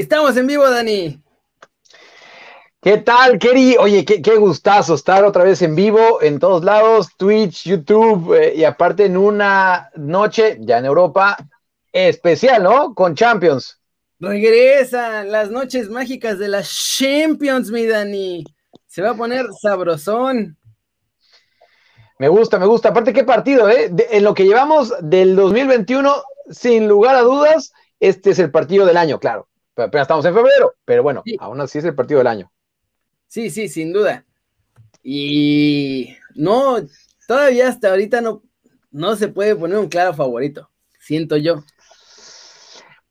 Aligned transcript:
Estamos 0.00 0.34
en 0.38 0.46
vivo, 0.46 0.68
Dani. 0.70 1.22
¿Qué 2.80 2.96
tal, 2.96 3.38
Keri? 3.38 3.76
Oye, 3.76 4.02
qué, 4.06 4.22
qué, 4.22 4.36
gustazo 4.36 4.94
estar 4.94 5.26
otra 5.26 5.44
vez 5.44 5.60
en 5.60 5.76
vivo 5.76 6.22
en 6.22 6.38
todos 6.38 6.64
lados, 6.64 7.10
Twitch, 7.18 7.64
YouTube, 7.64 8.32
eh, 8.34 8.54
y 8.56 8.64
aparte 8.64 9.04
en 9.04 9.18
una 9.18 9.90
noche 9.96 10.56
ya 10.60 10.78
en 10.78 10.86
Europa 10.86 11.36
especial, 11.92 12.62
¿no? 12.62 12.94
Con 12.94 13.14
Champions. 13.14 13.78
Regresan 14.18 15.30
las 15.30 15.50
noches 15.50 15.90
mágicas 15.90 16.38
de 16.38 16.48
las 16.48 16.70
Champions, 16.96 17.70
mi 17.70 17.84
Dani. 17.84 18.44
Se 18.86 19.02
va 19.02 19.10
a 19.10 19.14
poner 19.14 19.48
sabrosón. 19.60 20.56
Me 22.18 22.28
gusta, 22.28 22.58
me 22.58 22.64
gusta. 22.64 22.88
Aparte, 22.88 23.12
qué 23.12 23.24
partido, 23.24 23.68
¿eh? 23.68 23.92
en 23.94 24.24
lo 24.24 24.32
que 24.32 24.44
llevamos 24.44 24.94
del 25.02 25.36
2021, 25.36 26.22
sin 26.48 26.88
lugar 26.88 27.16
a 27.16 27.20
dudas, 27.20 27.74
este 27.98 28.30
es 28.30 28.38
el 28.38 28.50
partido 28.50 28.86
del 28.86 28.96
año, 28.96 29.20
claro. 29.20 29.49
Apenas 29.76 30.04
estamos 30.04 30.24
en 30.24 30.34
febrero, 30.34 30.74
pero 30.84 31.02
bueno, 31.02 31.22
aún 31.38 31.60
así 31.60 31.78
es 31.78 31.84
el 31.84 31.94
partido 31.94 32.18
del 32.18 32.26
año. 32.26 32.50
Sí, 33.28 33.50
sí, 33.50 33.68
sin 33.68 33.92
duda. 33.92 34.24
Y 35.02 36.16
no, 36.34 36.76
todavía 37.26 37.68
hasta 37.68 37.90
ahorita 37.90 38.20
no, 38.20 38.42
no 38.90 39.16
se 39.16 39.28
puede 39.28 39.56
poner 39.56 39.78
un 39.78 39.88
claro 39.88 40.14
favorito, 40.14 40.70
siento 40.98 41.36
yo. 41.36 41.62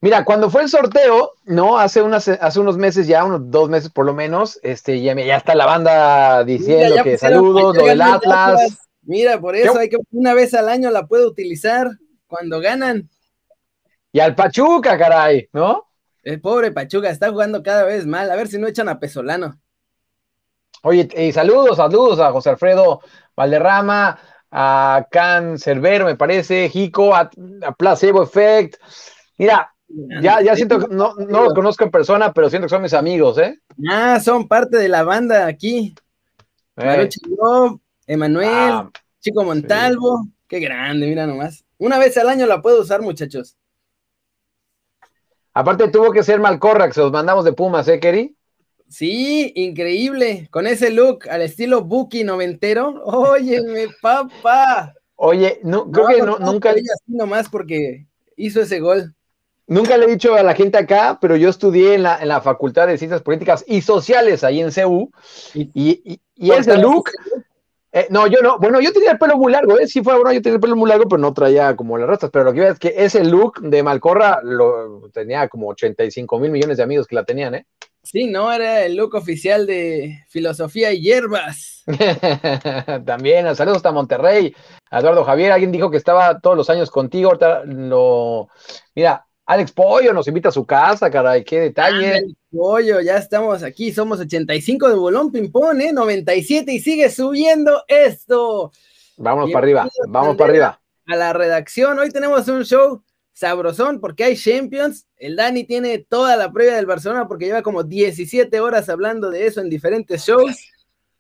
Mira, 0.02 0.24
cuando 0.24 0.50
fue 0.50 0.62
el 0.62 0.70
sorteo, 0.70 1.34
¿no? 1.44 1.78
Hace, 1.78 2.02
unas, 2.02 2.28
hace 2.28 2.60
unos 2.60 2.78
meses, 2.78 3.06
ya 3.06 3.26
unos 3.26 3.52
dos 3.52 3.70
meses 3.70 3.90
por 3.92 4.06
lo 4.06 4.14
menos, 4.14 4.58
este, 4.64 5.02
ya, 5.02 5.14
ya 5.14 5.36
está 5.36 5.56
la 5.56 5.66
banda 5.66 6.44
diciendo 6.46 7.04
que 7.04 7.18
saludos, 7.18 7.76
lo 7.76 7.86
del 7.86 8.02
Atlas. 8.02 8.80
Mira, 9.02 9.42
por 9.42 9.56
eso 9.56 9.78
hay 9.78 9.90
que 9.90 9.98
una 10.12 10.34
vez 10.34 10.54
al 10.54 10.70
año 10.70 10.90
la 10.90 11.08
puede 11.08 11.26
utilizar 11.26 11.90
cuando 12.28 12.62
ganan. 12.62 13.10
Y 14.14 14.20
al 14.22 14.36
Pachuca, 14.36 14.98
caray, 14.98 15.50
¿no? 15.52 15.89
El 16.24 16.42
pobre 16.42 16.72
Pachuca 16.72 17.10
está 17.10 17.30
jugando 17.30 17.64
cada 17.64 17.84
vez 17.84 18.06
mal. 18.06 18.30
A 18.32 18.36
ver 18.36 18.48
si 18.48 18.58
no 18.58 18.68
echan 18.68 18.90
a 18.90 19.00
Pesolano. 19.00 19.60
Oye, 20.84 21.10
y 21.18 21.32
saludos, 21.32 21.78
saludos 21.78 22.20
a 22.20 22.32
José 22.32 22.52
Alfredo 22.52 23.02
Valderrama, 23.36 24.18
a 24.52 25.08
Can 25.12 25.58
Cerbero, 25.58 26.06
me 26.06 26.16
parece, 26.16 26.70
Jico, 26.70 27.14
a, 27.14 27.30
Placebo 27.78 28.24
Effect. 28.24 28.76
Mira, 29.38 29.74
ya, 30.22 30.42
ya 30.42 30.56
siento 30.56 30.80
que 30.80 30.94
no, 30.94 31.16
no 31.16 31.44
los 31.44 31.54
conozco 31.54 31.84
en 31.84 31.92
persona, 31.92 32.32
pero 32.32 32.50
siento 32.50 32.68
que 32.68 32.70
son 32.70 32.82
mis 32.82 32.94
amigos, 32.94 33.38
¿eh? 33.40 33.60
Ah, 33.90 34.20
son 34.20 34.48
parte 34.48 34.78
de 34.78 34.88
la 34.88 35.04
banda 35.04 35.48
aquí. 35.48 35.94
Eh. 36.78 37.10
Emanuel, 38.08 38.50
ah, 38.50 38.90
Chico 39.20 39.44
Montalvo, 39.44 40.28
qué 40.48 40.60
grande, 40.60 41.08
mira 41.08 41.28
nomás. 41.28 41.66
Una 41.78 42.00
vez 42.00 42.18
al 42.18 42.30
año 42.30 42.46
la 42.46 42.62
puedo 42.62 42.82
usar, 42.82 43.02
muchachos. 43.02 43.58
Aparte 45.60 45.90
tuvo 45.90 46.14
que 46.14 46.24
ser 46.24 46.40
Malcorra, 46.40 46.90
se 46.94 47.02
los 47.02 47.12
mandamos 47.12 47.44
de 47.44 47.52
Pumas, 47.52 47.86
¿eh, 47.90 48.00
Keri? 48.00 48.34
Sí, 48.88 49.52
increíble. 49.58 50.48
Con 50.52 50.66
ese 50.66 50.90
look 50.90 51.28
al 51.30 51.42
estilo 51.42 51.84
Buki 51.84 52.24
noventero. 52.24 53.04
Óyeme, 53.04 53.88
papá. 54.02 54.94
Oye, 55.18 55.60
no, 55.64 55.92
creo 55.92 56.08
que 56.08 56.22
no, 56.22 56.40
nunca. 56.40 56.70
Así 56.70 56.84
nomás 57.08 57.50
porque 57.50 58.08
hizo 58.38 58.62
ese 58.62 58.80
gol. 58.80 59.14
Nunca 59.68 59.98
le 59.98 60.06
he 60.06 60.12
dicho 60.12 60.34
a 60.34 60.44
la 60.44 60.56
gente 60.56 60.78
acá, 60.78 61.18
pero 61.20 61.36
yo 61.36 61.50
estudié 61.50 61.96
en 61.96 62.04
la, 62.04 62.22
en 62.22 62.30
la 62.30 62.40
Facultad 62.40 62.88
de 62.88 62.98
Ciencias 62.98 63.22
Políticas 63.22 63.66
y 63.68 63.82
Sociales 63.82 64.46
ahí 64.46 64.62
en 64.62 64.72
CEU. 64.72 65.12
Y, 65.54 65.72
y, 65.74 66.22
y 66.36 66.52
ese 66.52 66.78
look. 66.78 67.10
Eh, 67.92 68.08
no, 68.10 68.28
yo 68.28 68.42
no. 68.42 68.60
Bueno, 68.60 68.80
yo 68.82 68.94
tenía 68.94 69.12
el 69.12 69.18
pelo 69.18 69.38
muy 69.38 69.52
largo, 69.52 69.80
¿eh? 69.80 69.88
Sí 69.88 70.04
fue 70.04 70.14
bueno, 70.16 70.32
yo 70.32 70.42
tenía 70.42 70.56
el 70.56 70.62
pelo 70.62 70.76
muy 70.76 70.90
largo, 70.90 71.06
pero 71.10 71.20
no 71.20 71.34
traía 71.34 71.76
como 71.76 71.98
las 71.98 72.08
rastas. 72.08 72.30
Pero 72.32 72.46
lo 72.46 72.54
que 72.54 72.60
iba 72.60 72.70
es 72.70 72.80
que 72.80 72.94
ese 72.96 73.24
look 73.24 73.62
de 73.62 73.82
Malcorra 73.82 74.42
lo 74.44 75.10
tenía 75.12 75.48
como 75.48 75.70
85 75.70 76.40
mil 76.40 76.52
millones 76.52 76.78
de 76.78 76.84
amigos 76.84 77.08
que 77.08 77.16
la 77.16 77.24
tenían, 77.24 77.56
¿eh? 77.56 77.66
Sí, 78.04 78.28
no, 78.28 78.52
era 78.52 78.86
el 78.86 78.96
look 78.96 79.16
oficial 79.16 79.66
de 79.66 80.24
Filosofía 80.30 80.94
y 80.94 81.02
Hierbas. 81.02 81.84
También, 83.06 83.56
saludos 83.56 83.78
hasta 83.78 83.92
Monterrey. 83.92 84.56
Eduardo 84.90 85.24
Javier, 85.24 85.52
alguien 85.52 85.72
dijo 85.72 85.92
que 85.92 85.98
estaba 85.98 86.40
todos 86.40 86.56
los 86.56 86.70
años 86.70 86.90
contigo. 86.90 87.30
Ahorita 87.30 87.66
lo. 87.66 88.48
Mira, 88.96 89.26
Alex 89.46 89.72
Pollo 89.72 90.14
nos 90.14 90.28
invita 90.28 90.50
a 90.50 90.52
su 90.52 90.66
casa, 90.66 91.10
caray, 91.10 91.44
qué 91.44 91.60
detalle. 91.60 92.24
Pollo, 92.52 93.00
ya 93.02 93.18
estamos 93.18 93.62
aquí, 93.62 93.92
somos 93.92 94.20
85 94.20 94.90
de 94.90 94.96
Bolón 94.96 95.32
Pimpón, 95.32 95.82
¿eh? 95.82 95.94
97 95.94 96.74
y 96.74 96.80
sigue 96.80 97.10
subiendo 97.10 97.84
esto. 97.88 98.72
Vámonos 99.18 99.52
para 99.52 99.66
arriba, 99.66 99.90
vamos 100.08 100.36
para 100.36 100.50
arriba. 100.50 100.82
A 101.06 101.16
la 101.16 101.34
redacción, 101.34 102.00
hoy 102.00 102.10
tenemos 102.10 102.48
un 102.48 102.64
show 102.66 103.04
sabrosón 103.34 104.00
porque 104.00 104.24
hay 104.24 104.36
Champions. 104.36 105.08
El 105.16 105.36
Dani 105.36 105.64
tiene 105.64 106.00
toda 106.00 106.36
la 106.38 106.52
previa 106.52 106.76
del 106.76 106.86
Barcelona 106.88 107.28
porque 107.28 107.46
lleva 107.46 107.62
como 107.62 107.84
17 107.84 108.60
horas 108.60 108.90
hablando 108.90 109.30
de 109.30 109.46
eso 109.46 109.62
en 109.62 109.70
diferentes 109.70 110.26
shows. 110.26 110.58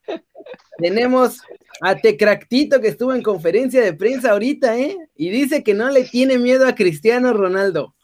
Tenemos 0.77 1.41
a 1.81 1.95
Tecractito 1.95 2.81
que 2.81 2.87
estuvo 2.87 3.13
en 3.13 3.21
conferencia 3.21 3.81
de 3.81 3.93
prensa 3.93 4.31
ahorita, 4.31 4.77
¿eh? 4.77 4.97
Y 5.15 5.29
dice 5.29 5.63
que 5.63 5.73
no 5.73 5.89
le 5.89 6.05
tiene 6.05 6.37
miedo 6.37 6.67
a 6.67 6.75
Cristiano 6.75 7.33
Ronaldo. 7.33 7.95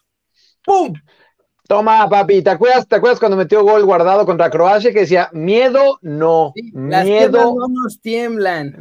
¡Pum! 0.64 0.94
Toma, 1.68 2.08
papi, 2.08 2.44
¿te 2.44 2.52
acuerdas, 2.52 2.88
¿te 2.88 2.96
acuerdas 2.96 3.20
cuando 3.20 3.38
metió 3.38 3.64
gol 3.64 3.84
guardado 3.86 4.26
contra 4.26 4.52
Croacia 4.52 4.94
que 4.94 5.00
decía, 5.00 5.30
miedo 5.34 5.98
no, 6.04 6.54
miedo 6.74 7.56
no 7.56 7.68
nos 7.68 8.00
tiemblan? 8.02 8.78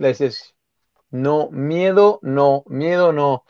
No, 1.11 1.49
miedo 1.51 2.19
no, 2.23 2.63
miedo 2.67 3.13
no. 3.13 3.45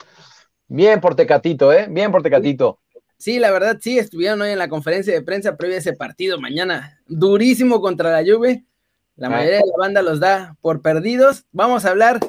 Bien 0.67 1.01
por 1.01 1.15
Tecatito, 1.15 1.73
¿eh? 1.73 1.87
Bien 1.89 2.11
por 2.11 2.23
Tecatito. 2.23 2.79
Sí, 3.17 3.39
la 3.39 3.51
verdad, 3.51 3.77
sí, 3.81 3.99
estuvieron 3.99 4.41
hoy 4.41 4.51
en 4.51 4.57
la 4.57 4.69
conferencia 4.69 5.13
de 5.13 5.21
prensa 5.21 5.57
previa 5.57 5.77
a 5.77 5.79
ese 5.79 5.93
partido 5.93 6.39
mañana. 6.39 7.01
Durísimo 7.07 7.81
contra 7.81 8.11
la 8.11 8.23
Juve. 8.23 8.63
La 9.15 9.27
ah. 9.27 9.31
mayoría 9.31 9.59
de 9.59 9.65
la 9.65 9.77
banda 9.77 10.01
los 10.01 10.19
da 10.19 10.55
por 10.61 10.81
perdidos. 10.81 11.45
Vamos 11.51 11.85
a 11.85 11.89
hablar 11.89 12.19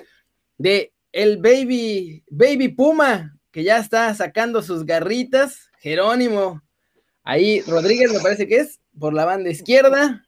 de 0.59 0.93
el 1.12 1.39
Baby, 1.39 2.25
Baby 2.31 2.69
Puma, 2.69 3.39
que 3.53 3.62
ya 3.62 3.78
está 3.78 4.12
sacando 4.15 4.62
sus 4.62 4.84
garritas. 4.84 5.71
Jerónimo. 5.78 6.62
Ahí 7.26 7.60
Rodríguez 7.62 8.12
me 8.12 8.20
parece 8.20 8.47
que 8.47 8.59
es, 8.59 8.78
por 8.97 9.12
la 9.12 9.25
banda 9.25 9.50
izquierda. 9.50 10.25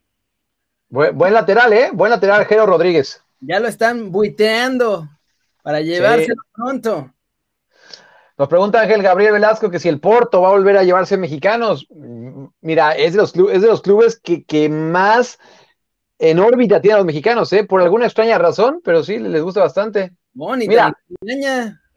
Buen, 0.88 1.32
lateral, 1.32 1.72
¿eh? 1.72 1.90
Buen 1.92 2.10
lateral, 2.10 2.44
Jero 2.44 2.66
Rodríguez. 2.66 3.22
Ya 3.38 3.60
lo 3.60 3.68
están 3.68 4.10
buiteando 4.10 5.08
para 5.62 5.80
llevárselo 5.80 6.42
pronto. 6.52 7.14
Nos 8.36 8.48
pregunta 8.48 8.80
Ángel 8.80 9.02
Gabriel 9.02 9.34
Velasco 9.34 9.70
que 9.70 9.78
si 9.78 9.88
el 9.88 10.00
Porto 10.00 10.42
va 10.42 10.48
a 10.48 10.52
volver 10.52 10.76
a 10.76 10.82
llevarse 10.82 11.16
mexicanos. 11.16 11.86
Mira, 12.60 12.96
es 12.96 13.12
de 13.12 13.18
los, 13.18 13.32
es 13.36 13.62
de 13.62 13.68
los 13.68 13.80
clubes 13.80 14.20
que, 14.20 14.68
más 14.68 15.38
en 16.18 16.40
órbita 16.40 16.80
tienen 16.80 16.96
a 16.96 16.98
los 16.98 17.06
mexicanos, 17.06 17.52
¿eh? 17.52 17.62
Por 17.62 17.80
alguna 17.80 18.06
extraña 18.06 18.38
razón, 18.38 18.80
pero 18.82 19.04
sí, 19.04 19.20
les 19.20 19.42
gusta 19.42 19.60
bastante. 19.60 20.16
Mira, 20.34 20.98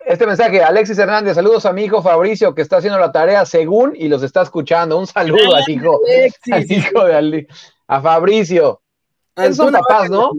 este 0.05 0.25
mensaje, 0.25 0.61
Alexis 0.61 0.97
Hernández, 0.97 1.35
saludos 1.35 1.65
a 1.65 1.73
mi 1.73 1.83
hijo 1.83 2.01
Fabricio, 2.01 2.53
que 2.53 2.61
está 2.61 2.77
haciendo 2.77 2.99
la 2.99 3.11
tarea 3.11 3.45
según 3.45 3.93
y 3.95 4.07
los 4.07 4.23
está 4.23 4.41
escuchando. 4.41 4.97
Un 4.97 5.07
saludo 5.07 5.55
al 5.55 5.69
hijo, 5.69 5.99
hijo 6.69 7.05
de 7.05 7.47
a 7.87 8.01
Fabricio. 8.01 8.81
Esos 9.35 9.57
son 9.57 9.73
papás, 9.73 10.09
¿no? 10.09 10.31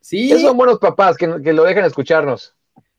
Sí. 0.00 0.30
Esos 0.30 0.42
son 0.42 0.56
buenos 0.56 0.78
papás 0.78 1.16
que, 1.16 1.40
que 1.42 1.52
lo 1.52 1.64
dejan 1.64 1.84
escucharnos. 1.84 2.54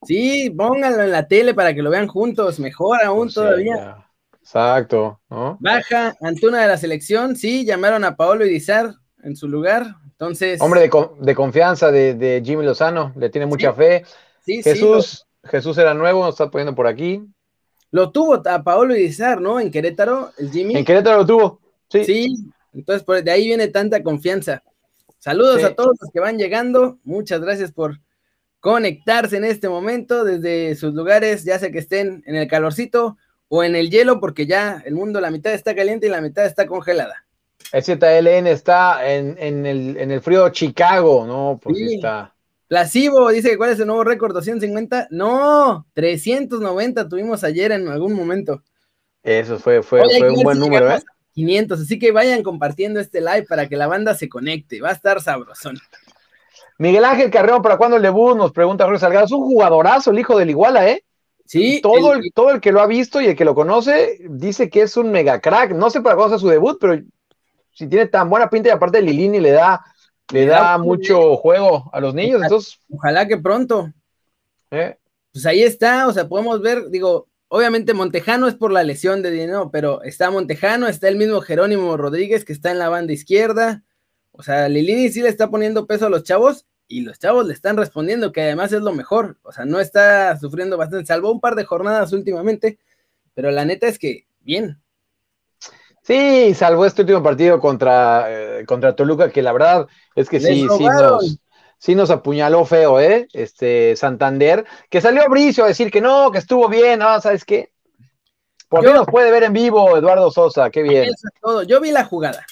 Sí, 0.05 0.49
pónganlo 0.49 1.03
en 1.03 1.11
la 1.11 1.27
tele 1.27 1.53
para 1.53 1.73
que 1.73 1.81
lo 1.81 1.89
vean 1.89 2.07
juntos, 2.07 2.59
mejor 2.59 3.01
aún 3.03 3.31
todavía. 3.31 3.97
Exacto, 4.39 5.21
Baja 5.29 6.15
Antuna 6.19 6.61
de 6.61 6.67
la 6.67 6.77
selección, 6.77 7.37
sí, 7.37 7.63
llamaron 7.63 8.03
a 8.03 8.17
Paolo 8.17 8.45
Idizar 8.45 8.93
en 9.23 9.37
su 9.37 9.47
lugar, 9.47 9.95
entonces... 10.03 10.59
Hombre 10.59 10.81
de, 10.81 11.35
confianza 11.35 11.91
de, 11.91 12.41
Jimmy 12.43 12.65
Lozano, 12.65 13.13
le 13.15 13.29
tiene 13.29 13.45
mucha 13.45 13.71
fe. 13.71 14.03
Sí, 14.41 14.61
Jesús, 14.61 15.25
Jesús 15.43 15.77
era 15.77 15.93
nuevo, 15.93 16.23
nos 16.23 16.35
está 16.35 16.49
poniendo 16.49 16.75
por 16.75 16.87
aquí. 16.87 17.23
Lo 17.91 18.11
tuvo 18.11 18.41
a 18.47 18.63
Paolo 18.63 18.95
Idizar, 18.95 19.39
¿no? 19.39 19.59
En 19.59 19.69
Querétaro, 19.69 20.31
el 20.37 20.51
Jimmy. 20.51 20.75
En 20.75 20.85
Querétaro 20.85 21.17
lo 21.17 21.25
tuvo, 21.25 21.59
sí. 21.89 22.05
Sí, 22.05 22.35
entonces 22.73 23.03
por, 23.03 23.23
de 23.23 23.31
ahí 23.31 23.45
viene 23.45 23.67
tanta 23.67 24.01
confianza. 24.01 24.63
Saludos 25.19 25.63
a 25.63 25.73
todos 25.73 25.95
los 26.01 26.11
que 26.11 26.19
van 26.19 26.37
llegando, 26.37 26.97
muchas 27.03 27.39
gracias 27.39 27.71
por 27.71 27.99
conectarse 28.59 29.37
en 29.37 29.45
este 29.45 29.69
momento 29.69 30.23
desde 30.23 30.75
sus 30.75 30.93
lugares, 30.93 31.43
ya 31.43 31.59
sea 31.59 31.71
que 31.71 31.79
estén 31.79 32.23
en 32.25 32.35
el 32.35 32.47
calorcito 32.47 33.17
o 33.47 33.63
en 33.63 33.75
el 33.75 33.89
hielo, 33.89 34.19
porque 34.19 34.47
ya 34.47 34.81
el 34.85 34.95
mundo, 34.95 35.21
la 35.21 35.31
mitad 35.31 35.53
está 35.53 35.75
caliente 35.75 36.07
y 36.07 36.09
la 36.09 36.21
mitad 36.21 36.45
está 36.45 36.65
congelada. 36.65 37.25
El 37.71 37.83
ZLN 37.83 38.47
está 38.47 39.13
en, 39.13 39.37
el, 39.65 39.97
en 39.97 40.11
el 40.11 40.21
frío 40.21 40.49
Chicago, 40.49 41.25
¿no? 41.25 41.59
Pues 41.61 41.79
está. 41.79 42.32
Plasivo 42.73 43.29
dice 43.29 43.51
que 43.51 43.57
cuál 43.57 43.69
es 43.69 43.79
el 43.79 43.85
nuevo 43.85 44.03
récord, 44.03 44.33
250. 44.33 45.09
No, 45.11 45.85
390 45.93 47.07
tuvimos 47.07 47.43
ayer 47.43 47.71
en 47.71 47.87
algún 47.87 48.13
momento. 48.15 48.63
Eso 49.21 49.59
fue, 49.59 49.83
fue, 49.83 50.01
fue 50.17 50.31
un 50.31 50.41
buen 50.41 50.57
número, 50.57 50.91
¿eh? 50.91 50.99
500, 51.35 51.81
así 51.81 51.99
que 51.99 52.11
vayan 52.11 52.41
compartiendo 52.41 52.99
este 52.99 53.21
live 53.21 53.43
para 53.43 53.69
que 53.69 53.77
la 53.77 53.85
banda 53.85 54.15
se 54.15 54.27
conecte, 54.27 54.81
va 54.81 54.89
a 54.89 54.93
estar 54.93 55.21
sabrosón. 55.21 55.77
Miguel 56.79 57.05
Ángel 57.05 57.29
Carreón, 57.29 57.61
¿para 57.61 57.77
cuándo 57.77 57.97
el 57.97 58.01
debut? 58.01 58.35
Nos 58.35 58.51
pregunta 58.51 58.85
Jorge 58.85 59.01
Salgado. 59.01 59.27
Es 59.27 59.31
un 59.31 59.43
jugadorazo 59.43 60.09
el 60.09 60.17
hijo 60.17 60.35
del 60.39 60.49
Iguala, 60.49 60.89
¿eh? 60.89 61.03
Sí, 61.45 61.79
todo 61.79 62.13
el, 62.13 62.23
todo 62.33 62.49
el 62.49 62.59
que 62.59 62.71
lo 62.71 62.81
ha 62.81 62.87
visto 62.87 63.21
y 63.21 63.27
el 63.27 63.35
que 63.35 63.45
lo 63.45 63.53
conoce 63.53 64.17
dice 64.27 64.71
que 64.71 64.81
es 64.81 64.97
un 64.97 65.11
mega 65.11 65.39
crack. 65.39 65.73
No 65.73 65.91
sé 65.91 66.01
para 66.01 66.15
cuándo 66.15 66.39
sea 66.39 66.41
su 66.41 66.49
debut, 66.49 66.79
pero 66.81 66.99
si 67.71 67.85
tiene 67.85 68.07
tan 68.07 68.31
buena 68.31 68.49
pinta 68.49 68.69
y 68.69 68.71
aparte 68.71 68.99
Lilini 68.99 69.39
le 69.39 69.51
da, 69.51 69.85
le 70.31 70.45
da 70.45 70.77
mucho 70.77 71.35
juego 71.37 71.89
a 71.93 71.99
los 71.99 72.13
niños, 72.13 72.41
entonces. 72.41 72.79
Ojalá 72.89 73.27
que 73.27 73.37
pronto. 73.37 73.91
¿Eh? 74.71 74.97
Pues 75.31 75.45
ahí 75.45 75.63
está, 75.63 76.07
o 76.07 76.13
sea, 76.13 76.27
podemos 76.27 76.61
ver, 76.61 76.89
digo, 76.89 77.27
obviamente 77.47 77.93
Montejano 77.93 78.47
es 78.47 78.55
por 78.55 78.71
la 78.71 78.83
lesión 78.83 79.21
de 79.21 79.31
dinero, 79.31 79.69
pero 79.71 80.03
está 80.03 80.31
Montejano, 80.31 80.87
está 80.87 81.07
el 81.07 81.15
mismo 81.15 81.41
Jerónimo 81.41 81.97
Rodríguez 81.97 82.45
que 82.45 82.53
está 82.53 82.71
en 82.71 82.79
la 82.79 82.89
banda 82.89 83.13
izquierda. 83.13 83.83
O 84.31 84.41
sea, 84.41 84.67
Lilini 84.69 85.09
sí 85.09 85.21
le 85.21 85.29
está 85.29 85.49
poniendo 85.49 85.85
peso 85.85 86.07
a 86.07 86.09
los 86.09 86.23
chavos 86.23 86.65
y 86.87 87.01
los 87.01 87.19
chavos 87.19 87.45
le 87.45 87.53
están 87.53 87.77
respondiendo, 87.77 88.31
que 88.31 88.41
además 88.41 88.71
es 88.73 88.81
lo 88.81 88.93
mejor. 88.93 89.37
O 89.43 89.51
sea, 89.51 89.65
no 89.65 89.79
está 89.79 90.37
sufriendo 90.39 90.77
bastante, 90.77 91.05
salvo 91.05 91.31
un 91.31 91.39
par 91.39 91.55
de 91.55 91.65
jornadas 91.65 92.13
últimamente, 92.13 92.79
pero 93.33 93.51
la 93.51 93.65
neta 93.65 93.87
es 93.87 93.99
que 93.99 94.27
bien. 94.41 94.81
Sí, 96.03 96.53
salvo 96.53 96.85
este 96.85 97.01
último 97.01 97.23
partido 97.23 97.59
contra, 97.59 98.25
eh, 98.27 98.65
contra 98.65 98.93
Toluca, 98.93 99.31
que 99.31 99.41
la 99.41 99.53
verdad 99.53 99.87
es 100.15 100.27
que 100.27 100.41
sí, 100.41 100.67
sí 100.77 100.83
nos, 100.83 101.39
sí 101.77 101.95
nos 101.95 102.09
apuñaló 102.09 102.65
feo, 102.65 102.99
¿eh? 102.99 103.27
Este 103.31 103.95
Santander, 103.95 104.65
que 104.89 104.99
salió 104.99 105.23
Bricio 105.29 105.63
a 105.63 105.67
decir 105.67 105.89
que 105.89 106.01
no, 106.01 106.29
que 106.29 106.39
estuvo 106.39 106.67
bien, 106.67 106.99
no, 106.99 107.21
¿sabes 107.21 107.45
qué? 107.45 107.71
¿Por 108.67 108.83
qué 108.83 108.91
nos 108.91 109.05
puede 109.05 109.31
ver 109.31 109.43
en 109.43 109.53
vivo 109.53 109.95
Eduardo 109.95 110.29
Sosa? 110.29 110.69
Qué 110.69 110.81
bien. 110.81 111.09
Yo 111.67 111.79
vi 111.79 111.91
la 111.91 112.03
jugada. 112.03 112.45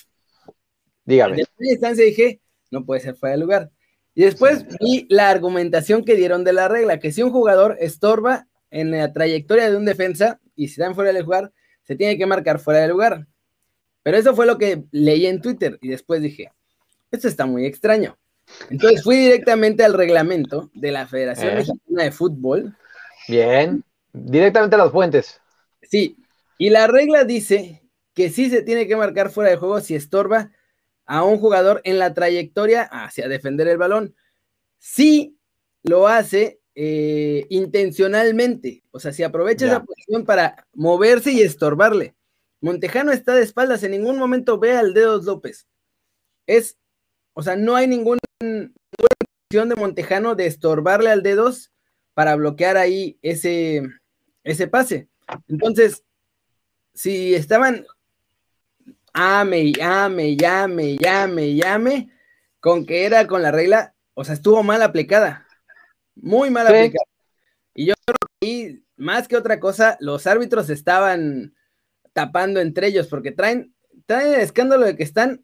Dígame. 1.03 1.39
En 1.39 1.45
primera 1.57 1.73
instancia 1.73 2.05
dije, 2.05 2.41
no 2.69 2.85
puede 2.85 3.01
ser 3.01 3.15
fuera 3.15 3.33
de 3.35 3.41
lugar. 3.41 3.71
Y 4.13 4.23
después 4.23 4.65
vi 4.79 5.07
la 5.09 5.29
argumentación 5.29 6.05
que 6.05 6.15
dieron 6.15 6.43
de 6.43 6.53
la 6.53 6.67
regla, 6.67 6.99
que 6.99 7.11
si 7.11 7.23
un 7.23 7.31
jugador 7.31 7.75
estorba 7.79 8.47
en 8.69 8.91
la 8.91 9.11
trayectoria 9.11 9.69
de 9.69 9.75
un 9.75 9.83
defensa 9.83 10.39
y 10.55 10.67
si 10.67 10.79
están 10.79 10.95
fuera 10.95 11.11
del 11.11 11.23
lugar, 11.23 11.51
se 11.81 11.95
tiene 11.95 12.17
que 12.17 12.25
marcar 12.25 12.59
fuera 12.59 12.81
de 12.81 12.87
lugar. 12.87 13.27
Pero 14.03 14.17
eso 14.17 14.35
fue 14.35 14.45
lo 14.45 14.57
que 14.57 14.83
leí 14.91 15.25
en 15.25 15.41
Twitter 15.41 15.77
y 15.81 15.89
después 15.89 16.21
dije, 16.21 16.51
esto 17.11 17.27
está 17.27 17.45
muy 17.45 17.65
extraño. 17.65 18.17
Entonces 18.69 19.03
fui 19.03 19.17
directamente 19.17 19.83
al 19.83 19.93
reglamento 19.93 20.69
de 20.73 20.91
la 20.91 21.07
Federación 21.07 21.55
Mexicana 21.55 22.03
de 22.03 22.11
Fútbol. 22.11 22.75
Bien, 23.27 23.83
directamente 24.13 24.75
a 24.75 24.79
las 24.79 24.91
fuentes. 24.91 25.39
Sí, 25.83 26.17
y 26.57 26.69
la 26.69 26.87
regla 26.87 27.23
dice 27.23 27.81
que 28.13 28.29
sí 28.29 28.49
se 28.49 28.61
tiene 28.61 28.87
que 28.87 28.95
marcar 28.95 29.29
fuera 29.29 29.49
de 29.49 29.57
juego 29.57 29.79
si 29.79 29.95
estorba 29.95 30.51
a 31.05 31.23
un 31.23 31.37
jugador 31.37 31.81
en 31.83 31.99
la 31.99 32.13
trayectoria 32.13 32.83
hacia 32.83 33.27
defender 33.27 33.67
el 33.67 33.77
balón. 33.77 34.15
Si 34.79 35.37
lo 35.83 36.07
hace 36.07 36.59
eh, 36.75 37.45
intencionalmente, 37.49 38.83
o 38.91 38.99
sea, 38.99 39.11
si 39.11 39.23
aprovecha 39.23 39.65
esa 39.65 39.83
posición 39.83 40.25
para 40.25 40.67
moverse 40.73 41.31
y 41.31 41.41
estorbarle. 41.41 42.15
Montejano 42.61 43.11
está 43.11 43.33
de 43.33 43.41
espaldas, 43.41 43.83
en 43.83 43.91
ningún 43.91 44.17
momento 44.17 44.59
ve 44.59 44.73
al 44.73 44.93
Dedos 44.93 45.25
López. 45.25 45.67
Es, 46.45 46.77
o 47.33 47.41
sea, 47.41 47.55
no 47.55 47.75
hay 47.75 47.87
ninguna 47.87 48.19
intención 48.39 49.69
de 49.69 49.75
Montejano 49.75 50.35
de 50.35 50.45
estorbarle 50.45 51.09
al 51.09 51.23
Dedos 51.23 51.71
para 52.13 52.35
bloquear 52.35 52.77
ahí 52.77 53.17
ese, 53.21 53.81
ese 54.43 54.67
pase. 54.67 55.09
Entonces, 55.47 56.03
si 56.93 57.33
estaban 57.33 57.85
ame, 59.13 59.73
ame, 59.81 60.35
llame, 60.35 60.97
llame, 60.97 61.55
llame, 61.55 62.09
con 62.59 62.85
que 62.85 63.05
era 63.05 63.27
con 63.27 63.41
la 63.41 63.51
regla, 63.51 63.95
o 64.13 64.23
sea, 64.23 64.35
estuvo 64.35 64.61
mal 64.63 64.81
aplicada, 64.81 65.47
muy 66.15 66.49
mal 66.49 66.67
aplicada. 66.67 67.05
Y 67.73 67.87
yo 67.87 67.93
creo 68.05 68.17
que 68.39 68.81
más 68.97 69.27
que 69.27 69.37
otra 69.37 69.59
cosa, 69.59 69.97
los 69.99 70.27
árbitros 70.27 70.69
estaban 70.69 71.55
tapando 72.13 72.59
entre 72.59 72.87
ellos, 72.87 73.07
porque 73.07 73.31
traen, 73.31 73.73
traen 74.05 74.33
el 74.33 74.41
escándalo 74.41 74.85
de 74.85 74.95
que 74.95 75.03
están 75.03 75.43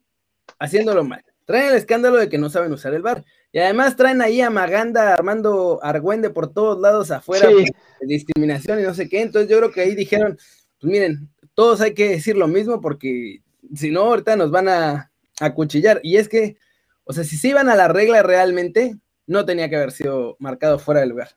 haciéndolo 0.59 1.03
mal, 1.03 1.23
traen 1.45 1.71
el 1.71 1.75
escándalo 1.75 2.17
de 2.17 2.29
que 2.29 2.37
no 2.37 2.49
saben 2.49 2.71
usar 2.71 2.93
el 2.93 3.01
bar, 3.01 3.23
y 3.51 3.59
además 3.59 3.95
traen 3.95 4.21
ahí 4.21 4.41
a 4.41 4.49
Maganda, 4.49 5.13
Armando 5.13 5.79
Argüende 5.81 6.29
por 6.29 6.53
todos 6.53 6.79
lados 6.79 7.11
afuera, 7.11 7.47
de 7.49 7.65
discriminación 8.01 8.79
y 8.79 8.83
no 8.83 8.93
sé 8.93 9.07
qué, 9.09 9.21
entonces 9.21 9.49
yo 9.49 9.57
creo 9.57 9.71
que 9.71 9.81
ahí 9.81 9.95
dijeron, 9.95 10.37
pues 10.79 10.91
miren, 10.91 11.29
todos 11.53 11.81
hay 11.81 11.93
que 11.93 12.09
decir 12.09 12.37
lo 12.37 12.47
mismo 12.47 12.81
porque 12.81 13.41
si 13.75 13.91
no, 13.91 14.01
ahorita 14.01 14.35
nos 14.35 14.51
van 14.51 14.69
a 14.69 15.11
acuchillar. 15.39 15.99
Y 16.03 16.17
es 16.17 16.29
que, 16.29 16.57
o 17.03 17.13
sea, 17.13 17.23
si 17.23 17.37
se 17.37 17.49
iban 17.49 17.69
a 17.69 17.75
la 17.75 17.87
regla 17.87 18.23
realmente, 18.23 18.97
no 19.25 19.45
tenía 19.45 19.69
que 19.69 19.75
haber 19.75 19.91
sido 19.91 20.35
marcado 20.39 20.79
fuera 20.79 21.01
del 21.01 21.09
lugar. 21.09 21.29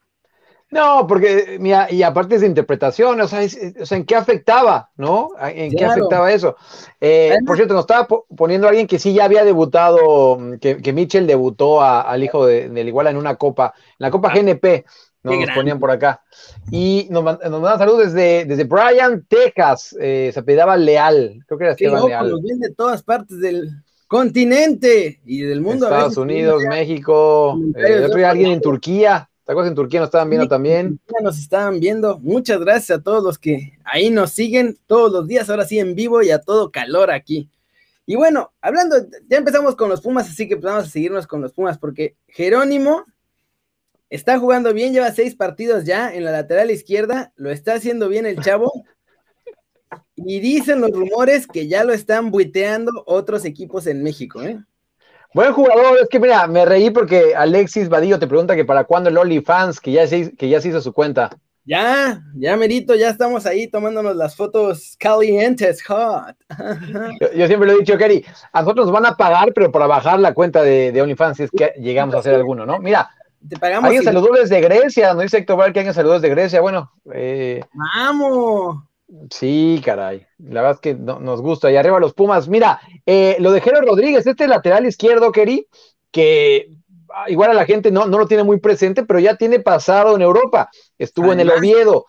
No, 0.71 1.07
porque, 1.09 1.57
mira, 1.59 1.89
y 1.91 2.05
aparte 2.05 2.37
es 2.37 2.43
de 2.43 2.47
interpretación, 2.47 3.21
o 3.21 3.27
sea, 3.27 3.41
¿en 3.43 4.05
qué 4.05 4.15
afectaba, 4.15 4.91
no? 4.97 5.31
¿En 5.41 5.73
qué 5.73 5.85
afectaba 5.85 6.33
eso? 6.33 6.57
Eh, 7.01 7.37
por 7.45 7.57
cierto, 7.57 7.75
nos 7.75 7.83
estaba 7.83 8.07
poniendo 8.37 8.69
alguien 8.69 8.87
que 8.87 9.01
sí 9.01 9.13
ya 9.13 9.25
había 9.25 9.45
debutado, 9.45 10.39
que, 10.61 10.81
que 10.81 10.93
Mitchell 10.93 11.27
debutó 11.27 11.83
al 11.83 12.23
hijo 12.23 12.47
de, 12.47 12.69
del 12.69 12.87
Iguala 12.87 13.11
en 13.11 13.17
una 13.17 13.35
copa, 13.35 13.75
en 13.77 13.97
la 13.99 14.11
Copa 14.13 14.33
GNP, 14.33 14.85
nos, 15.23 15.39
nos 15.39 15.51
ponían 15.55 15.81
por 15.81 15.91
acá. 15.91 16.23
Y 16.71 17.09
nos, 17.11 17.25
nos 17.25 17.41
mandan 17.41 17.79
saludos 17.79 18.13
desde, 18.13 18.45
desde 18.45 18.65
Bryan, 18.65 19.27
Texas, 19.29 19.97
eh, 20.01 20.31
se 20.33 20.41
apellidaba 20.41 20.77
Leal, 20.77 21.43
creo 21.47 21.59
que 21.59 21.65
era 21.65 21.73
Esteban 21.73 22.07
Leal. 22.07 22.31
Nos 22.31 22.43
de 22.43 22.75
todas 22.75 23.03
partes 23.03 23.41
del 23.41 23.71
continente 24.07 25.21
y 25.25 25.43
del 25.43 25.61
mundo. 25.61 25.87
Estados 25.87 26.17
Unidos, 26.17 26.63
México, 26.69 27.59
eh, 27.77 28.05
otro 28.05 28.19
día 28.19 28.31
alguien 28.31 28.53
en 28.53 28.61
Turquía, 28.61 29.30
¿Te 29.51 29.53
acuerdas 29.53 29.71
en 29.71 29.75
Turquía 29.75 29.99
nos 29.99 30.07
estaban 30.11 30.31
viendo 30.31 30.47
también? 30.47 31.01
Nos 31.25 31.37
estaban 31.41 31.81
viendo. 31.81 32.21
Muchas 32.21 32.61
gracias 32.61 32.97
a 32.97 33.03
todos 33.03 33.21
los 33.21 33.37
que 33.37 33.77
ahí 33.83 34.09
nos 34.09 34.31
siguen 34.31 34.79
todos 34.87 35.11
los 35.11 35.27
días, 35.27 35.51
ahora 35.51 35.67
sí 35.67 35.81
en 35.81 35.97
vivo 35.97 36.23
y 36.23 36.31
a 36.31 36.39
todo 36.39 36.71
calor 36.71 37.11
aquí. 37.11 37.51
Y 38.07 38.15
bueno, 38.15 38.53
hablando, 38.61 38.95
ya 39.29 39.39
empezamos 39.39 39.75
con 39.75 39.89
los 39.89 40.03
Pumas, 40.03 40.29
así 40.29 40.47
que 40.47 40.55
pues 40.57 40.73
vamos 40.73 40.87
a 40.87 40.91
seguirnos 40.91 41.27
con 41.27 41.41
los 41.41 41.53
Pumas, 41.53 41.79
porque 41.79 42.15
Jerónimo 42.29 43.07
está 44.09 44.39
jugando 44.39 44.73
bien, 44.73 44.93
lleva 44.93 45.11
seis 45.11 45.35
partidos 45.35 45.85
ya 45.85 46.15
en 46.15 46.25
la 46.25 46.31
lateral 46.31 46.71
izquierda, 46.71 47.33
lo 47.35 47.51
está 47.51 47.75
haciendo 47.75 48.09
bien 48.09 48.27
el 48.27 48.41
chavo. 48.41 48.71
Y 50.15 50.39
dicen 50.39 50.81
los 50.81 50.93
rumores 50.93 51.49
que 51.49 51.67
ya 51.67 51.83
lo 51.83 51.93
están 51.93 52.31
buiteando 52.31 53.03
otros 53.05 53.45
equipos 53.45 53.89
en 53.89 54.05
México, 54.05 54.45
¿eh? 54.45 54.63
Buen 55.33 55.53
jugador, 55.53 55.99
es 56.03 56.09
que 56.09 56.19
mira, 56.19 56.47
me 56.49 56.65
reí 56.65 56.91
porque 56.91 57.35
Alexis 57.37 57.89
Vadillo 57.89 58.19
te 58.19 58.27
pregunta 58.27 58.57
que 58.57 58.65
para 58.65 58.85
cuándo 58.85 59.11
el 59.11 59.19
OnlyFans, 59.19 59.81
que 59.81 59.93
ya, 59.93 60.07
se, 60.07 60.35
que 60.35 60.49
ya 60.49 60.61
se 60.61 60.69
hizo 60.69 60.81
su 60.81 60.93
cuenta. 60.93 61.31
Ya, 61.65 62.21
ya 62.35 62.57
merito, 62.57 62.97
ya 62.97 63.11
estamos 63.11 63.47
ahí 63.47 63.69
tomándonos 63.69 64.17
las 64.17 64.35
fotos 64.35 64.97
calientes, 64.99 65.85
hot. 65.85 66.35
yo, 67.37 67.47
siempre 67.47 67.69
lo 67.69 67.75
he 67.75 67.79
dicho, 67.79 67.97
Kerry, 67.97 68.25
a 68.53 68.63
nosotros 68.63 68.87
nos 68.87 68.93
van 68.93 69.07
a 69.07 69.17
pagar, 69.17 69.53
pero 69.55 69.71
para 69.71 69.87
bajar 69.87 70.19
la 70.19 70.35
cuenta 70.35 70.63
de, 70.63 70.91
de 70.91 71.03
OnlyFans, 71.03 71.37
si 71.37 71.43
es 71.45 71.51
que 71.51 71.75
llegamos 71.79 72.15
a 72.17 72.19
hacer 72.19 72.35
alguno, 72.35 72.67
¿no? 72.67 72.81
Mira, 72.81 73.11
te 73.49 73.57
pagamos 73.57 73.85
alguien 73.85 74.03
saludó 74.03 74.33
desde 74.33 74.61
Grecia, 74.61 75.15
no 75.15 75.21
dice 75.21 75.39
Héctor 75.39 75.57
Bar 75.57 75.73
que 75.73 75.79
alguien 75.81 75.95
saludó 75.95 76.15
desde 76.15 76.29
Grecia, 76.29 76.61
bueno. 76.61 76.93
Eh, 77.13 77.63
¡Vamos! 77.73 78.90
Sí, 79.31 79.81
caray. 79.85 80.27
La 80.39 80.63
verdad 80.63 80.77
es 80.77 80.81
que 80.81 80.95
nos 80.95 81.43
gusta. 81.43 81.71
Y 81.71 81.77
arriba 81.77 81.99
los 81.99 82.15
Pumas. 82.15 82.49
Mira, 82.49 82.81
eh, 83.05 83.37
lo 83.41 83.53
de 83.53 83.61
Jero 83.61 83.81
Rodríguez, 83.81 84.27
este 84.27 84.47
lateral 84.47 84.87
izquierdo, 84.87 85.33
Kerry, 85.33 85.67
que 86.11 86.69
ah, 87.13 87.29
igual 87.29 87.51
a 87.51 87.55
la 87.55 87.65
gente 87.65 87.91
no, 87.91 88.07
no 88.07 88.19
lo 88.19 88.27
tiene 88.27 88.45
muy 88.45 88.61
presente, 88.61 89.05
pero 89.05 89.19
ya 89.19 89.37
tiene 89.37 89.61
pasado 89.61 90.15
en 90.15 90.23
Europa. 90.23 90.71
Estuvo 90.97 91.33
en 91.33 91.41
el 91.41 91.51
Oviedo, 91.51 92.07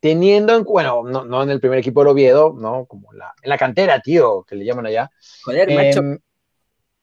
teniendo 0.00 0.54
en 0.54 0.64
bueno, 0.64 1.02
no, 1.02 1.24
no, 1.24 1.42
en 1.42 1.50
el 1.50 1.60
primer 1.60 1.78
equipo 1.78 2.00
del 2.00 2.10
Oviedo, 2.10 2.54
¿no? 2.58 2.84
Como 2.86 3.12
la, 3.12 3.32
en 3.40 3.48
la 3.48 3.56
cantera, 3.56 4.00
tío, 4.00 4.44
que 4.44 4.56
le 4.56 4.64
llaman 4.66 4.86
allá. 4.86 5.10
Joder, 5.44 5.74
macho. 5.74 6.00
Em, 6.00 6.18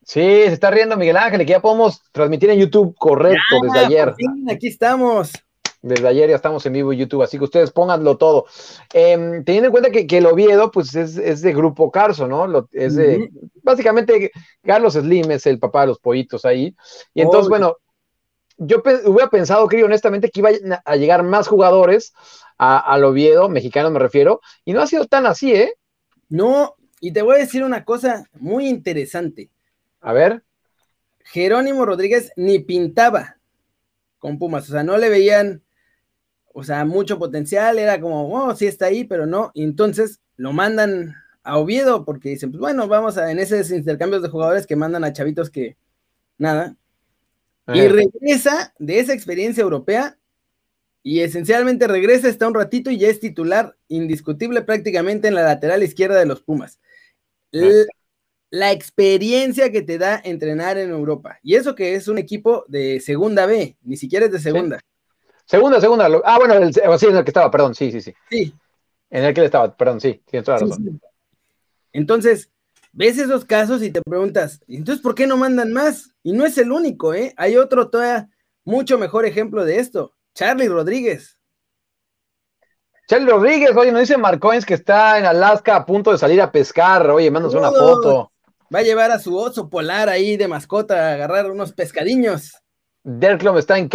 sí, 0.04 0.22
se 0.22 0.54
está 0.54 0.70
riendo 0.70 0.98
Miguel 0.98 1.18
Ángel, 1.18 1.40
que 1.40 1.52
ya 1.52 1.62
podemos 1.62 2.04
transmitir 2.12 2.52
en 2.52 2.60
YouTube, 2.60 2.96
correcto, 2.96 3.60
desde 3.64 3.80
ayer. 3.80 4.14
aquí 4.50 4.68
estamos. 4.68 5.32
Desde 5.82 6.08
ayer 6.08 6.30
ya 6.30 6.36
estamos 6.36 6.64
en 6.66 6.74
vivo 6.74 6.94
en 6.94 7.00
YouTube, 7.00 7.24
así 7.24 7.38
que 7.38 7.46
ustedes 7.46 7.72
pónganlo 7.72 8.18
todo. 8.18 8.46
Em, 8.94 9.44
teniendo 9.44 9.68
en 9.68 9.72
cuenta 9.72 9.90
que, 9.90 10.06
que, 10.06 10.20
el 10.20 10.28
Oviedo, 10.28 10.70
pues 10.70 10.94
es, 10.96 11.42
de 11.42 11.54
Grupo 11.54 11.90
Carso, 11.92 12.28
¿no? 12.28 12.68
es 12.72 12.96
de, 12.96 13.32
básicamente, 13.64 14.32
Carlos 14.64 14.94
Slim 14.94 15.32
es 15.32 15.48
el 15.48 15.58
papá 15.58 15.82
de 15.82 15.88
los 15.88 16.00
pollitos 16.00 16.46
ahí. 16.46 16.76
Y 17.16 17.22
entonces, 17.22 17.50
bueno, 17.50 17.78
yo 18.58 18.84
hubiera 19.06 19.30
pensado, 19.30 19.68
creo 19.68 19.88
honestamente, 19.88 20.30
que 20.30 20.40
iba 20.40 20.50
a 20.86 20.96
llegar 20.96 21.24
más 21.24 21.48
jugadores 21.48 22.14
al 22.58 23.04
Oviedo, 23.04 23.50
mexicanos 23.50 23.92
me 23.92 23.98
refiero, 23.98 24.40
y 24.64 24.74
no 24.74 24.82
ha 24.82 24.88
sido 24.88 25.08
tan 25.08 25.26
así, 25.26 25.52
¿eh? 25.52 25.74
No, 26.30 26.76
y 27.00 27.12
te 27.12 27.24
voy 27.24 27.38
a 27.38 27.40
decir 27.40 27.64
una 27.64 27.84
cosa 27.84 28.30
muy 28.34 28.68
interesante. 28.68 29.50
A 30.00 30.14
ver. 30.14 30.44
Jerónimo 31.24 31.86
Rodríguez 31.86 32.32
ni 32.36 32.60
pintaba 32.60 33.38
con 34.20 34.38
Pumas, 34.38 34.70
o 34.70 34.74
sea, 34.74 34.84
no 34.84 34.98
le 34.98 35.10
veían 35.10 35.64
o 36.54 36.64
sea, 36.64 36.86
mucho 36.86 37.18
potencial, 37.18 37.80
era 37.80 38.00
como, 38.00 38.30
oh, 38.32 38.56
sí 38.56 38.68
está 38.68 38.88
ahí, 38.88 39.04
pero 39.04 39.26
no. 39.26 39.52
Y 39.54 39.64
entonces 39.64 40.20
lo 40.38 40.54
mandan 40.54 41.16
a 41.44 41.58
Oviedo 41.58 42.06
porque 42.06 42.30
dicen, 42.30 42.52
pues 42.52 42.60
bueno, 42.60 42.88
vamos 42.88 43.18
a 43.18 43.32
en 43.32 43.40
esos 43.40 43.72
intercambios 43.72 44.22
de 44.22 44.30
jugadores 44.30 44.68
que 44.68 44.76
mandan 44.76 45.04
a 45.04 45.14
chavitos 45.14 45.50
que 45.50 45.78
nada. 46.38 46.76
Y 47.74 47.88
regresa 47.88 48.74
de 48.80 49.00
esa 49.00 49.14
experiencia 49.14 49.62
europea 49.62 50.18
y 51.04 51.22
esencialmente 51.22 51.88
regresa, 51.88 52.28
está 52.28 52.48
un 52.48 52.54
ratito 52.54 52.92
y 52.92 52.98
ya 52.98 53.08
es 53.08 53.20
titular 53.20 53.78
indiscutible 53.88 54.62
prácticamente 54.62 55.28
en 55.28 55.36
la 55.36 55.44
lateral 55.44 55.84
izquierda 55.84 56.20
de 56.20 56.26
los 56.26 56.42
Pumas. 56.42 56.80
la 58.52 58.72
experiencia 58.74 59.72
que 59.72 59.82
te 59.82 59.98
da 59.98 60.22
entrenar 60.24 60.78
en 60.78 60.90
Europa. 60.90 61.40
Y 61.42 61.56
eso 61.56 61.74
que 61.74 61.96
es 61.96 62.08
un 62.10 62.18
equipo 62.18 62.66
de 62.68 63.00
segunda 63.00 63.46
B, 63.46 63.78
ni 63.82 63.96
siquiera 63.96 64.26
es 64.26 64.32
de 64.32 64.40
segunda. 64.40 64.80
Segunda, 65.52 65.82
segunda. 65.82 66.08
Ah, 66.24 66.38
bueno, 66.38 66.54
el, 66.54 66.74
sí, 66.74 66.80
en 67.08 67.18
el 67.18 67.26
que 67.26 67.30
estaba, 67.30 67.52
perdón, 67.52 67.76
sí, 67.76 67.92
sí, 67.92 68.00
sí. 68.00 68.14
Sí. 68.30 68.56
En 69.10 69.26
el 69.26 69.34
que 69.34 69.42
le 69.42 69.48
estaba, 69.48 69.76
perdón, 69.76 70.00
sí, 70.00 70.22
tienes 70.26 70.46
toda 70.46 70.60
la 70.60 70.66
razón. 70.66 71.02
Entonces, 71.92 72.50
ves 72.94 73.18
esos 73.18 73.44
casos 73.44 73.84
y 73.84 73.92
te 73.92 74.02
preguntas, 74.02 74.62
entonces, 74.66 75.04
¿por 75.04 75.14
qué 75.14 75.28
no 75.28 75.36
mandan 75.36 75.74
más? 75.74 76.16
Y 76.24 76.32
no 76.32 76.46
es 76.46 76.58
el 76.58 76.72
único, 76.72 77.14
¿eh? 77.14 77.34
Hay 77.36 77.58
otro 77.58 77.90
todavía 77.90 78.30
mucho 78.64 78.98
mejor 78.98 79.26
ejemplo 79.26 79.66
de 79.66 79.80
esto. 79.80 80.14
Charlie 80.34 80.70
Rodríguez. 80.70 81.38
Charlie 83.10 83.30
Rodríguez, 83.30 83.76
oye, 83.76 83.92
nos 83.92 84.00
dice 84.04 84.16
Marcoins 84.16 84.66
que 84.66 84.76
está 84.76 85.20
en 85.20 85.26
Alaska 85.26 85.76
a 85.76 85.86
punto 85.86 86.14
de 86.14 86.18
salir 86.18 86.42
a 86.42 86.50
pescar. 86.50 87.10
Oye, 87.10 87.30
mándanos 87.30 87.56
una 87.56 87.72
foto. 87.72 88.32
Va 88.74 88.80
a 88.80 88.84
llevar 88.84 89.12
a 89.12 89.20
su 89.20 89.36
oso 89.36 89.70
polar 89.70 90.08
ahí 90.08 90.38
de 90.38 90.48
mascota 90.48 91.10
a 91.10 91.14
agarrar 91.16 91.52
unos 91.52 91.74
pescadiños. 91.74 92.54
Derklom 93.04 93.58
está 93.58 93.78
en 93.78 93.90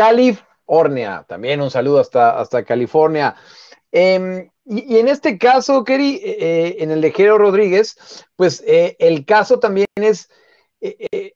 California. 0.66 1.24
También 1.28 1.60
un 1.60 1.70
saludo 1.70 2.00
hasta, 2.00 2.38
hasta 2.38 2.64
California. 2.64 3.36
Em, 3.92 4.50
y, 4.64 4.98
en 4.98 5.08
este 5.08 5.38
caso, 5.38 5.84
Kerry, 5.84 6.16
eh, 6.16 6.36
eh, 6.40 6.76
en 6.80 6.90
el 6.90 7.00
de 7.00 7.12
Jero 7.12 7.38
Rodríguez, 7.38 7.96
pues 8.34 8.62
eh, 8.66 8.96
el 8.98 9.24
caso 9.24 9.58
también 9.58 9.86
es 9.96 10.28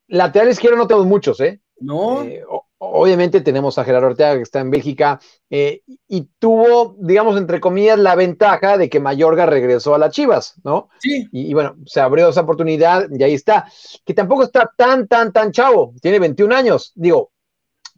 lateral 0.07 0.51
izquierdo 0.51 0.77
no 0.77 0.87
tenemos 0.87 1.07
muchos, 1.07 1.41
¿eh? 1.41 1.61
No 1.81 2.25
obviamente 2.83 3.43
tenemos 3.43 3.77
a 3.77 3.85
Gerardo 3.85 4.09
Ortega 4.09 4.37
que 4.37 4.43
está 4.43 4.61
en 4.61 4.71
Bélgica 4.71 5.21
y 5.51 6.29
tuvo, 6.39 6.97
digamos, 6.99 7.37
entre 7.37 7.61
comillas, 7.61 7.99
la 7.99 8.15
ventaja 8.15 8.79
de 8.79 8.89
que 8.89 9.01
Mayorga 9.01 9.45
regresó 9.45 9.95
a 9.95 9.99
las 9.99 10.13
Chivas, 10.13 10.55
¿no? 10.65 10.89
Sí. 10.99 11.29
Y, 11.31 11.53
bueno, 11.53 11.77
se 11.85 12.01
abrió 12.01 12.31
esa 12.31 12.41
oportunidad 12.41 13.07
y 13.11 13.23
ahí 13.23 13.35
está. 13.35 13.71
Que 14.05 14.15
tampoco 14.15 14.45
está 14.45 14.71
tan, 14.77 15.09
tan, 15.09 15.31
tan 15.31 15.53
chavo. 15.53 15.93
Tiene 16.01 16.21
21 16.21 16.55
años. 16.55 16.93
Digo, 16.95 17.33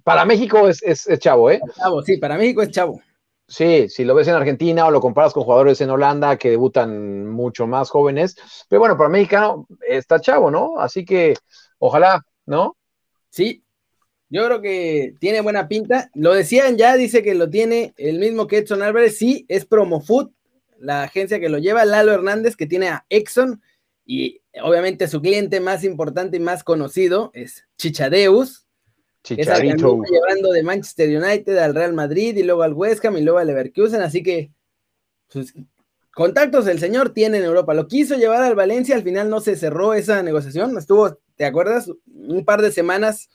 para 0.04 0.24
México 0.24 0.68
es, 0.68 0.82
es, 0.82 1.06
chavo, 1.18 1.50
¿eh? 1.50 1.60
Chavo, 1.76 2.02
sí, 2.02 2.16
para 2.16 2.36
México 2.36 2.62
es 2.62 2.70
chavo. 2.70 3.00
Sí, 3.46 3.88
si 3.88 4.04
lo 4.04 4.14
ves 4.14 4.28
en 4.28 4.34
Argentina 4.34 4.86
o 4.86 4.90
lo 4.90 5.00
comparas 5.00 5.32
con 5.32 5.44
jugadores 5.44 5.80
en 5.80 5.90
Holanda 5.90 6.38
que 6.38 6.50
debutan 6.50 7.28
mucho 7.28 7.66
más 7.66 7.90
jóvenes. 7.90 8.36
Pero 8.68 8.80
bueno, 8.80 8.96
para 8.96 9.10
mexicano 9.10 9.66
está 9.86 10.20
chavo, 10.20 10.50
¿no? 10.50 10.78
Así 10.78 11.04
que 11.04 11.34
ojalá, 11.78 12.24
¿no? 12.46 12.76
Sí, 13.28 13.62
yo 14.32 14.46
creo 14.46 14.62
que 14.62 15.14
tiene 15.20 15.42
buena 15.42 15.68
pinta. 15.68 16.10
Lo 16.14 16.32
decían 16.32 16.78
ya, 16.78 16.96
dice 16.96 17.22
que 17.22 17.34
lo 17.34 17.50
tiene 17.50 17.92
el 17.98 18.18
mismo 18.18 18.46
que 18.46 18.58
Edson 18.58 18.82
Álvarez. 18.82 19.18
Sí, 19.18 19.44
es 19.48 19.66
Promofood, 19.66 20.30
la 20.78 21.02
agencia 21.02 21.38
que 21.38 21.50
lo 21.50 21.58
lleva, 21.58 21.84
Lalo 21.84 22.12
Hernández, 22.12 22.56
que 22.56 22.66
tiene 22.66 22.88
a 22.88 23.04
Exxon. 23.10 23.60
Y 24.06 24.40
obviamente 24.62 25.06
su 25.08 25.20
cliente 25.20 25.60
más 25.60 25.84
importante 25.84 26.38
y 26.38 26.40
más 26.40 26.64
conocido 26.64 27.30
es 27.34 27.66
Chichadeus. 27.76 28.64
Chicharito. 29.22 30.00
Que 30.02 30.10
llevando 30.10 30.50
de 30.50 30.62
Manchester 30.62 31.22
United 31.22 31.56
al 31.58 31.74
Real 31.74 31.92
Madrid 31.92 32.36
y 32.36 32.42
luego 32.42 32.62
al 32.62 32.72
West 32.72 33.04
Ham 33.04 33.16
y 33.16 33.22
luego 33.22 33.38
al 33.38 33.46
Leverkusen. 33.46 34.02
Así 34.02 34.22
que 34.22 34.52
sus 35.28 35.52
pues, 35.52 35.66
contactos 36.12 36.66
el 36.66 36.78
señor 36.78 37.10
tiene 37.10 37.38
en 37.38 37.44
Europa. 37.44 37.74
Lo 37.74 37.88
quiso 37.88 38.16
llevar 38.16 38.42
al 38.42 38.54
Valencia, 38.54 38.94
al 38.94 39.02
final 39.02 39.30
no 39.30 39.40
se 39.40 39.56
cerró 39.56 39.94
esa 39.94 40.22
negociación. 40.22 40.76
Estuvo, 40.76 41.18
¿te 41.36 41.44
acuerdas? 41.44 41.90
Un 42.06 42.44
par 42.44 42.62
de 42.62 42.72
semanas 42.72 43.28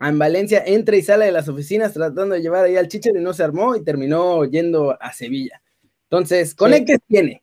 en 0.00 0.18
Valencia 0.18 0.62
entra 0.66 0.96
y 0.96 1.02
sale 1.02 1.26
de 1.26 1.32
las 1.32 1.48
oficinas 1.48 1.92
tratando 1.92 2.34
de 2.34 2.42
llevar 2.42 2.64
ahí 2.64 2.76
al 2.76 2.88
Chichero 2.88 3.18
y 3.18 3.22
no 3.22 3.32
se 3.32 3.42
armó 3.42 3.76
y 3.76 3.84
terminó 3.84 4.44
yendo 4.44 4.96
a 5.00 5.12
Sevilla. 5.12 5.62
Entonces, 6.04 6.54
conectes 6.54 6.98
tiene. 7.06 7.42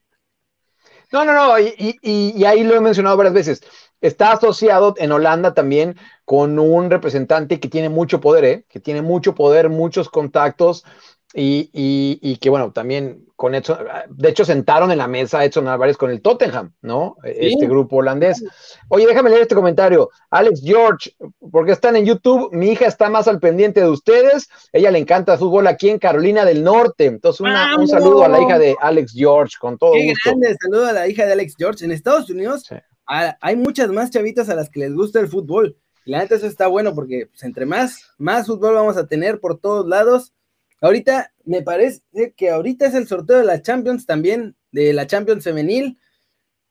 No, 1.11 1.23
no, 1.23 1.33
no, 1.33 1.57
y, 1.59 2.43
ahí 2.43 2.63
lo 2.63 2.75
he 2.75 2.81
mencionado 2.81 3.15
varias 3.15 3.33
veces. 3.33 3.61
Está 4.01 4.33
asociado 4.33 4.93
en 4.97 5.11
Holanda 5.11 5.53
también 5.53 5.95
con 6.25 6.59
un 6.59 6.89
representante 6.89 7.59
que 7.59 7.69
tiene 7.69 7.89
mucho 7.89 8.21
poder, 8.21 8.45
¿eh? 8.45 8.65
que 8.69 8.79
tiene 8.79 9.01
mucho 9.01 9.33
poder, 9.33 9.69
muchos 9.69 10.09
contactos 10.09 10.85
y, 11.33 11.69
y 11.73 12.37
que, 12.37 12.49
bueno, 12.49 12.71
también 12.71 13.27
con 13.37 13.53
Edson, 13.53 13.77
de 14.09 14.29
hecho 14.29 14.43
sentaron 14.43 14.91
en 14.91 14.97
la 14.97 15.07
mesa 15.07 15.45
Edson 15.45 15.67
Álvarez 15.67 15.95
con 15.95 16.09
el 16.09 16.21
Tottenham, 16.21 16.73
¿no? 16.81 17.17
Este 17.23 17.67
grupo 17.67 17.97
holandés. 17.97 18.43
Oye, 18.89 19.05
déjame 19.05 19.29
leer 19.29 19.43
este 19.43 19.53
comentario. 19.53 20.09
Alex 20.31 20.61
George, 20.63 21.15
porque 21.51 21.71
están 21.71 21.95
en 21.95 22.05
YouTube, 22.05 22.49
mi 22.51 22.71
hija 22.71 22.87
está 22.87 23.11
más 23.11 23.27
al 23.27 23.39
pendiente 23.39 23.79
de 23.79 23.89
ustedes, 23.89 24.49
ella 24.73 24.89
le 24.89 24.97
encanta 24.97 25.33
el 25.33 25.39
fútbol 25.39 25.67
aquí 25.67 25.87
en 25.89 25.99
Carolina 25.99 26.45
del 26.45 26.63
Norte. 26.63 27.05
Entonces, 27.05 27.45
un 27.77 27.87
saludo 27.87 28.25
a 28.25 28.27
la 28.27 28.41
hija 28.41 28.57
de 28.57 28.75
Alex 28.81 29.13
George, 29.13 29.55
con 29.59 29.77
todo 29.77 29.93
Qué 29.93 30.13
grande 30.25 30.57
saludo 30.59 30.87
a 30.87 30.93
la 30.93 31.07
hija 31.07 31.27
de 31.27 31.33
Alex 31.33 31.53
George. 31.55 31.85
En 31.85 31.91
Estados 31.91 32.31
Unidos 32.31 32.67
hay 33.07 33.55
muchas 33.55 33.89
más 33.89 34.11
chavitas 34.11 34.49
a 34.49 34.55
las 34.55 34.69
que 34.69 34.81
les 34.81 34.93
gusta 34.93 35.19
el 35.19 35.27
fútbol. 35.27 35.77
Y 36.05 36.11
la 36.11 36.19
neta 36.19 36.35
eso 36.35 36.47
está 36.47 36.67
bueno 36.67 36.93
porque 36.93 37.27
pues, 37.27 37.43
entre 37.43 37.65
más, 37.65 38.11
más 38.17 38.47
fútbol 38.47 38.75
vamos 38.75 38.97
a 38.97 39.07
tener 39.07 39.39
por 39.39 39.59
todos 39.59 39.87
lados 39.87 40.33
Ahorita 40.81 41.33
me 41.43 41.61
parece 41.61 42.01
que 42.35 42.49
ahorita 42.49 42.85
es 42.85 42.93
el 42.93 43.07
sorteo 43.07 43.39
de 43.39 43.45
la 43.45 43.61
Champions 43.61 44.05
también, 44.05 44.55
de 44.71 44.93
la 44.93 45.07
Champions 45.07 45.43
femenil. 45.43 45.97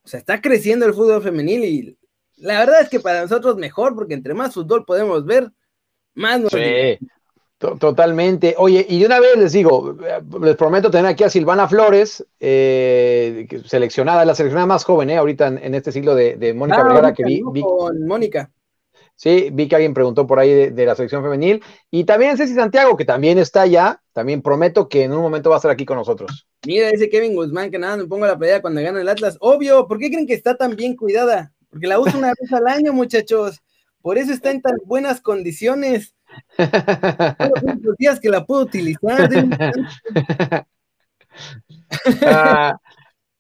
O 0.04 0.08
sea, 0.08 0.20
está 0.20 0.40
creciendo 0.40 0.86
el 0.86 0.94
fútbol 0.94 1.22
femenil 1.22 1.64
y 1.64 1.98
la 2.36 2.60
verdad 2.60 2.82
es 2.82 2.88
que 2.88 3.00
para 3.00 3.22
nosotros 3.22 3.56
mejor, 3.56 3.94
porque 3.94 4.14
entre 4.14 4.34
más 4.34 4.54
fútbol 4.54 4.84
podemos 4.84 5.24
ver, 5.24 5.50
más 6.14 6.40
nos 6.40 6.52
Sí, 6.52 6.98
totalmente. 7.58 8.54
Oye, 8.58 8.84
y 8.88 9.00
de 9.00 9.06
una 9.06 9.20
vez 9.20 9.36
les 9.36 9.52
digo, 9.52 9.96
les 10.40 10.56
prometo 10.56 10.90
tener 10.90 11.06
aquí 11.06 11.24
a 11.24 11.30
Silvana 11.30 11.68
Flores, 11.68 12.24
eh, 12.38 13.46
seleccionada, 13.64 14.24
la 14.24 14.34
seleccionada 14.34 14.66
más 14.66 14.84
joven, 14.84 15.10
eh, 15.10 15.16
ahorita 15.16 15.48
en, 15.48 15.74
este 15.74 15.92
siglo 15.92 16.14
de, 16.14 16.54
Mónica 16.54 16.80
ah, 16.80 16.84
Vergara, 16.84 17.14
que 17.14 17.24
vi, 17.24 17.42
vi, 17.52 17.62
Con 17.62 18.06
Mónica. 18.06 18.50
Sí, 19.16 19.48
vi 19.50 19.66
que 19.66 19.74
alguien 19.74 19.94
preguntó 19.94 20.26
por 20.26 20.38
ahí 20.38 20.70
de, 20.70 20.86
la 20.86 20.94
selección 20.94 21.22
femenil. 21.22 21.62
Y 21.90 22.04
también 22.04 22.36
Ceci 22.36 22.54
Santiago, 22.54 22.96
que 22.96 23.06
también 23.06 23.38
está 23.38 23.62
allá. 23.62 24.02
También 24.12 24.42
prometo 24.42 24.88
que 24.88 25.04
en 25.04 25.12
un 25.12 25.22
momento 25.22 25.48
va 25.48 25.56
a 25.56 25.58
estar 25.58 25.70
aquí 25.70 25.86
con 25.86 25.96
nosotros. 25.96 26.46
Mira, 26.66 26.90
dice 26.90 27.08
Kevin 27.08 27.34
Guzmán 27.34 27.70
que 27.70 27.78
nada, 27.78 27.96
me 27.96 28.06
pongo 28.06 28.26
la 28.26 28.38
pelea 28.38 28.60
cuando 28.60 28.82
gana 28.82 29.00
el 29.00 29.08
Atlas. 29.08 29.38
Obvio, 29.40 29.86
¿por 29.88 29.98
qué 29.98 30.10
creen 30.10 30.26
que 30.26 30.34
está 30.34 30.56
tan 30.56 30.76
bien 30.76 30.96
cuidada? 30.96 31.52
Porque 31.70 31.86
la 31.86 31.98
usa 31.98 32.16
una 32.16 32.28
vez 32.28 32.52
al 32.52 32.66
año, 32.66 32.92
muchachos. 32.92 33.58
Por 34.02 34.18
eso 34.18 34.32
está 34.32 34.50
en 34.50 34.60
tan 34.60 34.76
buenas 34.84 35.22
condiciones. 35.22 36.15
Los 37.82 37.96
días 37.98 38.20
que 38.20 38.30
la 38.30 38.44
puedo 38.44 38.62
utilizar. 38.62 39.28
Ah, 42.22 42.78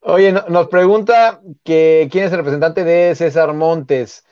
oye, 0.00 0.30
nos 0.30 0.68
pregunta 0.68 1.40
que 1.64 2.08
quién 2.12 2.26
es 2.26 2.32
el 2.32 2.38
representante 2.38 2.84
de 2.84 3.14
César 3.14 3.54
Montes 3.54 4.22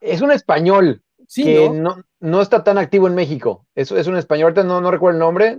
es 0.00 0.20
un 0.20 0.30
español 0.30 1.02
que 1.34 1.68
¿no? 1.70 2.02
¿no? 2.20 2.40
está 2.40 2.62
tan 2.62 2.78
activo 2.78 3.08
en 3.08 3.14
México. 3.14 3.66
Es, 3.74 3.90
es 3.90 4.06
un 4.06 4.16
español, 4.16 4.44
ahorita 4.44 4.64
no, 4.64 4.80
no 4.80 4.90
recuerdo 4.90 5.16
el 5.16 5.20
nombre, 5.20 5.58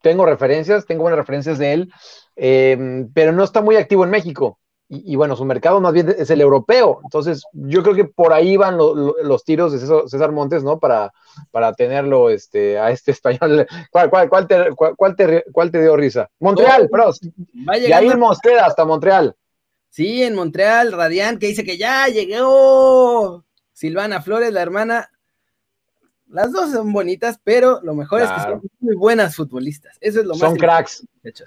tengo 0.00 0.26
referencias, 0.26 0.86
tengo 0.86 1.02
buenas 1.02 1.18
referencias 1.18 1.58
de 1.58 1.72
él, 1.72 1.92
em, 2.36 3.10
pero 3.12 3.32
no 3.32 3.44
está 3.44 3.60
muy 3.60 3.76
activo 3.76 4.04
en 4.04 4.10
México. 4.10 4.58
Y, 4.90 5.16
bueno, 5.16 5.36
su 5.36 5.44
mercado 5.44 5.82
más 5.82 5.92
bien 5.92 6.14
es 6.16 6.30
el 6.30 6.40
europeo. 6.40 7.00
Entonces, 7.04 7.44
yo 7.52 7.82
creo 7.82 7.94
que 7.94 8.06
por 8.06 8.32
ahí 8.32 8.56
van 8.56 8.78
los 8.78 9.44
tiros 9.44 9.72
de 9.72 9.78
César, 10.08 10.32
Montes, 10.32 10.64
¿no? 10.64 10.78
Para, 10.78 11.12
para 11.50 11.74
tenerlo 11.74 12.30
este, 12.30 12.78
a 12.78 12.90
este 12.90 13.10
español. 13.12 13.66
¿Cuál, 13.90 14.08
cuál, 14.08 14.30
cuál, 14.30 14.46
te, 14.46 14.70
cuál, 14.74 15.14
te, 15.14 15.44
cuál 15.52 15.70
te 15.70 15.82
dio 15.82 15.94
risa? 15.94 16.30
Montreal, 16.40 16.88
oh, 16.90 17.12
Y 17.54 17.92
ahí 17.92 18.08
hemos 18.08 18.40
queda 18.40 18.64
hasta 18.64 18.86
Montreal. 18.86 19.36
Sí, 19.90 20.22
en 20.22 20.34
Montreal, 20.34 20.92
Radiant, 20.92 21.38
que 21.38 21.48
dice 21.48 21.64
que 21.64 21.76
ya 21.76 22.06
llegó 22.08 23.44
Silvana 23.72 24.22
Flores, 24.22 24.52
la 24.52 24.62
hermana. 24.62 25.10
Las 26.30 26.52
dos 26.52 26.70
son 26.70 26.92
bonitas, 26.92 27.40
pero 27.42 27.80
lo 27.82 27.94
mejor 27.94 28.22
es 28.22 28.30
que 28.30 28.40
son 28.40 28.62
muy 28.80 28.96
buenas 28.96 29.34
futbolistas. 29.34 29.96
Eso 30.00 30.20
es 30.20 30.26
lo 30.26 30.34
más. 30.34 30.40
Son 30.40 30.56
cracks. 30.56 31.06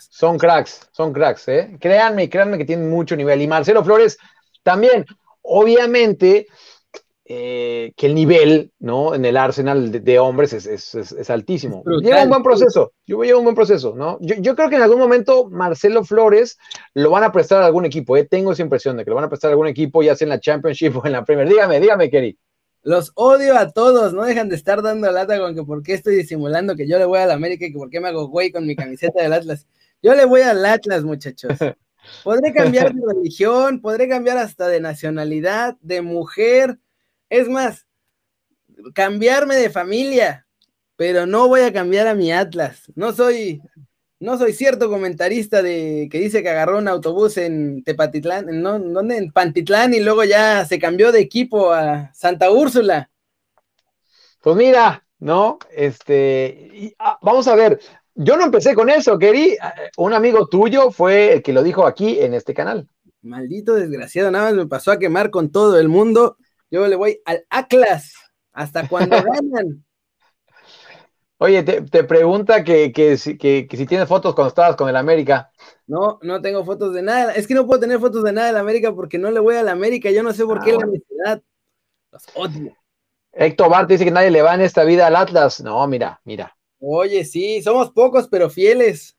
Son 0.09 0.37
cracks, 0.37 0.89
son 0.91 1.13
cracks, 1.13 1.47
¿eh? 1.47 1.77
Créanme, 1.79 2.29
créanme 2.29 2.57
que 2.57 2.65
tienen 2.65 2.89
mucho 2.89 3.15
nivel. 3.15 3.41
Y 3.41 3.47
Marcelo 3.47 3.83
Flores 3.83 4.17
también, 4.63 5.05
obviamente, 5.41 6.47
eh, 7.33 7.93
que 7.95 8.07
el 8.07 8.15
nivel, 8.15 8.71
¿no? 8.79 9.15
En 9.15 9.23
el 9.23 9.37
Arsenal 9.37 10.03
de, 10.03 10.19
hombres 10.19 10.51
es, 10.51 11.29
altísimo. 11.29 11.81
lleva 12.01 12.23
un 12.23 12.29
buen 12.29 12.43
proceso. 12.43 12.91
Yo 13.05 13.23
lleva 13.23 13.37
un 13.37 13.45
buen 13.45 13.55
proceso, 13.55 13.93
¿no? 13.95 14.17
Yo, 14.19 14.55
creo 14.55 14.69
que 14.69 14.75
en 14.75 14.81
algún 14.81 14.99
momento 14.99 15.47
Marcelo 15.49 16.03
Flores 16.03 16.57
lo 16.93 17.11
van 17.11 17.23
a 17.23 17.31
prestar 17.31 17.63
a 17.63 17.67
algún 17.67 17.85
equipo, 17.85 18.17
¿eh? 18.17 18.27
Tengo 18.29 18.51
esa 18.51 18.63
impresión 18.63 18.97
de 18.97 19.05
que 19.05 19.11
lo 19.11 19.15
van 19.15 19.25
a 19.25 19.29
prestar 19.29 19.49
a 19.49 19.51
algún 19.53 19.67
equipo, 19.67 20.03
ya 20.03 20.15
sea 20.15 20.25
en 20.25 20.29
la 20.29 20.39
Championship 20.39 20.93
o 20.97 21.05
en 21.05 21.13
la 21.13 21.23
Premier. 21.23 21.47
Dígame, 21.47 21.79
dígame, 21.79 22.09
Kerry. 22.09 22.37
Los 22.83 23.11
odio 23.15 23.57
a 23.57 23.69
todos, 23.69 24.13
no 24.13 24.23
dejan 24.23 24.49
de 24.49 24.55
estar 24.55 24.81
dando 24.81 25.11
lata 25.11 25.37
con 25.37 25.53
que 25.53 25.63
por 25.63 25.83
qué 25.83 25.93
estoy 25.93 26.15
disimulando 26.15 26.75
que 26.75 26.87
yo 26.87 26.97
le 26.97 27.05
voy 27.05 27.19
a 27.19 27.27
la 27.27 27.35
América 27.35 27.65
y 27.65 27.71
que 27.71 27.77
por 27.77 27.89
qué 27.89 27.99
me 27.99 28.07
hago 28.07 28.27
güey 28.27 28.51
con 28.51 28.65
mi 28.65 28.75
camiseta 28.75 29.21
del 29.21 29.33
Atlas. 29.33 29.67
Yo 30.01 30.15
le 30.15 30.25
voy 30.25 30.41
al 30.41 30.65
Atlas, 30.65 31.03
muchachos. 31.03 31.53
Podré 32.23 32.51
cambiar 32.53 32.93
de 32.93 33.01
religión, 33.13 33.79
podré 33.79 34.09
cambiar 34.09 34.37
hasta 34.39 34.67
de 34.67 34.79
nacionalidad, 34.79 35.77
de 35.81 36.01
mujer, 36.01 36.79
es 37.29 37.47
más, 37.47 37.85
cambiarme 38.95 39.55
de 39.55 39.69
familia, 39.69 40.47
pero 40.95 41.27
no 41.27 41.47
voy 41.47 41.61
a 41.61 41.71
cambiar 41.71 42.07
a 42.07 42.15
mi 42.15 42.31
Atlas. 42.31 42.91
No 42.95 43.13
soy, 43.13 43.61
no 44.21 44.37
soy 44.37 44.53
cierto 44.53 44.87
comentarista 44.87 45.63
de 45.63 46.07
que 46.11 46.19
dice 46.19 46.43
que 46.43 46.49
agarró 46.49 46.77
un 46.77 46.87
autobús 46.87 47.37
en 47.37 47.83
Tepatitlán, 47.83 48.49
en, 48.49 48.61
¿no? 48.61 48.77
¿dónde? 48.77 49.17
En 49.17 49.31
Pantitlán 49.31 49.95
y 49.95 49.99
luego 49.99 50.23
ya 50.23 50.63
se 50.63 50.77
cambió 50.77 51.11
de 51.11 51.19
equipo 51.19 51.73
a 51.73 52.13
Santa 52.13 52.51
Úrsula. 52.51 53.09
Pues 54.41 54.55
mira, 54.55 55.03
¿no? 55.17 55.57
Este, 55.75 56.95
ah, 56.99 57.17
vamos 57.23 57.47
a 57.47 57.55
ver, 57.55 57.79
yo 58.13 58.37
no 58.37 58.45
empecé 58.45 58.75
con 58.75 58.91
eso, 58.91 59.17
Keri. 59.17 59.57
Un 59.97 60.13
amigo 60.13 60.47
tuyo 60.47 60.91
fue 60.91 61.33
el 61.33 61.41
que 61.41 61.53
lo 61.53 61.63
dijo 61.63 61.87
aquí 61.87 62.19
en 62.19 62.35
este 62.35 62.53
canal. 62.53 62.87
Maldito 63.23 63.73
desgraciado, 63.73 64.29
nada 64.29 64.45
más 64.45 64.53
me 64.53 64.67
pasó 64.67 64.91
a 64.91 64.99
quemar 64.99 65.31
con 65.31 65.51
todo 65.51 65.79
el 65.79 65.89
mundo. 65.89 66.37
Yo 66.69 66.87
le 66.87 66.95
voy 66.95 67.21
al 67.25 67.43
Atlas 67.49 68.13
hasta 68.53 68.87
cuando 68.87 69.15
ganan. 69.23 69.83
Oye, 71.43 71.63
te, 71.63 72.03
pregunta 72.03 72.63
que, 72.63 72.91
que, 72.91 73.17
si 73.17 73.35
tienes 73.87 74.07
fotos 74.07 74.35
cuando 74.35 74.49
estabas 74.49 74.75
con 74.75 74.87
el 74.87 74.95
América. 74.95 75.51
No, 75.87 76.19
no 76.21 76.39
tengo 76.39 76.63
fotos 76.63 76.93
de 76.93 77.01
nada. 77.01 77.33
Es 77.33 77.47
que 77.47 77.55
no 77.55 77.65
puedo 77.65 77.79
tener 77.79 77.99
fotos 77.99 78.23
de 78.23 78.31
nada 78.31 78.45
del 78.45 78.57
América 78.57 78.93
porque 78.93 79.17
no 79.17 79.31
le 79.31 79.39
voy 79.39 79.55
al 79.55 79.67
América. 79.67 80.11
Yo 80.11 80.21
no 80.21 80.33
sé 80.33 80.45
por 80.45 80.63
qué 80.63 80.73
la 80.73 80.83
ah. 80.83 80.85
necesidad. 80.85 81.41
Los 82.11 82.25
odio. 82.35 82.77
Héctor 83.31 83.71
Bart 83.71 83.89
dice 83.89 84.05
que 84.05 84.11
nadie 84.11 84.29
le 84.29 84.43
va 84.43 84.53
en 84.53 84.61
esta 84.61 84.83
vida 84.83 85.07
al 85.07 85.15
Atlas. 85.15 85.61
No, 85.61 85.87
mira, 85.87 86.21
mira. 86.25 86.55
Oye, 86.79 87.25
sí, 87.25 87.63
somos 87.63 87.89
pocos 87.89 88.27
pero 88.27 88.51
fieles. 88.51 89.17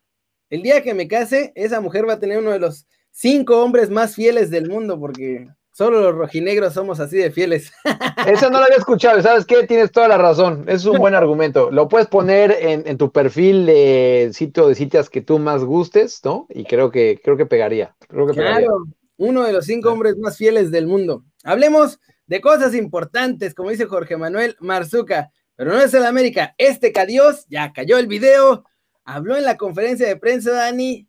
El 0.49 0.63
día 0.63 0.81
que 0.81 0.95
me 0.95 1.09
case, 1.09 1.51
esa 1.57 1.81
mujer 1.81 2.09
va 2.09 2.13
a 2.13 2.21
tener 2.21 2.39
uno 2.39 2.53
de 2.53 2.61
los 2.61 2.87
cinco 3.11 3.61
hombres 3.65 3.91
más 3.91 4.15
fieles 4.15 4.49
del 4.49 4.71
mundo 4.71 5.01
porque 5.01 5.49
Solo 5.73 6.03
los 6.03 6.15
rojinegros 6.15 6.75
somos 6.75 7.01
así 7.01 7.17
de 7.17 7.31
fieles. 7.31 7.73
Eso 8.27 8.51
no 8.51 8.59
lo 8.59 8.67
había 8.67 8.77
escuchado, 8.77 9.23
¿sabes 9.23 9.47
qué? 9.47 9.67
Tienes 9.67 9.91
toda 9.91 10.07
la 10.07 10.19
razón. 10.19 10.65
Es 10.69 10.85
un 10.85 10.99
buen 10.99 11.15
argumento. 11.15 11.71
Lo 11.71 11.89
puedes 11.89 12.09
poner 12.09 12.55
en, 12.61 12.99
tu 12.99 13.11
perfil 13.11 13.65
de 13.65 14.31
sitio 14.35 14.69
de 14.69 14.75
citas 14.75 15.09
que 15.09 15.23
tú 15.23 15.39
más 15.39 15.65
gustes, 15.65 16.21
¿no? 16.25 16.47
Y 16.51 16.65
creo 16.65 16.91
que, 16.91 17.19
creo 17.25 17.39
que 17.39 17.47
pegaría. 17.47 17.97
claro, 18.09 18.85
uno 19.17 19.45
de 19.45 19.53
los 19.55 19.65
cinco 19.65 19.91
hombres 19.91 20.19
más 20.19 20.37
fieles 20.37 20.71
del 20.71 20.87
mundo. 20.87 21.25
Hablemos 21.43 21.99
de 22.27 22.43
cosas 22.43 22.75
importantes, 22.75 23.55
como 23.55 23.71
dice 23.71 23.87
Jorge 23.87 24.19
Manuel 24.19 24.57
Marzuca, 24.61 25.33
pero 25.57 25.73
no 25.73 25.81
es 25.81 25.95
el 25.95 26.05
América. 26.05 26.55
Este 26.59 26.93
Dios 27.07 27.47
ya 27.49 27.73
cayó 27.73 27.97
el 27.97 28.09
video, 28.09 28.65
habló 29.05 29.37
en 29.37 29.45
la 29.45 29.57
conferencia 29.57 30.07
de 30.07 30.17
prensa, 30.17 30.53
Dani, 30.53 31.09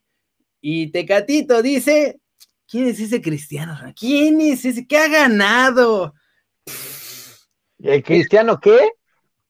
y 0.61 0.91
Tecatito 0.91 1.61
dice 1.61 2.21
¿Quién 2.73 2.87
es 2.87 2.99
ese 2.99 3.21
cristiano? 3.21 3.77
¿Quién 3.95 4.41
es 4.41 4.65
ese? 4.65 4.87
¿Qué 4.87 4.97
ha 4.97 5.07
ganado? 5.07 6.15
¿El 7.77 8.01
cristiano 8.01 8.59
qué? 8.59 8.93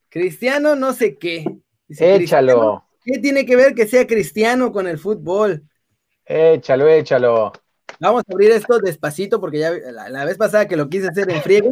Cristiano 0.09 0.75
no 0.75 0.91
sé 0.91 1.17
qué. 1.17 1.45
échalo. 1.87 2.85
¿Qué 3.01 3.19
tiene 3.19 3.45
que 3.45 3.55
ver 3.55 3.75
que 3.75 3.87
sea 3.87 4.05
cristiano 4.05 4.73
con 4.73 4.89
el 4.89 4.97
fútbol? 4.97 5.63
Échalo, 6.25 6.89
échalo. 6.89 7.53
Vamos 7.97 8.23
a 8.27 8.33
abrir 8.33 8.51
esto 8.51 8.77
despacito 8.79 9.39
porque 9.39 9.59
ya 9.59 9.71
la, 9.71 10.25
vez 10.25 10.37
pasada 10.37 10.67
que 10.67 10.75
lo 10.75 10.89
quise 10.89 11.07
hacer 11.07 11.31
en 11.31 11.41
friega, 11.41 11.71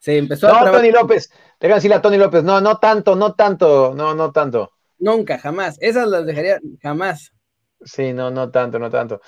se 0.00 0.18
empezó 0.18 0.52
a. 0.52 0.64
No, 0.64 0.72
Tony 0.72 0.90
López. 0.90 1.30
Déjame 1.60 1.76
decirle 1.76 1.94
a 1.94 2.02
Tony 2.02 2.18
López. 2.18 2.42
No, 2.42 2.60
no 2.60 2.78
tanto, 2.78 3.14
no 3.14 3.36
tanto, 3.36 3.94
no, 3.94 4.16
no 4.16 4.32
tanto. 4.32 4.72
Nunca, 4.98 5.38
jamás. 5.38 5.76
Esas 5.80 6.08
las 6.08 6.26
dejaría 6.26 6.58
jamás. 6.82 7.32
Sí, 7.84 8.12
no, 8.12 8.32
no 8.32 8.50
tanto, 8.50 8.80
no 8.80 8.90
tanto. 8.90 9.20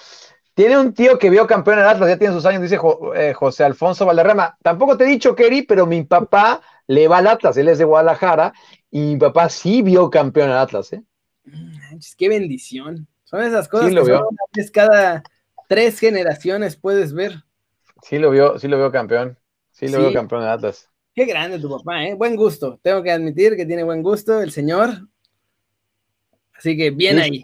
Tiene 0.54 0.78
un 0.78 0.92
tío 0.92 1.18
que 1.18 1.30
vio 1.30 1.46
campeón 1.46 1.78
en 1.78 1.86
Atlas, 1.86 2.08
ya 2.08 2.18
tiene 2.18 2.34
sus 2.34 2.44
años, 2.44 2.62
dice 2.62 2.78
eh, 3.14 3.32
José 3.32 3.64
Alfonso 3.64 4.04
Valderrama. 4.04 4.56
Tampoco 4.62 4.96
te 4.96 5.04
he 5.04 5.08
dicho, 5.08 5.34
Kerry, 5.34 5.62
pero 5.62 5.86
mi 5.86 6.02
papá 6.02 6.60
le 6.86 7.08
va 7.08 7.18
al 7.18 7.28
Atlas, 7.28 7.56
él 7.56 7.68
es 7.68 7.78
de 7.78 7.84
Guadalajara, 7.84 8.52
y 8.90 9.00
mi 9.00 9.16
papá 9.16 9.48
sí 9.48 9.82
vio 9.82 10.10
campeón 10.10 10.50
en 10.50 10.56
Atlas, 10.56 10.92
¿eh? 10.92 11.02
Qué 12.16 12.28
bendición. 12.28 13.06
Son 13.24 13.42
esas 13.42 13.68
cosas 13.68 13.92
que 14.52 14.70
cada 14.70 15.22
tres 15.68 16.00
generaciones 16.00 16.76
puedes 16.76 17.12
ver. 17.12 17.44
Sí 18.02 18.18
lo 18.18 18.30
vio, 18.30 18.58
sí 18.58 18.66
lo 18.66 18.76
vio 18.76 18.90
campeón. 18.90 19.38
Sí 19.70 19.88
lo 19.88 20.00
vio 20.00 20.12
campeón 20.12 20.42
en 20.42 20.48
Atlas. 20.48 20.88
Qué 21.14 21.24
grande 21.26 21.58
tu 21.58 21.70
papá, 21.70 22.04
¿eh? 22.04 22.14
Buen 22.14 22.36
gusto. 22.36 22.78
Tengo 22.82 23.02
que 23.02 23.10
admitir 23.10 23.56
que 23.56 23.66
tiene 23.66 23.84
buen 23.84 24.02
gusto 24.02 24.40
el 24.42 24.50
señor. 24.50 24.90
Así 26.54 26.76
que 26.76 26.90
bien 26.90 27.18
ahí. 27.18 27.42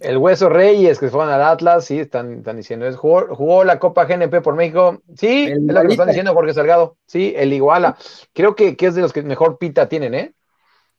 El 0.00 0.16
Hueso 0.18 0.48
Reyes, 0.48 0.98
que 0.98 1.08
fueron 1.08 1.32
al 1.32 1.42
Atlas, 1.42 1.84
sí, 1.84 1.98
están, 1.98 2.38
están 2.38 2.56
diciendo, 2.56 2.86
es, 2.86 2.96
jugó, 2.96 3.64
la 3.64 3.78
Copa 3.78 4.04
GNP 4.04 4.40
por 4.42 4.54
México, 4.54 5.02
sí, 5.16 5.44
es 5.44 5.58
lo 5.58 5.82
que 5.82 5.88
están 5.88 6.08
diciendo 6.08 6.34
Jorge 6.34 6.54
Salgado, 6.54 6.96
sí, 7.06 7.32
el 7.36 7.52
Iguala, 7.52 7.96
creo 8.32 8.54
que, 8.54 8.76
es 8.78 8.94
de 8.94 9.00
los 9.00 9.12
que 9.12 9.22
mejor 9.22 9.58
pita 9.58 9.88
tienen, 9.88 10.14
¿eh? 10.14 10.34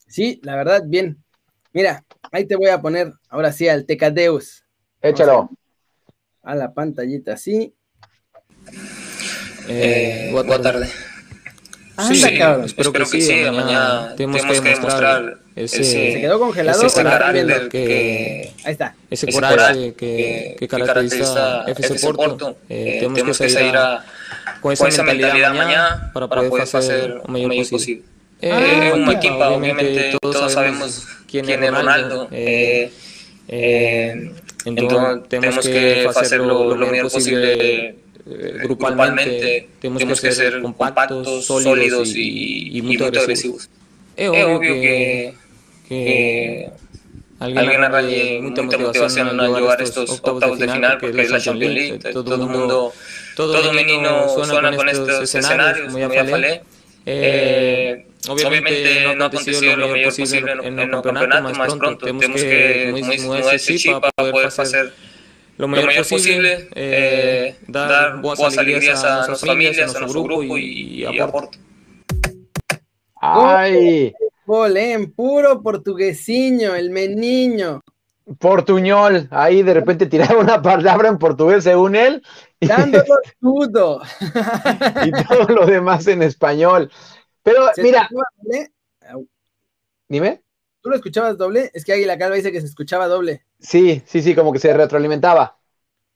Sí, 0.07 0.39
la 0.43 0.55
verdad, 0.55 0.83
bien. 0.85 1.23
Mira, 1.73 2.05
ahí 2.31 2.45
te 2.45 2.55
voy 2.55 2.69
a 2.69 2.81
poner, 2.81 3.13
ahora 3.29 3.51
sí, 3.51 3.67
al 3.67 3.85
Tecadeus. 3.85 4.63
Échalo. 5.01 5.49
A, 6.43 6.55
la 6.55 6.73
pantallita, 6.73 7.35
sí. 7.35 7.75
Eh, 9.67 10.29
buena 10.31 10.61
tarde 10.61 10.87
sí, 12.05 12.23
espero, 12.65 12.93
que, 12.93 13.21
sí. 13.21 13.33
Mañana, 13.45 14.13
tenemos, 14.15 14.41
que 14.43 14.61
demostrar 14.61 15.39
ese, 15.63 15.83
se 15.83 16.21
quedó 16.21 16.39
congelado 16.39 16.85
ese 16.85 17.03
carácter 17.03 17.69
que, 17.69 18.53
ahí 18.63 18.71
está. 18.71 18.95
ese 19.09 19.31
coraje 19.31 19.93
que, 19.93 20.55
que, 20.59 20.67
caracteriza 20.67 21.63
FC 21.67 21.99
Porto, 21.99 22.57
eh, 22.69 22.97
tenemos, 22.99 23.15
tenemos 23.15 23.37
que 23.37 23.49
salir 23.49 23.75
a, 23.75 24.05
con 24.61 24.73
esa, 24.73 24.87
esa 24.87 25.03
mentalidad, 25.03 25.53
mañana 25.53 26.11
para 26.13 26.27
poder 26.27 26.61
hacer 26.61 27.21
lo 27.25 27.27
mejor 27.27 27.69
posible. 27.69 28.03
eh, 28.41 28.89
eh, 28.89 28.93
un 28.93 29.09
equipo 29.09 29.43
obviamente 29.45 30.17
todos 30.21 30.51
sabemos 30.51 31.07
quién 31.29 31.49
es 31.49 31.71
Ronaldo. 31.71 32.27
Eh, 32.31 32.91
eh, 33.47 34.31
entonces 34.65 35.29
tenemos 35.29 35.65
que 35.65 36.07
hacer 36.15 36.41
lo, 36.41 36.75
lo 36.75 36.87
mejor 36.87 37.11
posible 37.11 37.95
eh, 38.29 38.59
grupalmente, 38.63 39.69
tenemos, 39.79 40.19
que, 40.19 40.31
ser 40.31 40.61
compactos, 40.61 41.45
sólidos 41.45 42.13
y, 42.15 42.81
muy 42.83 43.01
agresivos. 43.01 43.69
Es 44.17 44.29
obvio, 44.29 44.59
que, 44.59 44.81
que, 44.81 45.33
alguien 47.39 47.83
arraye 47.83 48.41
mucha 48.41 48.63
motivación 48.63 49.39
a 49.39 49.47
llevar 49.47 49.81
estos 49.81 50.09
octavos 50.09 50.59
de 50.59 50.67
final 50.69 50.97
porque 50.99 51.21
es 51.21 51.31
la 51.31 51.39
Champions 51.39 51.73
League. 51.73 51.99
Todo 52.13 52.35
el 52.35 52.41
mundo, 52.41 52.93
todo 53.35 53.73
menino 53.73 54.27
suena 54.29 54.75
con 54.75 54.89
estos 54.89 55.35
escenarios, 55.35 55.93
como 55.93 55.99
ya 55.99 56.25
falé. 56.25 56.61
Eh, 57.09 58.05
obviamente 58.27 59.15
no 59.15 59.23
ha 59.23 59.27
acontecido 59.27 59.77
lo 59.77 59.87
mejor 59.87 60.15
posible 60.15 60.51
en 60.63 60.79
el 60.79 60.91
campeonato, 60.91 61.53
más 61.53 61.75
pronto 61.75 62.05
tenemos 62.05 62.41
que 62.41 63.19
mover 63.23 63.55
ese 63.55 63.75
chip 63.77 63.93
para 63.93 64.11
poder 64.11 64.47
hacer 64.47 64.93
lo 65.57 65.67
mejor, 65.67 66.07
posible, 66.07 66.67
eh, 66.75 67.55
eh, 67.55 67.55
dar, 67.67 68.21
buenas 68.21 68.57
alegrías 68.57 69.03
a 69.03 69.15
nuestras 69.27 69.41
familias, 69.41 69.95
a 69.95 69.99
nuestro 69.99 70.23
grupo 70.23 70.57
y, 70.57 71.01
y 71.01 71.05
aporte. 71.05 71.57
¡Ay! 73.19 74.13
Bolén, 74.47 75.11
puro 75.11 75.61
portuguesiño, 75.61 76.73
el 76.73 76.89
meniño. 76.89 77.81
Portuñol, 78.39 79.27
ahí 79.29 79.61
de 79.61 79.73
repente 79.73 80.05
tiraba 80.05 80.39
una 80.39 80.61
palabra 80.61 81.09
en 81.09 81.17
portugués 81.17 81.65
según 81.65 81.97
él. 81.97 82.23
Dándolo 82.61 83.03
todo. 83.41 84.01
y 85.05 85.11
todo 85.25 85.53
lo 85.53 85.65
demás 85.65 86.07
en 86.07 86.23
español. 86.23 86.89
Pero 87.43 87.59
mira. 87.75 88.07
Dime. 90.07 90.41
¿Tú 90.79 90.91
lo 90.91 90.95
escuchabas 90.95 91.37
doble? 91.37 91.69
Es 91.73 91.83
que 91.83 91.91
Águila 91.91 92.17
Calva 92.17 92.37
dice 92.37 92.53
que 92.53 92.61
se 92.61 92.67
escuchaba 92.67 93.09
doble. 93.09 93.43
Sí, 93.59 94.01
sí, 94.05 94.21
sí, 94.21 94.33
como 94.33 94.53
que 94.53 94.59
se 94.59 94.73
retroalimentaba. 94.73 95.59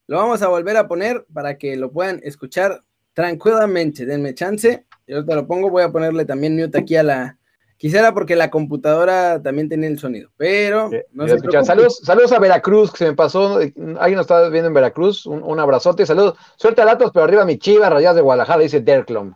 Lo 0.08 0.16
vamos 0.16 0.42
a 0.42 0.48
volver 0.48 0.78
a 0.78 0.88
poner 0.88 1.26
para 1.34 1.58
que 1.58 1.76
lo 1.76 1.92
puedan 1.92 2.22
escuchar 2.24 2.82
tranquilamente. 3.12 4.06
Denme 4.06 4.34
chance. 4.34 4.86
Yo 5.06 5.18
ahorita 5.18 5.36
lo 5.36 5.48
pongo. 5.48 5.70
Voy 5.70 5.84
a 5.84 5.92
ponerle 5.92 6.24
también 6.24 6.56
mute 6.56 6.80
aquí 6.80 6.96
a 6.96 7.04
la. 7.04 7.38
Quisiera 7.82 8.14
porque 8.14 8.36
la 8.36 8.52
computadora 8.52 9.42
también 9.42 9.68
tiene 9.68 9.88
el 9.88 9.98
sonido, 9.98 10.30
pero 10.38 10.92
no 11.14 11.28
se 11.28 11.40
saludos, 11.66 11.98
saludos 12.04 12.32
a 12.32 12.38
Veracruz, 12.38 12.92
que 12.92 13.00
se 13.00 13.06
me 13.06 13.16
pasó. 13.16 13.56
Alguien 13.56 14.18
nos 14.18 14.22
está 14.22 14.50
viendo 14.50 14.68
en 14.68 14.76
Veracruz. 14.76 15.26
Un, 15.26 15.60
abrazote. 15.60 16.06
Saludos. 16.06 16.38
Suelta 16.58 16.86
datos, 16.86 17.10
pero 17.12 17.24
arriba 17.24 17.44
mi 17.44 17.58
chiva, 17.58 17.90
rayas 17.90 18.14
de 18.14 18.22
Guadalajara, 18.22 18.62
dice 18.62 18.82
Derklom. 18.82 19.34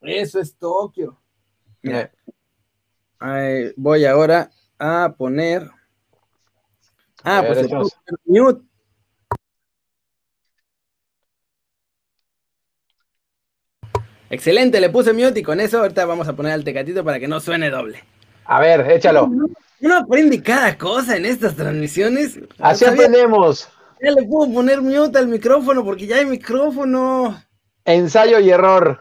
Eso 0.00 0.40
es 0.40 0.56
Tokio. 0.56 1.20
voy 3.76 4.04
ahora 4.06 4.50
a 4.76 5.14
poner. 5.16 5.70
Ah, 7.22 7.44
pues 7.46 7.58
el 7.58 7.70
mute. 8.24 8.73
Excelente, 14.34 14.80
le 14.80 14.90
puse 14.90 15.12
mute 15.12 15.38
y 15.38 15.42
con 15.44 15.60
eso 15.60 15.78
ahorita 15.78 16.04
vamos 16.06 16.26
a 16.26 16.34
poner 16.34 16.50
al 16.50 16.64
tecatito 16.64 17.04
para 17.04 17.20
que 17.20 17.28
no 17.28 17.38
suene 17.38 17.70
doble. 17.70 18.02
A 18.46 18.58
ver, 18.58 18.90
échalo. 18.90 19.30
Uno 19.80 19.96
aprende 19.96 20.42
cada 20.42 20.76
cosa 20.76 21.16
en 21.16 21.24
estas 21.24 21.54
transmisiones. 21.54 22.40
Así 22.58 22.84
aprendemos. 22.84 23.68
Ya 24.02 24.10
le 24.10 24.24
puedo 24.24 24.52
poner 24.52 24.82
mute 24.82 25.18
al 25.18 25.28
micrófono 25.28 25.84
porque 25.84 26.08
ya 26.08 26.16
hay 26.16 26.26
micrófono. 26.26 27.40
Ensayo 27.84 28.40
y 28.40 28.50
error. 28.50 28.98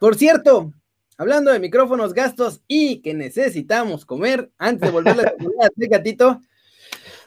Por 0.00 0.16
cierto, 0.16 0.72
hablando 1.16 1.52
de 1.52 1.60
micrófonos, 1.60 2.12
gastos 2.12 2.60
y 2.66 3.00
que 3.00 3.14
necesitamos 3.14 4.04
comer 4.04 4.50
antes 4.58 4.88
de 4.88 4.90
volver 4.90 5.20
a 5.20 5.68
Tecatito, 5.68 6.40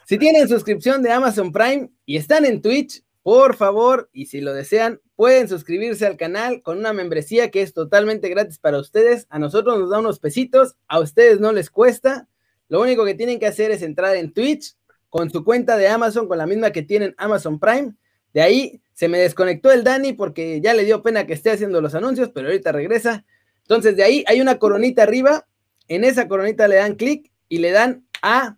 si 0.05 0.17
tienen 0.17 0.49
suscripción 0.49 1.01
de 1.01 1.13
Amazon 1.13 1.53
Prime 1.53 1.91
y 2.05 2.17
están 2.17 2.43
en 2.43 2.61
Twitch, 2.61 3.05
por 3.23 3.55
favor, 3.55 4.09
y 4.11 4.25
si 4.25 4.41
lo 4.41 4.53
desean, 4.53 4.99
pueden 5.21 5.47
suscribirse 5.47 6.07
al 6.07 6.17
canal 6.17 6.63
con 6.63 6.79
una 6.79 6.93
membresía 6.93 7.51
que 7.51 7.61
es 7.61 7.75
totalmente 7.75 8.27
gratis 8.27 8.57
para 8.57 8.79
ustedes. 8.79 9.27
A 9.29 9.37
nosotros 9.37 9.77
nos 9.77 9.91
da 9.91 9.99
unos 9.99 10.17
pesitos, 10.17 10.77
a 10.87 10.99
ustedes 10.99 11.39
no 11.39 11.51
les 11.51 11.69
cuesta. 11.69 12.27
Lo 12.69 12.81
único 12.81 13.05
que 13.05 13.13
tienen 13.13 13.37
que 13.37 13.45
hacer 13.45 13.69
es 13.69 13.83
entrar 13.83 14.15
en 14.15 14.33
Twitch 14.33 14.75
con 15.09 15.29
su 15.29 15.43
cuenta 15.43 15.77
de 15.77 15.87
Amazon, 15.87 16.27
con 16.27 16.39
la 16.39 16.47
misma 16.47 16.71
que 16.71 16.81
tienen 16.81 17.13
Amazon 17.19 17.59
Prime. 17.59 17.93
De 18.33 18.41
ahí 18.41 18.81
se 18.93 19.07
me 19.09 19.19
desconectó 19.19 19.71
el 19.71 19.83
Dani 19.83 20.13
porque 20.13 20.59
ya 20.59 20.73
le 20.73 20.85
dio 20.85 21.03
pena 21.03 21.27
que 21.27 21.33
esté 21.33 21.51
haciendo 21.51 21.81
los 21.81 21.93
anuncios, 21.93 22.31
pero 22.33 22.47
ahorita 22.47 22.71
regresa. 22.71 23.23
Entonces, 23.61 23.95
de 23.95 24.03
ahí 24.03 24.23
hay 24.25 24.41
una 24.41 24.57
coronita 24.57 25.03
arriba. 25.03 25.45
En 25.87 26.03
esa 26.03 26.27
coronita 26.27 26.67
le 26.67 26.77
dan 26.77 26.95
clic 26.95 27.31
y 27.47 27.59
le 27.59 27.69
dan 27.69 28.07
a 28.23 28.57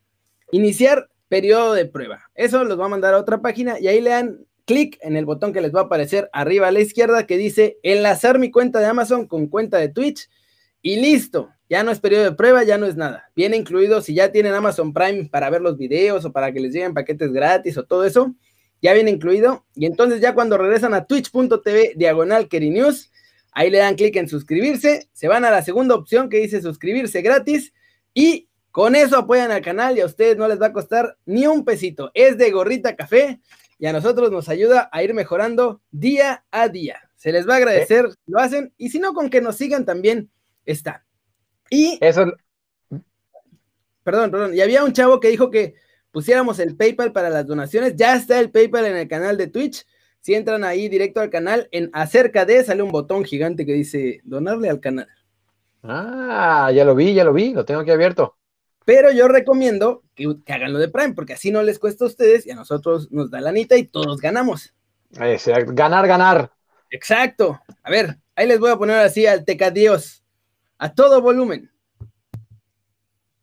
iniciar 0.49 1.09
periodo 1.27 1.73
de 1.73 1.87
prueba. 1.87 2.31
Eso 2.35 2.63
los 2.63 2.79
va 2.79 2.85
a 2.85 2.87
mandar 2.87 3.15
a 3.15 3.19
otra 3.19 3.41
página 3.41 3.81
y 3.81 3.89
ahí 3.89 3.99
le 3.99 4.11
dan 4.11 4.45
clic 4.65 4.97
en 5.01 5.15
el 5.15 5.25
botón 5.25 5.53
que 5.53 5.61
les 5.61 5.73
va 5.73 5.81
a 5.81 5.83
aparecer 5.83 6.29
arriba 6.33 6.67
a 6.67 6.71
la 6.71 6.79
izquierda 6.79 7.25
que 7.25 7.37
dice 7.37 7.77
enlazar 7.83 8.39
mi 8.39 8.51
cuenta 8.51 8.79
de 8.79 8.85
Amazon 8.85 9.27
con 9.27 9.47
cuenta 9.47 9.77
de 9.77 9.89
Twitch 9.89 10.29
y 10.81 10.97
listo. 10.97 11.49
Ya 11.69 11.83
no 11.83 11.91
es 11.91 11.99
periodo 11.99 12.25
de 12.25 12.33
prueba, 12.33 12.63
ya 12.63 12.77
no 12.77 12.85
es 12.85 12.95
nada. 12.95 13.31
Viene 13.35 13.57
incluido 13.57 14.01
si 14.01 14.13
ya 14.13 14.31
tienen 14.31 14.53
Amazon 14.53 14.93
Prime 14.93 15.29
para 15.31 15.49
ver 15.49 15.61
los 15.61 15.77
videos 15.77 16.23
o 16.25 16.31
para 16.31 16.51
que 16.51 16.59
les 16.59 16.73
lleguen 16.73 16.93
paquetes 16.93 17.31
gratis 17.31 17.77
o 17.77 17.83
todo 17.83 18.05
eso. 18.05 18.35
Ya 18.81 18.93
viene 18.93 19.09
incluido. 19.09 19.65
Y 19.75 19.85
entonces 19.85 20.21
ya 20.21 20.35
cuando 20.35 20.57
regresan 20.57 20.93
a 20.93 21.05
twitch.tv 21.05 21.93
diagonal 21.95 22.47
News, 22.51 23.11
ahí 23.53 23.69
le 23.69 23.79
dan 23.79 23.95
clic 23.95 24.15
en 24.17 24.27
suscribirse, 24.27 25.07
se 25.13 25.27
van 25.27 25.45
a 25.45 25.51
la 25.51 25.63
segunda 25.63 25.95
opción 25.95 26.29
que 26.29 26.39
dice 26.39 26.61
suscribirse 26.61 27.21
gratis 27.21 27.73
y 28.13 28.49
con 28.71 28.95
eso 28.95 29.17
apoyan 29.17 29.51
al 29.51 29.61
canal 29.61 29.97
y 29.97 30.01
a 30.01 30.05
ustedes 30.05 30.35
no 30.35 30.47
les 30.47 30.61
va 30.61 30.67
a 30.67 30.73
costar 30.73 31.17
ni 31.25 31.47
un 31.47 31.63
pesito. 31.63 32.11
Es 32.13 32.37
de 32.37 32.51
gorrita 32.51 32.95
café 32.95 33.39
y 33.83 33.85
a 33.85 33.91
nosotros 33.91 34.31
nos 34.31 34.47
ayuda 34.47 34.87
a 34.93 35.03
ir 35.03 35.13
mejorando 35.13 35.81
día 35.91 36.45
a 36.51 36.69
día. 36.69 37.01
Se 37.17 37.33
les 37.33 37.45
va 37.45 37.55
a 37.55 37.57
agradecer, 37.57 38.07
lo 38.27 38.39
hacen, 38.39 38.73
y 38.77 38.91
si 38.91 38.97
no, 38.97 39.13
con 39.13 39.29
que 39.29 39.41
nos 39.41 39.57
sigan 39.57 39.83
también 39.83 40.31
está. 40.65 41.05
Y. 41.69 41.97
Eso. 41.99 42.31
Perdón, 44.03 44.31
perdón. 44.31 44.55
Y 44.55 44.61
había 44.61 44.85
un 44.85 44.93
chavo 44.93 45.19
que 45.19 45.27
dijo 45.27 45.51
que 45.51 45.75
pusiéramos 46.11 46.59
el 46.59 46.77
PayPal 46.77 47.11
para 47.11 47.29
las 47.29 47.45
donaciones. 47.45 47.97
Ya 47.97 48.15
está 48.15 48.39
el 48.39 48.51
PayPal 48.51 48.85
en 48.85 48.95
el 48.95 49.09
canal 49.09 49.35
de 49.35 49.47
Twitch. 49.47 49.85
Si 50.21 50.33
entran 50.33 50.63
ahí 50.63 50.87
directo 50.87 51.19
al 51.19 51.29
canal, 51.29 51.67
en 51.73 51.89
acerca 51.91 52.45
de 52.45 52.63
sale 52.63 52.83
un 52.83 52.91
botón 52.91 53.25
gigante 53.25 53.65
que 53.65 53.73
dice 53.73 54.21
donarle 54.23 54.69
al 54.69 54.79
canal. 54.79 55.09
Ah, 55.83 56.71
ya 56.73 56.85
lo 56.85 56.95
vi, 56.95 57.13
ya 57.13 57.25
lo 57.25 57.33
vi, 57.33 57.53
lo 57.53 57.65
tengo 57.65 57.81
aquí 57.81 57.91
abierto. 57.91 58.37
Pero 58.85 59.11
yo 59.11 59.27
recomiendo 59.27 60.03
que, 60.15 60.35
hagan 60.47 60.73
lo 60.73 60.79
de 60.79 60.89
Prime, 60.89 61.13
porque 61.13 61.33
así 61.33 61.51
no 61.51 61.61
les 61.61 61.79
cuesta 61.79 62.03
a 62.03 62.07
ustedes 62.07 62.45
y 62.45 62.51
a 62.51 62.55
nosotros 62.55 63.11
nos 63.11 63.31
da 63.31 63.39
la 63.39 63.49
anita 63.49 63.77
y 63.77 63.85
todos 63.85 64.19
ganamos. 64.19 64.73
ganar, 65.11 66.07
ganar. 66.07 66.51
Exacto. 66.89 67.59
A 67.81 67.89
ver, 67.89 68.17
ahí 68.35 68.47
les 68.47 68.59
voy 68.59 68.71
a 68.71 68.77
poner 68.77 68.97
así 68.97 69.25
al 69.25 69.45
Tecadios. 69.45 70.23
A 70.77 70.93
todo 70.93 71.21
volumen. 71.21 71.71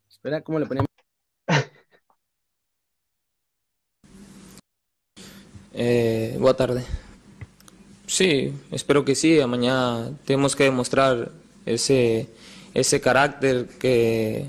Espera, 0.09 0.43
¿cómo 0.43 0.59
le 0.59 0.67
ponemos? 0.67 0.89
Eh, 5.73 6.37
buena 6.39 6.57
tarde. 6.57 6.85
Sí, 8.07 8.53
espero 8.73 9.05
que 9.05 9.15
sí. 9.15 9.39
Mañana 9.47 10.11
tenemos 10.27 10.57
que 10.57 10.65
demostrar 10.65 11.31
ese, 11.65 12.29
ese 12.75 13.01
carácter 13.01 13.67
que, 13.79 14.47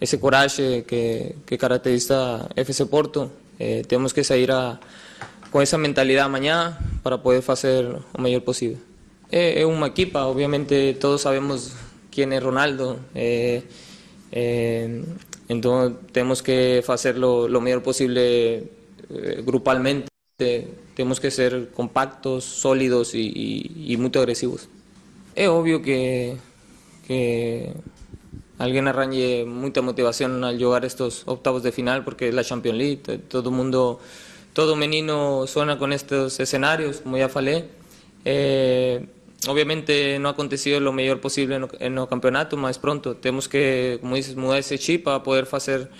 ese 0.00 0.18
coraje 0.18 0.84
que, 0.84 1.36
que 1.46 1.58
caracteriza 1.58 2.48
FC 2.56 2.86
Porto. 2.86 3.30
Eh, 3.58 3.84
tenemos 3.86 4.14
que 4.14 4.24
salir 4.24 4.50
a, 4.50 4.80
con 5.52 5.62
esa 5.62 5.76
mentalidad 5.76 6.28
mañana 6.30 6.78
para 7.02 7.22
poder 7.22 7.44
hacer 7.46 7.84
lo 7.84 8.22
mejor 8.22 8.42
posible. 8.42 8.78
Eh, 9.30 9.56
es 9.58 9.66
una 9.66 9.88
equipa, 9.88 10.26
obviamente 10.26 10.94
todos 10.94 11.20
sabemos 11.20 11.74
quién 12.10 12.32
es 12.32 12.42
Ronaldo, 12.42 12.98
eh, 13.14 13.62
entonces 15.48 15.98
tenemos 16.12 16.42
que 16.42 16.82
hacer 16.88 17.18
lo, 17.18 17.48
mejor 17.60 17.82
posible 17.82 18.64
grupalmente, 19.44 20.08
tenemos 20.94 21.20
que 21.20 21.30
ser 21.30 21.70
compactos, 21.70 22.44
sólidos 22.44 23.14
y, 23.14 23.70
y, 23.86 23.96
muy 23.96 24.10
agresivos. 24.14 24.68
Es 25.34 25.48
obvio 25.48 25.82
que, 25.82 26.36
que 27.06 27.72
alguien 28.60 28.88
arranque 28.88 29.44
mucha 29.48 29.82
motivación 29.82 30.44
al 30.44 30.62
jugar 30.62 30.84
estos 30.84 31.24
octavos 31.26 31.62
de 31.64 31.72
final 31.72 32.04
porque 32.04 32.28
es 32.28 32.34
la 32.34 32.44
Champions 32.44 32.78
League, 32.78 32.98
todo 33.28 33.50
el 33.50 33.56
mundo, 33.56 34.00
todo 34.52 34.76
menino 34.76 35.46
suena 35.48 35.78
con 35.78 35.92
estos 35.92 36.38
escenarios, 36.40 37.00
como 37.02 37.18
ya 37.18 37.28
falé. 37.28 37.66
Eh, 38.24 39.06
obviamente 39.48 40.18
no 40.20 40.28
ha 40.28 40.32
acontecido 40.32 40.80
lo 40.80 40.92
mejor 40.92 41.20
posible 41.20 41.60
en 41.80 41.98
el 41.98 42.08
campeonato, 42.08 42.56
más 42.56 42.78
pronto. 42.78 43.16
Tenemos 43.16 43.48
que, 43.48 43.98
como 44.00 44.16
dices, 44.16 44.36
mudar 44.36 44.58
ese 44.60 44.78
chip 44.78 45.04
para 45.04 45.22
poder 45.22 45.48
hacer 45.52 45.90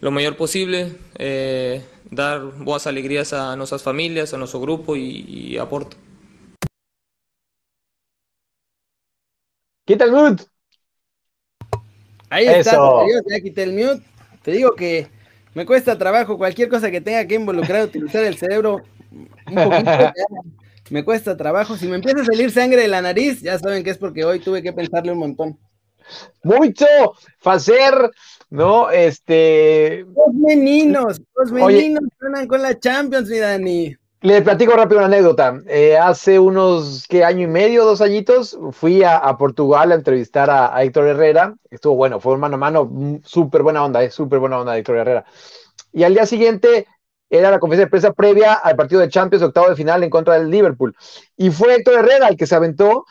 lo 0.00 0.10
mejor 0.10 0.36
posible, 0.36 0.96
eh, 1.18 1.84
dar 2.10 2.42
buenas 2.58 2.86
alegrías 2.86 3.32
a 3.32 3.56
nuestras 3.56 3.82
familias, 3.82 4.34
a 4.34 4.38
nuestro 4.38 4.60
grupo 4.60 4.96
y, 4.96 5.24
y 5.28 5.58
a 5.58 5.68
Porto. 5.68 5.96
¿Qué 9.86 9.96
tal, 9.96 10.12
mood? 10.12 10.40
Ahí 12.30 12.46
está, 12.46 12.78
ya 13.28 13.40
quité 13.40 13.62
el 13.62 13.72
mute. 13.72 14.02
Te 14.42 14.52
digo 14.52 14.74
que 14.74 15.08
me 15.54 15.64
cuesta 15.64 15.96
trabajo 15.96 16.36
cualquier 16.36 16.68
cosa 16.68 16.90
que 16.90 17.00
tenga 17.00 17.26
que 17.26 17.36
involucrar 17.36 17.84
utilizar 17.84 18.24
el 18.24 18.36
cerebro 18.36 18.82
un 19.10 19.54
poquito. 19.54 20.12
me 20.90 21.04
cuesta 21.04 21.36
trabajo. 21.36 21.76
Si 21.76 21.86
me 21.86 21.96
empieza 21.96 22.22
a 22.22 22.24
salir 22.24 22.50
sangre 22.50 22.82
de 22.82 22.88
la 22.88 23.02
nariz, 23.02 23.40
ya 23.40 23.58
saben 23.58 23.84
que 23.84 23.90
es 23.90 23.98
porque 23.98 24.24
hoy 24.24 24.40
tuve 24.40 24.62
que 24.62 24.72
pensarle 24.72 25.12
un 25.12 25.18
montón. 25.18 25.58
Mucho, 26.42 26.86
hacer, 27.44 28.10
¿no? 28.50 28.90
Este. 28.90 30.00
Los 30.00 30.34
meninos, 30.34 31.22
los 31.34 31.50
meninos 31.50 32.04
suenan 32.18 32.46
con 32.46 32.60
la 32.60 32.78
Champions, 32.78 33.28
mi 33.28 33.38
Dani. 33.38 33.96
Le 34.24 34.40
platico 34.40 34.72
rápido 34.72 35.00
una 35.00 35.08
anécdota. 35.08 35.60
Eh, 35.66 35.98
hace 35.98 36.38
unos, 36.38 37.04
¿qué? 37.10 37.24
Año 37.24 37.42
y 37.42 37.46
medio, 37.46 37.84
dos 37.84 38.00
añitos, 38.00 38.58
fui 38.72 39.02
a, 39.04 39.20
Portugal 39.36 39.92
a 39.92 39.96
entrevistar 39.96 40.48
a, 40.48 40.82
Héctor 40.82 41.08
Herrera. 41.08 41.54
Estuvo 41.70 41.94
bueno, 41.96 42.18
fue 42.20 42.38
mano 42.38 42.54
a 42.54 42.58
mano, 42.58 42.86
mm, 42.90 43.16
súper 43.22 43.62
buena 43.62 43.84
onda, 43.84 44.02
es 44.02 44.08
eh, 44.08 44.16
súper 44.16 44.38
buena 44.38 44.58
onda 44.58 44.72
de 44.72 44.78
Héctor 44.78 44.96
Herrera. 44.96 45.26
Y 45.92 46.04
al 46.04 46.14
día 46.14 46.24
siguiente 46.24 46.86
era 47.28 47.50
la 47.50 47.58
conferencia 47.58 47.84
de 47.84 47.90
prensa 47.90 48.14
previa 48.14 48.54
al 48.54 48.76
partido 48.76 49.02
de 49.02 49.10
Champions, 49.10 49.44
octavo 49.44 49.68
de 49.68 49.76
final 49.76 50.02
en 50.02 50.08
contra 50.08 50.38
del 50.38 50.48
Liverpool. 50.50 50.96
Y 51.36 51.50
fue 51.50 51.74
Héctor 51.74 51.96
Herrera 51.96 52.28
el 52.28 52.38
que 52.38 52.46
se 52.46 52.54
aventó. 52.54 53.04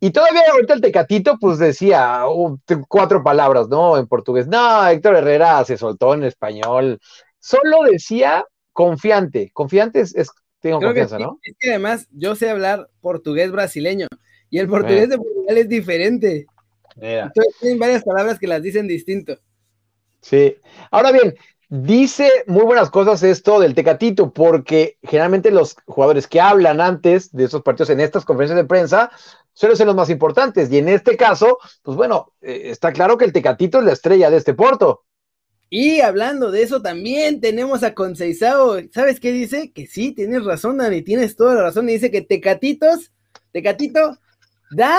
Y 0.00 0.10
todavía 0.10 0.42
ahorita 0.50 0.74
el 0.74 0.80
Tecatito, 0.80 1.36
pues 1.40 1.60
decía 1.60 2.26
uh, 2.26 2.58
cuatro 2.88 3.22
palabras, 3.22 3.68
¿no? 3.68 3.98
En 3.98 4.08
portugués. 4.08 4.48
No, 4.48 4.84
Héctor 4.88 5.14
Herrera 5.14 5.64
se 5.64 5.76
soltó 5.76 6.14
en 6.14 6.24
español. 6.24 6.98
Solo 7.38 7.84
decía 7.88 8.44
confiante. 8.72 9.52
Confiante 9.54 10.00
es 10.00 10.28
tengo 10.60 10.80
confianza, 10.80 11.18
¿no? 11.18 11.38
Es 11.42 11.54
que 11.58 11.70
además 11.70 12.08
yo 12.10 12.34
sé 12.34 12.50
hablar 12.50 12.88
portugués 13.00 13.50
brasileño 13.50 14.06
y 14.50 14.58
el 14.58 14.68
portugués 14.68 15.08
de 15.08 15.18
Portugal 15.18 15.58
es 15.58 15.68
diferente. 15.68 16.46
Entonces 16.96 17.54
tienen 17.60 17.78
varias 17.78 18.04
palabras 18.04 18.38
que 18.38 18.46
las 18.46 18.62
dicen 18.62 18.88
distinto. 18.88 19.38
Sí. 20.20 20.56
Ahora 20.90 21.12
bien, 21.12 21.34
dice 21.68 22.30
muy 22.46 22.64
buenas 22.64 22.90
cosas 22.90 23.22
esto 23.22 23.60
del 23.60 23.74
Tecatito, 23.74 24.32
porque 24.32 24.98
generalmente 25.02 25.50
los 25.50 25.76
jugadores 25.86 26.26
que 26.26 26.40
hablan 26.40 26.80
antes 26.80 27.32
de 27.32 27.44
esos 27.44 27.62
partidos 27.62 27.90
en 27.90 28.00
estas 28.00 28.24
conferencias 28.24 28.56
de 28.56 28.64
prensa 28.64 29.10
suelen 29.52 29.76
ser 29.76 29.86
los 29.86 29.96
más 29.96 30.10
importantes. 30.10 30.70
Y 30.70 30.78
en 30.78 30.88
este 30.88 31.16
caso, 31.16 31.58
pues 31.82 31.96
bueno, 31.96 32.32
eh, 32.40 32.62
está 32.66 32.92
claro 32.92 33.16
que 33.16 33.24
el 33.24 33.32
Tecatito 33.32 33.78
es 33.78 33.84
la 33.84 33.92
estrella 33.92 34.30
de 34.30 34.36
este 34.36 34.54
Porto. 34.54 35.04
Y 35.68 36.00
hablando 36.00 36.50
de 36.50 36.62
eso, 36.62 36.80
también 36.80 37.40
tenemos 37.40 37.82
a 37.82 37.94
Conceizao. 37.94 38.76
¿Sabes 38.92 39.18
qué 39.18 39.32
dice? 39.32 39.72
Que 39.72 39.86
sí, 39.86 40.12
tienes 40.12 40.44
razón, 40.44 40.78
Dani, 40.78 41.02
tienes 41.02 41.36
toda 41.36 41.54
la 41.54 41.62
razón. 41.62 41.88
Y 41.88 41.94
dice 41.94 42.10
que 42.10 42.22
Tecatitos, 42.22 43.12
Tecatito 43.52 44.18
da 44.70 44.98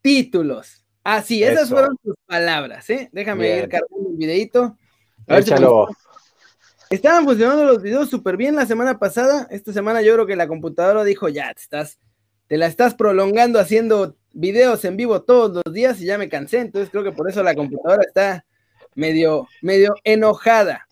títulos. 0.00 0.84
Así, 1.04 1.44
esas 1.44 1.68
fueron 1.68 1.96
sus 2.02 2.16
palabras, 2.26 2.90
¿eh? 2.90 3.08
Déjame 3.12 3.58
ir 3.58 3.68
cargando 3.68 4.10
el 4.10 4.16
videito. 4.16 4.76
Échalo. 5.28 5.86
Estaban 6.90 7.24
funcionando 7.24 7.64
los 7.64 7.82
videos 7.82 8.08
súper 8.08 8.36
bien 8.36 8.56
la 8.56 8.66
semana 8.66 8.98
pasada. 8.98 9.46
Esta 9.50 9.72
semana 9.72 10.02
yo 10.02 10.14
creo 10.14 10.26
que 10.26 10.36
la 10.36 10.48
computadora 10.48 11.04
dijo, 11.04 11.28
ya, 11.28 11.52
te 11.54 11.62
estás, 11.62 11.98
te 12.46 12.56
la 12.56 12.66
estás 12.66 12.94
prolongando 12.94 13.58
haciendo 13.58 14.16
videos 14.32 14.84
en 14.84 14.96
vivo 14.96 15.22
todos 15.22 15.62
los 15.64 15.74
días 15.74 16.00
y 16.00 16.06
ya 16.06 16.18
me 16.18 16.28
cansé. 16.28 16.58
Entonces 16.58 16.90
creo 16.90 17.04
que 17.04 17.12
por 17.12 17.28
eso 17.28 17.42
la 17.42 17.54
computadora 17.54 18.02
está 18.06 18.45
medio, 18.96 19.46
medio 19.62 19.94
enojada. 20.02 20.86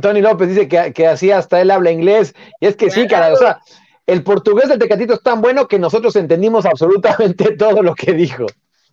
Tony 0.00 0.20
López 0.20 0.48
dice 0.48 0.68
que, 0.68 0.92
que 0.92 1.06
así 1.06 1.30
hasta 1.30 1.60
él 1.60 1.70
habla 1.70 1.90
inglés. 1.90 2.34
Y 2.60 2.66
es 2.66 2.76
que 2.76 2.90
sí, 2.90 3.06
cara, 3.06 3.32
o 3.32 3.36
sea, 3.36 3.60
el 4.06 4.22
portugués 4.22 4.70
del 4.70 4.78
Tecatito 4.78 5.14
es 5.14 5.22
tan 5.22 5.42
bueno 5.42 5.68
que 5.68 5.78
nosotros 5.78 6.16
entendimos 6.16 6.64
absolutamente 6.64 7.56
todo 7.58 7.82
lo 7.82 7.94
que 7.94 8.14
dijo. 8.14 8.46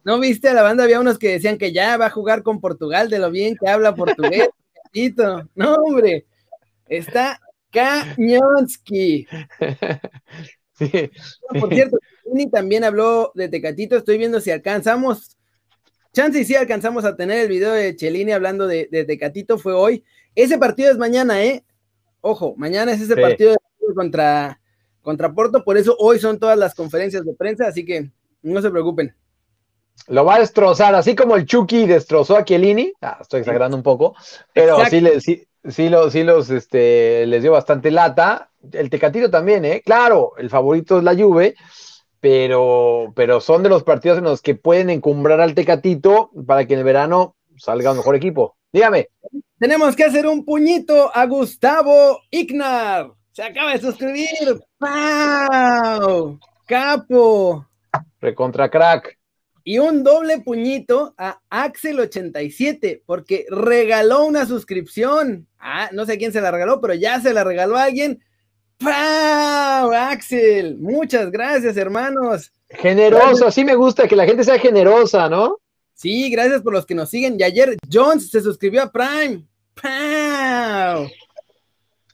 ¿No 0.04 0.20
viste 0.20 0.50
a 0.50 0.54
la 0.54 0.62
banda? 0.62 0.84
Había 0.84 1.00
unos 1.00 1.18
que 1.18 1.32
decían 1.32 1.58
que 1.58 1.72
ya 1.72 1.98
va 1.98 2.08
a 2.08 2.12
jugar 2.12 2.44
con 2.44 2.60
Portugal, 2.60 3.10
de 3.10 3.20
lo 3.20 3.32
bien 3.32 3.56
que 3.60 3.70
habla 3.70 3.96
portugués. 3.96 4.50
no, 5.56 5.74
hombre, 5.76 6.26
está 6.88 7.40
Cañonski. 7.72 9.28
Sí. 10.78 11.10
Por 11.58 11.74
cierto, 11.74 11.98
Tini 12.26 12.50
también 12.50 12.84
habló 12.84 13.32
de 13.34 13.48
Tecatito. 13.48 13.96
Estoy 13.96 14.18
viendo 14.18 14.42
si 14.42 14.52
alcanzamos. 14.52 15.35
Chance 16.16 16.40
y 16.40 16.46
sí 16.46 16.56
alcanzamos 16.56 17.04
a 17.04 17.18
tener 17.18 17.42
el 17.42 17.50
video 17.50 17.74
de 17.74 17.94
Chelini 17.94 18.32
hablando 18.32 18.68
de, 18.68 18.86
Tecatito. 19.06 19.60
Fue 19.60 19.74
hoy. 19.74 20.04
Ese 20.34 20.58
partido 20.58 20.90
es 20.90 20.98
mañana, 20.98 21.44
¿eh? 21.44 21.64
Ojo, 22.22 22.56
mañana 22.58 22.94
es 22.94 23.02
ese 23.02 23.18
partido 23.18 23.56
contra, 23.94 24.62
contra 25.02 25.34
Porto. 25.34 25.64
Por 25.66 25.78
eso 25.78 25.94
hoy 26.00 26.18
son 26.18 26.40
todas 26.40 26.58
las 26.58 26.74
conferencias 26.74 27.26
de 27.26 27.34
prensa. 27.34 27.68
Así 27.68 27.86
que 27.86 28.10
no 28.42 28.62
se 28.62 28.72
preocupen. 28.72 29.14
Lo 30.08 30.24
va 30.24 30.36
a 30.36 30.40
destrozar, 30.40 30.96
así 30.96 31.16
como 31.16 31.36
el 31.36 31.46
Chucky 31.46 31.86
destrozó 31.86 32.38
a 32.38 32.46
Chiellini. 32.46 32.94
Ah, 33.02 33.18
estoy 33.22 33.42
exagerando 33.42 33.76
un 33.76 33.84
poco, 33.84 34.16
pero 34.54 34.86
sí, 34.86 35.02
le, 35.02 35.20
sí, 35.20 35.48
sí, 35.68 35.90
sí 36.12 36.24
los, 36.24 36.50
este, 36.50 37.26
les 37.26 37.42
dio 37.42 37.52
bastante 37.52 37.92
lata. 37.92 38.52
El 38.72 38.90
Tecatito 38.90 39.30
también, 39.30 39.66
¿eh? 39.66 39.82
Claro, 39.86 40.34
el 40.38 40.50
favorito 40.50 40.98
es 40.98 41.04
la 41.04 41.16
Juve, 41.16 41.56
pero, 42.20 43.14
pero 43.16 43.42
son 43.42 43.64
de 43.64 43.70
los 43.70 43.84
partidos 43.84 44.18
en 44.18 44.24
los 44.24 44.42
que 44.42 44.56
pueden 44.56 44.90
encumbrar 44.90 45.42
al 45.42 45.56
Tecatito 45.56 46.32
para 46.46 46.66
que 46.66 46.74
en 46.74 46.80
el 46.80 46.86
verano 46.86 47.36
salga 47.58 47.92
un 47.92 47.98
mejor 47.98 48.16
equipo. 48.16 48.56
Dígame. 48.72 49.10
Tenemos 49.60 49.96
que 49.96 50.04
hacer 50.04 50.28
un 50.28 50.44
puñito 50.44 51.16
a 51.16 51.26
Gustavo 51.26 52.20
Ignar. 52.30 53.12
Se 53.32 53.44
acaba 53.44 53.72
de 53.72 53.80
suscribir. 53.80 54.60
¡Pau! 54.78 56.40
Capo. 56.66 57.66
Recontra 58.20 58.70
crack 58.70 59.18
y 59.68 59.80
un 59.80 60.04
doble 60.04 60.40
puñito 60.42 61.16
a 61.18 61.40
Axel87, 61.50 63.02
porque 63.06 63.48
regaló 63.50 64.24
una 64.26 64.46
suscripción. 64.46 65.48
Ah, 65.60 65.90
no 65.92 66.06
sé 66.06 66.20
quién 66.20 66.32
se 66.32 66.40
la 66.40 66.52
regaló, 66.52 66.80
pero 66.80 66.94
ya 66.94 67.20
se 67.20 67.34
la 67.34 67.44
regaló 67.44 67.76
a 67.76 67.86
alguien. 67.86 68.24
¡Pau! 68.78 69.92
Axel, 69.94 70.78
muchas 70.78 71.32
gracias, 71.32 71.78
hermanos. 71.78 72.52
Generoso, 72.70 73.48
así 73.48 73.64
me 73.64 73.76
gusta 73.76 74.08
que 74.08 74.16
la 74.16 74.26
gente 74.26 74.44
sea 74.44 74.60
generosa, 74.60 75.30
¿no? 75.30 75.60
Sí, 75.94 76.30
gracias 76.30 76.62
por 76.62 76.74
los 76.74 76.86
que 76.86 76.96
nos 76.96 77.10
siguen. 77.10 77.40
Y 77.40 77.44
ayer 77.44 77.78
Jones 77.92 78.30
se 78.30 78.42
suscribió 78.42 78.84
a 78.84 78.92
Prime. 78.92 79.46
¡Pau! 79.82 81.10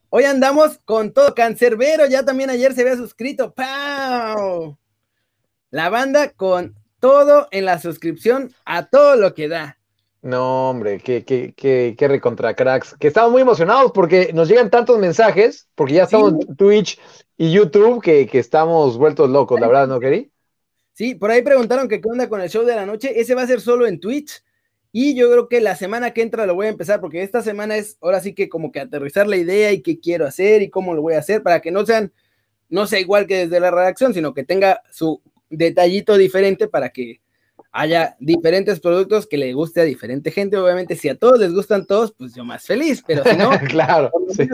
Hoy 0.09 0.25
andamos 0.25 0.77
con 0.85 1.13
todo 1.13 1.33
cancerbero, 1.33 2.05
ya 2.05 2.23
también 2.23 2.49
ayer 2.49 2.73
se 2.73 2.81
había 2.81 2.97
suscrito. 2.97 3.53
¡Pau! 3.53 4.77
La 5.71 5.89
banda 5.89 6.29
con 6.29 6.75
todo 6.99 7.47
en 7.51 7.65
la 7.65 7.79
suscripción 7.79 8.53
a 8.65 8.87
todo 8.87 9.15
lo 9.15 9.33
que 9.33 9.47
da. 9.47 9.79
No, 10.21 10.69
hombre, 10.69 10.99
qué, 10.99 11.25
qué, 11.25 11.53
qué, 11.57 11.95
qué 11.97 12.07
recontra 12.07 12.55
cracks. 12.55 12.95
Que 12.99 13.07
estamos 13.07 13.31
muy 13.31 13.41
emocionados 13.41 13.91
porque 13.91 14.31
nos 14.33 14.47
llegan 14.47 14.69
tantos 14.69 14.99
mensajes, 14.99 15.67
porque 15.73 15.95
ya 15.95 16.03
estamos 16.03 16.33
en 16.33 16.55
Twitch 16.55 16.99
y 17.37 17.51
YouTube 17.51 18.03
que, 18.03 18.29
estamos 18.33 18.99
vueltos 18.99 19.29
locos, 19.29 19.59
la 19.59 19.67
verdad, 19.67 19.87
¿no, 19.87 19.99
Keri? 19.99 20.31
Sí, 20.93 21.15
por 21.15 21.31
ahí 21.31 21.41
preguntaron 21.41 21.87
que 21.87 21.99
qué 21.99 22.07
onda 22.07 22.29
con 22.29 22.39
el 22.39 22.49
show 22.49 22.63
de 22.63 22.75
la 22.75 22.85
noche. 22.85 23.19
Ese 23.19 23.33
va 23.33 23.41
a 23.41 23.47
ser 23.47 23.61
solo 23.61 23.87
en 23.87 23.99
Twitch. 23.99 24.43
Y 24.91 25.15
yo 25.15 25.31
creo 25.31 25.47
que 25.47 25.59
la 25.59 25.75
semana 25.75 26.11
que 26.11 26.21
entra 26.21 26.45
lo 26.45 26.53
voy 26.53 26.67
a 26.67 26.69
empezar, 26.69 27.01
porque 27.01 27.23
esta 27.23 27.41
semana 27.41 27.77
es 27.77 27.97
ahora 28.01 28.19
sí 28.19 28.35
que 28.35 28.47
como 28.47 28.71
que 28.71 28.81
aterrizar 28.81 29.25
la 29.25 29.37
idea 29.37 29.71
y 29.71 29.81
qué 29.81 29.99
quiero 29.99 30.27
hacer 30.27 30.61
y 30.61 30.69
cómo 30.69 30.93
lo 30.93 31.01
voy 31.01 31.15
a 31.15 31.19
hacer, 31.19 31.41
para 31.41 31.61
que 31.61 31.71
no 31.71 31.83
sean, 31.83 32.13
no 32.69 32.85
sea 32.85 32.99
igual 32.99 33.25
que 33.25 33.47
desde 33.47 33.59
la 33.59 33.71
redacción, 33.71 34.13
sino 34.13 34.35
que 34.35 34.43
tenga 34.43 34.83
su 34.91 35.21
detallito 35.49 36.17
diferente 36.17 36.67
para 36.67 36.89
que 36.89 37.21
haya 37.71 38.15
diferentes 38.19 38.79
productos 38.79 39.27
que 39.27 39.37
le 39.37 39.53
guste 39.53 39.81
a 39.81 39.85
diferente 39.85 40.31
gente. 40.31 40.57
Obviamente, 40.57 40.95
si 40.95 41.09
a 41.09 41.15
todos 41.15 41.39
les 41.39 41.53
gustan 41.53 41.85
todos, 41.85 42.11
pues 42.11 42.35
yo 42.35 42.43
más 42.43 42.63
feliz, 42.65 43.03
pero 43.05 43.23
si 43.23 43.35
no, 43.37 43.49
claro, 43.69 44.11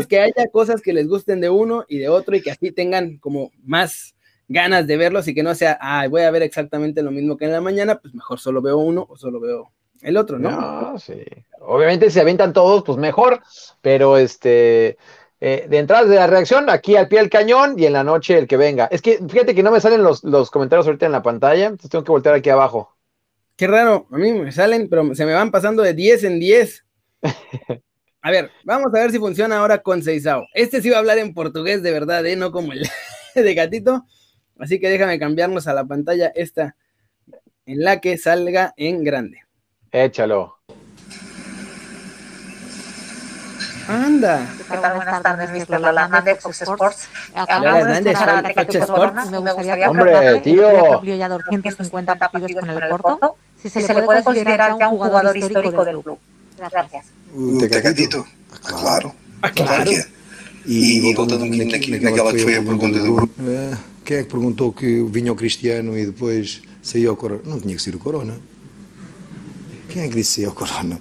que 0.08 0.20
haya 0.20 0.48
cosas 0.52 0.82
que 0.82 0.94
les 0.94 1.08
gusten 1.08 1.42
de 1.42 1.50
uno 1.50 1.86
y 1.88 1.98
de 1.98 2.10
otro 2.10 2.36
y 2.36 2.42
que 2.42 2.52
así 2.52 2.72
tengan 2.72 3.18
como 3.18 3.52
más 3.64 4.16
ganas 4.48 4.88
de 4.88 4.98
verlos 4.98 5.28
y 5.28 5.34
que 5.34 5.44
no 5.44 5.54
sea, 5.56 5.78
ay, 5.82 6.08
voy 6.10 6.22
a 6.22 6.32
ver 6.32 6.44
exactamente 6.44 7.04
lo 7.04 7.12
mismo 7.12 7.38
que 7.38 7.46
en 7.46 7.52
la 7.52 7.62
mañana, 7.62 8.00
pues 8.00 8.14
mejor 8.14 8.40
solo 8.40 8.62
veo 8.62 8.78
uno 8.78 9.06
o 9.10 9.18
solo 9.18 9.40
veo 9.40 9.72
el 10.02 10.18
otro, 10.18 10.40
¿no? 10.40 10.52
No, 10.52 11.00
sí. 11.00 11.24
Obviamente, 11.62 12.10
si 12.10 12.20
avientan 12.20 12.54
todos, 12.54 12.84
pues 12.84 12.98
mejor, 12.98 13.42
pero 13.82 14.18
este, 14.18 14.98
eh, 15.40 15.68
de 15.70 15.78
entrada 15.78 16.06
de 16.06 16.16
la 16.16 16.28
reacción, 16.28 16.70
aquí 16.70 16.96
al 16.96 17.08
pie 17.08 17.20
del 17.20 17.30
cañón 17.30 17.78
y 17.78 17.86
en 17.86 17.94
la 17.94 18.04
noche 18.04 18.38
el 18.38 18.48
que 18.48 18.58
venga. 18.58 18.88
Es 18.92 19.02
que 19.02 19.20
fíjate 19.28 19.54
que 19.54 19.64
no 19.64 19.72
me 19.72 19.82
salen 19.82 20.04
los, 20.04 20.22
comentarios 20.52 20.88
ahorita 20.88 21.06
en 21.06 21.12
la 21.12 21.24
pantalla, 21.24 21.66
entonces 21.66 21.90
tengo 21.90 22.04
que 22.04 22.12
voltear 22.12 22.36
aquí 22.36 22.50
abajo. 22.50 22.97
Qué 23.58 23.66
raro, 23.66 24.08
a 24.12 24.18
mí 24.18 24.32
me 24.34 24.52
salen, 24.52 24.88
pero 24.88 25.16
se 25.16 25.26
me 25.26 25.34
van 25.34 25.50
pasando 25.50 25.82
de 25.82 25.96
10 25.96 26.24
en 26.26 26.40
10. 26.40 26.86
A 28.22 28.32
ver, 28.32 28.52
vamos 28.66 28.88
a 28.94 29.00
ver 29.00 29.12
si 29.12 29.20
funciona 29.20 29.58
ahora 29.58 29.82
con 29.82 30.04
Seisao. 30.04 30.46
Este 30.54 30.82
sí 30.82 30.90
va 30.90 30.98
a 30.98 31.00
hablar 31.00 31.18
en 31.18 31.34
portugués 31.34 31.82
de 31.82 31.92
verdad, 31.94 32.26
¿eh? 32.26 32.36
no 32.36 32.52
como 32.52 32.74
el 32.74 32.86
de 33.36 33.54
gatito. 33.54 34.06
Así 34.60 34.80
que 34.82 34.90
déjame 34.90 35.18
cambiarnos 35.18 35.66
a 35.68 35.74
la 35.74 35.86
pantalla 35.86 36.34
esta 36.36 36.76
en 37.66 37.84
la 37.84 38.02
que 38.02 38.18
salga 38.18 38.74
en 38.76 39.04
grande. 39.06 39.44
Échalo. 39.92 40.58
Anda. 43.88 44.46
¿Qué 44.70 44.78
tal? 44.78 44.96
Buenas 44.98 45.24
tardes, 45.24 45.70
Mr. 45.70 45.80
Lalanda 45.80 46.20
de 46.20 46.36
Fox 46.36 46.62
Sports. 46.64 47.10
Hola, 47.34 48.02
de 48.02 48.14
Fox 48.54 48.76
Sports. 48.76 49.32
Me 49.32 49.40
gustaría 49.40 49.90
Hombre, 49.90 50.42
tío. 50.42 51.02
ya 51.02 51.30
250 51.30 52.16
partidos 52.16 52.52
con 52.60 52.70
el 52.70 52.90
Porto. 52.90 53.38
Si 53.70 53.82
se, 53.82 53.94
le 53.94 54.04
puede 54.04 54.24
considerar 54.24 54.78
ya 54.80 54.90
un 54.90 54.98
jugador 54.98 55.36
histórico 55.36 55.84
del 55.84 56.00
club. 56.02 56.18
Gracias. 56.58 57.06
O 57.36 57.58
Tecatito, 57.58 58.26
claro. 58.62 59.14
Ah, 59.42 59.52
claro. 59.52 59.92
E, 60.66 61.14
voltando 61.14 61.46
um 61.46 61.50
bocadinho 61.50 62.02
naquela 62.02 62.34
que 62.34 62.40
foi 62.40 62.56
a 62.56 62.64
pergunta 62.64 63.00
do 63.00 63.14
grupo. 63.14 63.34
Quem 64.04 64.18
é 64.18 64.24
que 64.24 64.30
perguntou 64.30 64.72
que 64.74 65.04
vinha 65.04 65.32
o 65.32 65.36
Cristiano 65.36 65.98
e 65.98 66.06
depois 66.06 66.62
saía 66.82 67.12
o 67.12 67.16
Corona? 67.16 67.42
Não 67.46 67.60
tinha 67.60 67.76
que 67.76 67.82
ser 67.82 67.96
o 67.96 68.00
Corona. 68.00 68.40
Quem 69.90 70.04
é 70.04 70.08
que 70.08 70.16
disse 70.16 70.36
saía 70.36 70.50
o 70.50 70.54
Corona? 70.54 71.00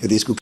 Eu 0.00 0.08
disse 0.08 0.24
que 0.24 0.34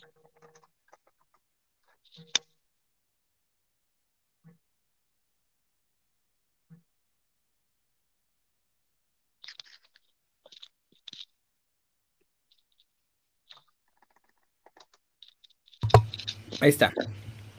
Ahí 16.61 16.71
está. 16.71 16.93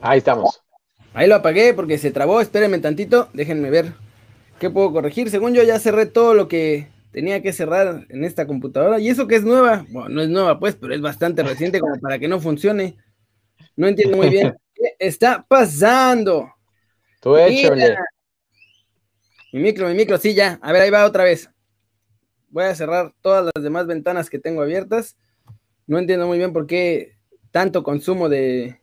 Ahí 0.01 0.19
estamos. 0.19 0.61
Ahí 1.13 1.27
lo 1.27 1.35
apagué 1.35 1.73
porque 1.73 1.97
se 1.97 2.11
trabó. 2.11 2.41
Espérenme 2.41 2.79
tantito. 2.79 3.29
Déjenme 3.33 3.69
ver 3.69 3.93
qué 4.59 4.69
puedo 4.69 4.91
corregir. 4.91 5.29
Según 5.29 5.53
yo 5.53 5.63
ya 5.63 5.79
cerré 5.79 6.05
todo 6.05 6.33
lo 6.33 6.47
que 6.47 6.87
tenía 7.11 7.41
que 7.41 7.53
cerrar 7.53 8.05
en 8.09 8.23
esta 8.23 8.45
computadora. 8.45 8.99
Y 8.99 9.09
eso 9.09 9.27
que 9.27 9.35
es 9.35 9.43
nueva, 9.43 9.85
bueno, 9.89 10.09
no 10.09 10.21
es 10.21 10.29
nueva 10.29 10.59
pues, 10.59 10.75
pero 10.75 10.93
es 10.93 11.01
bastante 11.01 11.43
reciente 11.43 11.79
como 11.79 11.99
para 11.99 12.19
que 12.19 12.27
no 12.27 12.39
funcione. 12.39 12.97
No 13.75 13.87
entiendo 13.87 14.17
muy 14.17 14.29
bien 14.29 14.55
qué 14.75 14.95
está 14.99 15.45
pasando. 15.47 16.53
Tú 17.21 17.37
échale. 17.37 17.97
Mi 19.51 19.61
micro, 19.61 19.87
mi 19.87 19.95
micro, 19.95 20.17
sí, 20.17 20.35
ya. 20.35 20.59
A 20.61 20.71
ver, 20.71 20.83
ahí 20.83 20.89
va 20.89 21.05
otra 21.05 21.23
vez. 21.23 21.49
Voy 22.49 22.65
a 22.65 22.75
cerrar 22.75 23.13
todas 23.21 23.49
las 23.53 23.63
demás 23.63 23.87
ventanas 23.87 24.29
que 24.29 24.39
tengo 24.39 24.61
abiertas. 24.61 25.17
No 25.87 25.97
entiendo 25.97 26.27
muy 26.27 26.37
bien 26.37 26.53
por 26.53 26.67
qué 26.67 27.17
tanto 27.51 27.83
consumo 27.83 28.29
de, 28.29 28.79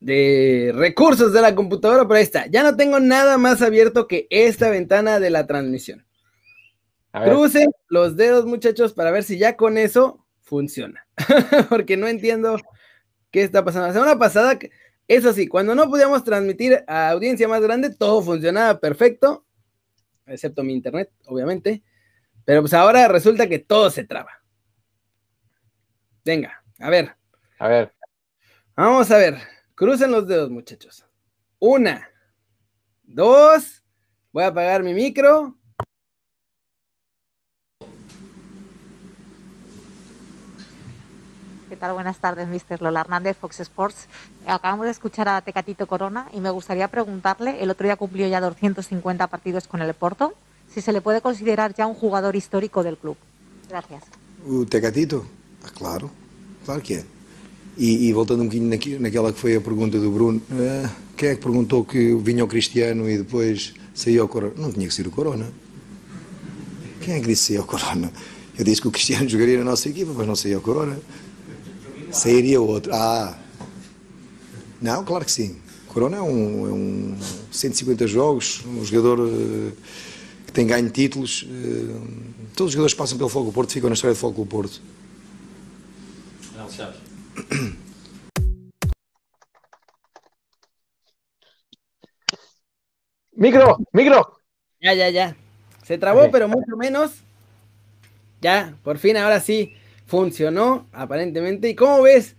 de 0.00 0.72
recursos 0.74 1.32
de 1.32 1.42
la 1.42 1.54
computadora, 1.54 2.04
pero 2.04 2.14
ahí 2.14 2.22
está. 2.22 2.46
Ya 2.46 2.62
no 2.62 2.76
tengo 2.76 3.00
nada 3.00 3.38
más 3.38 3.62
abierto 3.62 4.06
que 4.06 4.26
esta 4.30 4.70
ventana 4.70 5.18
de 5.18 5.30
la 5.30 5.46
transmisión. 5.46 6.06
Crucen 7.12 7.70
los 7.88 8.16
dedos, 8.16 8.46
muchachos, 8.46 8.92
para 8.92 9.10
ver 9.10 9.24
si 9.24 9.38
ya 9.38 9.56
con 9.56 9.76
eso 9.76 10.24
funciona. 10.40 11.06
Porque 11.68 11.96
no 11.96 12.06
entiendo 12.06 12.58
qué 13.30 13.42
está 13.42 13.64
pasando. 13.64 13.88
La 13.88 13.92
semana 13.92 14.18
pasada, 14.18 14.58
eso 15.08 15.32
sí, 15.32 15.48
cuando 15.48 15.74
no 15.74 15.88
podíamos 15.88 16.22
transmitir 16.22 16.84
a 16.86 17.10
audiencia 17.10 17.48
más 17.48 17.60
grande, 17.60 17.90
todo 17.94 18.22
funcionaba 18.22 18.78
perfecto, 18.78 19.44
excepto 20.26 20.62
mi 20.62 20.74
internet, 20.74 21.10
obviamente. 21.26 21.82
Pero 22.44 22.62
pues 22.62 22.74
ahora 22.74 23.08
resulta 23.08 23.48
que 23.48 23.58
todo 23.58 23.90
se 23.90 24.04
traba. 24.04 24.42
Venga, 26.24 26.62
a 26.78 26.90
ver. 26.90 27.14
A 27.58 27.68
ver. 27.68 27.92
Vamos 28.76 29.10
a 29.10 29.16
ver. 29.16 29.57
Crucen 29.78 30.10
los 30.10 30.26
dedos, 30.26 30.50
muchachos. 30.50 31.04
Una, 31.60 32.10
dos. 33.04 33.84
Voy 34.32 34.42
a 34.42 34.48
apagar 34.48 34.82
mi 34.82 34.92
micro. 34.92 35.54
¿Qué 41.68 41.76
tal? 41.76 41.92
Buenas 41.92 42.18
tardes, 42.18 42.48
Mr. 42.48 42.82
Lola 42.82 43.02
Hernández, 43.02 43.36
Fox 43.36 43.60
Sports. 43.60 44.08
Acabamos 44.48 44.86
de 44.86 44.90
escuchar 44.90 45.28
a 45.28 45.40
Tecatito 45.42 45.86
Corona 45.86 46.28
y 46.32 46.40
me 46.40 46.50
gustaría 46.50 46.88
preguntarle, 46.88 47.62
el 47.62 47.70
otro 47.70 47.84
día 47.84 47.94
cumplió 47.94 48.26
ya 48.26 48.40
250 48.40 49.28
partidos 49.28 49.68
con 49.68 49.80
el 49.80 49.94
Porto, 49.94 50.34
si 50.74 50.80
se 50.80 50.92
le 50.92 51.00
puede 51.00 51.20
considerar 51.20 51.72
ya 51.72 51.86
un 51.86 51.94
jugador 51.94 52.34
histórico 52.34 52.82
del 52.82 52.96
club. 52.96 53.16
Gracias. 53.68 54.02
O 54.44 54.66
Tecatito? 54.66 55.24
Ah, 55.64 55.70
claro, 55.72 56.10
claro 56.64 56.82
que. 56.82 57.17
E, 57.78 58.08
e 58.08 58.12
voltando 58.12 58.42
um 58.42 58.48
bocadinho 58.48 59.00
naquela 59.00 59.32
que 59.32 59.38
foi 59.38 59.54
a 59.54 59.60
pergunta 59.60 60.00
do 60.00 60.10
Bruno, 60.10 60.42
uh, 60.50 60.90
quem 61.16 61.28
é 61.28 61.34
que 61.36 61.40
perguntou 61.40 61.84
que 61.84 62.12
vinha 62.16 62.44
o 62.44 62.48
Cristiano 62.48 63.08
e 63.08 63.18
depois 63.18 63.72
saía 63.94 64.24
o 64.24 64.28
Corona? 64.28 64.54
Não 64.56 64.72
tinha 64.72 64.88
que 64.88 64.92
ser 64.92 65.06
o 65.06 65.12
Corona. 65.12 65.52
Quem 67.00 67.14
é 67.14 67.20
que 67.20 67.28
disse 67.28 67.46
saía 67.46 67.60
o 67.60 67.64
Corona? 67.64 68.12
Eu 68.58 68.64
disse 68.64 68.80
que 68.80 68.88
o 68.88 68.90
Cristiano 68.90 69.28
jogaria 69.28 69.58
na 69.58 69.64
nossa 69.64 69.88
equipa, 69.88 70.12
mas 70.12 70.26
não 70.26 70.34
saía 70.34 70.58
o 70.58 70.60
Corona. 70.60 70.98
Sairia 72.10 72.60
outro. 72.60 72.92
Ah, 72.92 73.38
não, 74.82 75.04
claro 75.04 75.24
que 75.24 75.30
sim. 75.30 75.56
O 75.88 75.92
Corona 75.92 76.16
é 76.16 76.22
um, 76.22 76.66
é 76.66 76.72
um 76.72 77.16
150 77.52 78.08
jogos, 78.08 78.64
um 78.66 78.84
jogador 78.84 79.20
uh, 79.20 79.72
que 80.46 80.52
tem 80.52 80.66
ganho 80.66 80.90
títulos. 80.90 81.42
Uh, 81.44 82.00
todos 82.56 82.70
os 82.70 82.72
jogadores 82.72 82.92
que 82.92 82.98
passam 82.98 83.16
pelo 83.16 83.30
Fogo 83.30 83.46
do 83.46 83.52
Porto 83.52 83.72
ficam 83.72 83.88
na 83.88 83.94
história 83.94 84.14
do 84.14 84.18
Fogo 84.18 84.42
do 84.42 84.46
Porto. 84.46 84.82
Não, 86.56 86.68
Micro, 93.38 93.78
micro. 93.92 94.40
Ya, 94.80 94.94
ya, 94.94 95.10
ya. 95.10 95.36
Se 95.84 95.96
trabó, 95.96 96.22
okay. 96.22 96.32
pero 96.32 96.48
mucho 96.48 96.76
menos. 96.76 97.22
Ya, 98.40 98.76
por 98.82 98.98
fin, 98.98 99.16
ahora 99.16 99.38
sí, 99.38 99.74
funcionó, 100.06 100.88
aparentemente. 100.92 101.68
¿Y 101.68 101.76
cómo 101.76 102.02
ves? 102.02 102.34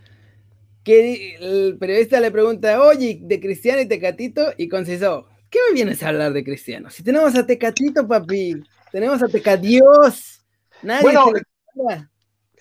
Que 0.83 1.37
el 1.39 1.77
periodista 1.79 2.19
le 2.19 2.31
pregunta, 2.31 2.81
oye, 2.83 3.17
de 3.21 3.39
Cristiano 3.39 3.81
y 3.81 3.87
Tecatito, 3.87 4.53
y 4.57 4.67
Conceição, 4.67 5.25
¿qué 5.49 5.59
me 5.69 5.75
vienes 5.75 6.03
a 6.03 6.09
hablar 6.09 6.33
de 6.33 6.43
Cristiano? 6.43 6.89
Si 6.89 7.01
tenemos 7.01 7.33
a 7.35 7.45
Tecatito, 7.45 8.05
papi, 8.05 8.61
tenemos 8.91 9.23
a 9.23 9.29
Tecadios. 9.29 10.41
Nadie 10.81 11.01
bueno, 11.03 11.31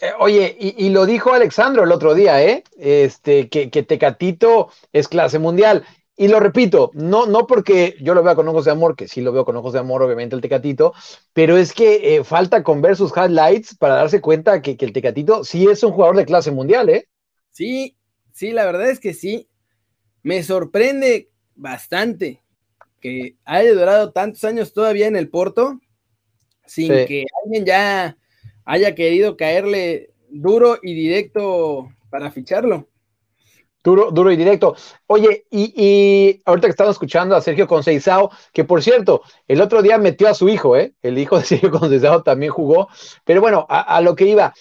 eh, 0.01 0.13
oye, 0.19 0.57
y, 0.59 0.87
y, 0.87 0.91
lo 0.91 1.07
dijo 1.07 1.33
Alexandro 1.33 1.85
el 1.85 1.93
otro 1.93 2.15
día, 2.15 2.43
¿eh? 2.43 2.65
Este, 2.79 3.49
que, 3.49 3.71
que 3.71 3.83
Tecatito 3.83 4.71
es 4.93 5.09
clase 5.09 5.39
mundial. 5.39 5.85
Y 6.17 6.27
lo 6.27 6.41
repito, 6.41 6.91
no, 6.95 7.27
no 7.27 7.47
porque 7.47 7.97
yo 8.01 8.13
lo 8.13 8.25
vea 8.25 8.35
con 8.35 8.49
ojos 8.49 8.65
de 8.65 8.73
amor, 8.73 8.97
que 8.97 9.07
sí 9.07 9.21
lo 9.21 9.33
veo 9.33 9.45
con 9.45 9.55
ojos 9.57 9.73
de 9.73 9.79
amor, 9.79 10.03
obviamente, 10.03 10.35
el 10.35 10.43
Tecatito, 10.43 10.93
pero 11.33 11.57
es 11.57 11.73
que 11.73 12.17
eh, 12.17 12.25
falta 12.25 12.65
con 12.65 12.83
ver 12.83 12.97
sus 12.97 13.13
highlights 13.17 13.77
para 13.77 13.95
darse 13.95 14.21
cuenta 14.21 14.61
que, 14.61 14.77
que, 14.77 14.85
el 14.85 14.93
Tecatito 14.93 15.45
sí 15.45 15.69
es 15.69 15.83
un 15.85 15.93
jugador 15.93 16.17
de 16.17 16.27
clase 16.27 16.51
mundial, 16.51 16.89
¿eh? 16.89 17.07
Sí, 17.53 17.97
sí, 18.33 18.51
la 18.51 18.65
verdad 18.67 18.91
es 18.91 18.99
que 18.99 19.15
sí. 19.15 19.49
Me 20.25 20.43
sorprende 20.43 21.31
bastante 21.55 22.43
que 23.01 23.37
haya 23.45 23.73
durado 23.73 24.11
tantos 24.11 24.43
años 24.43 24.73
todavía 24.73 25.07
en 25.07 25.15
el 25.15 25.29
Porto, 25.29 25.81
sin 26.67 26.89
sí. 26.89 27.07
que 27.07 27.25
alguien 27.45 27.65
ya 27.65 28.17
haya 28.69 28.95
querido 28.95 29.37
caerle 29.37 30.11
duro 30.29 30.79
y 30.83 30.95
directo 30.95 31.89
para 32.11 32.31
ficharlo. 32.31 32.87
Duro, 33.83 34.11
duro 34.11 34.31
y 34.31 34.37
directo. 34.37 34.77
Oye, 35.07 35.47
y, 35.51 36.43
ahorita 36.45 36.67
que 36.67 36.73
estamos 36.73 36.93
escuchando 36.93 37.35
a 37.35 37.41
Sergio 37.41 37.67
Conceição, 37.67 38.29
que 38.53 38.65
por 38.65 38.83
cierto, 38.83 39.23
el 39.47 39.63
otro 39.63 39.81
día 39.81 39.97
metió 39.97 40.29
a 40.29 40.35
su 40.35 40.51
hijo, 40.51 40.77
¿eh? 40.77 40.93
El 41.01 41.17
hijo 41.17 41.39
de 41.39 41.45
Sergio 41.47 41.71
Conceição 41.71 42.23
también 42.23 42.53
jugó. 42.53 42.89
Pero 43.25 43.41
bueno, 43.41 43.65
a, 43.71 44.03
lo 44.03 44.15
que 44.15 44.27
iba, 44.27 44.53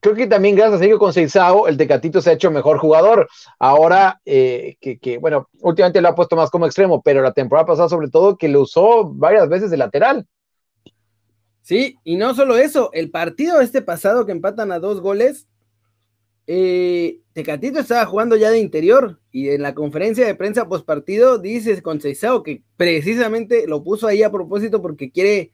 creo 0.00 0.14
que 0.14 0.26
también 0.26 0.56
gracias 0.56 0.76
a 0.76 0.78
Sergio 0.78 0.98
Conceição, 0.98 1.68
el 1.68 1.76
Tecatito 1.76 2.22
se 2.22 2.30
ha 2.30 2.34
hecho 2.34 2.50
mejor 2.50 2.78
jugador. 2.78 3.28
Ahora, 3.58 4.22
eh, 4.24 4.76
que, 4.80 4.98
que, 4.98 5.18
bueno, 5.18 5.50
últimamente 5.60 6.00
lo 6.00 6.08
ha 6.08 6.14
puesto 6.14 6.34
más 6.34 6.50
como 6.50 6.64
extremo, 6.64 7.02
pero 7.02 7.20
la 7.20 7.32
temporada 7.32 7.66
pasada 7.66 7.90
sobre 7.90 8.08
todo 8.08 8.38
que 8.38 8.48
lo 8.48 8.62
usó 8.62 9.04
varias 9.04 9.50
veces 9.50 9.70
de 9.70 9.76
lateral. 9.76 10.26
Sí, 11.64 11.96
y 12.04 12.16
no 12.16 12.34
solo 12.34 12.58
eso, 12.58 12.90
el 12.92 13.10
partido 13.10 13.62
este 13.62 13.80
pasado 13.80 14.26
que 14.26 14.32
empatan 14.32 14.70
a 14.70 14.78
dos 14.78 15.00
goles, 15.00 15.48
eh, 16.46 17.20
Tecatito 17.32 17.80
estaba 17.80 18.04
jugando 18.04 18.36
ya 18.36 18.50
de 18.50 18.58
interior 18.58 19.18
y 19.32 19.48
en 19.48 19.62
la 19.62 19.72
conferencia 19.74 20.26
de 20.26 20.34
prensa 20.34 20.68
post 20.68 20.84
partido 20.84 21.38
dice 21.38 21.80
Conceição 21.80 22.42
que 22.42 22.62
precisamente 22.76 23.66
lo 23.66 23.82
puso 23.82 24.06
ahí 24.06 24.22
a 24.22 24.30
propósito 24.30 24.82
porque 24.82 25.10
quiere 25.10 25.52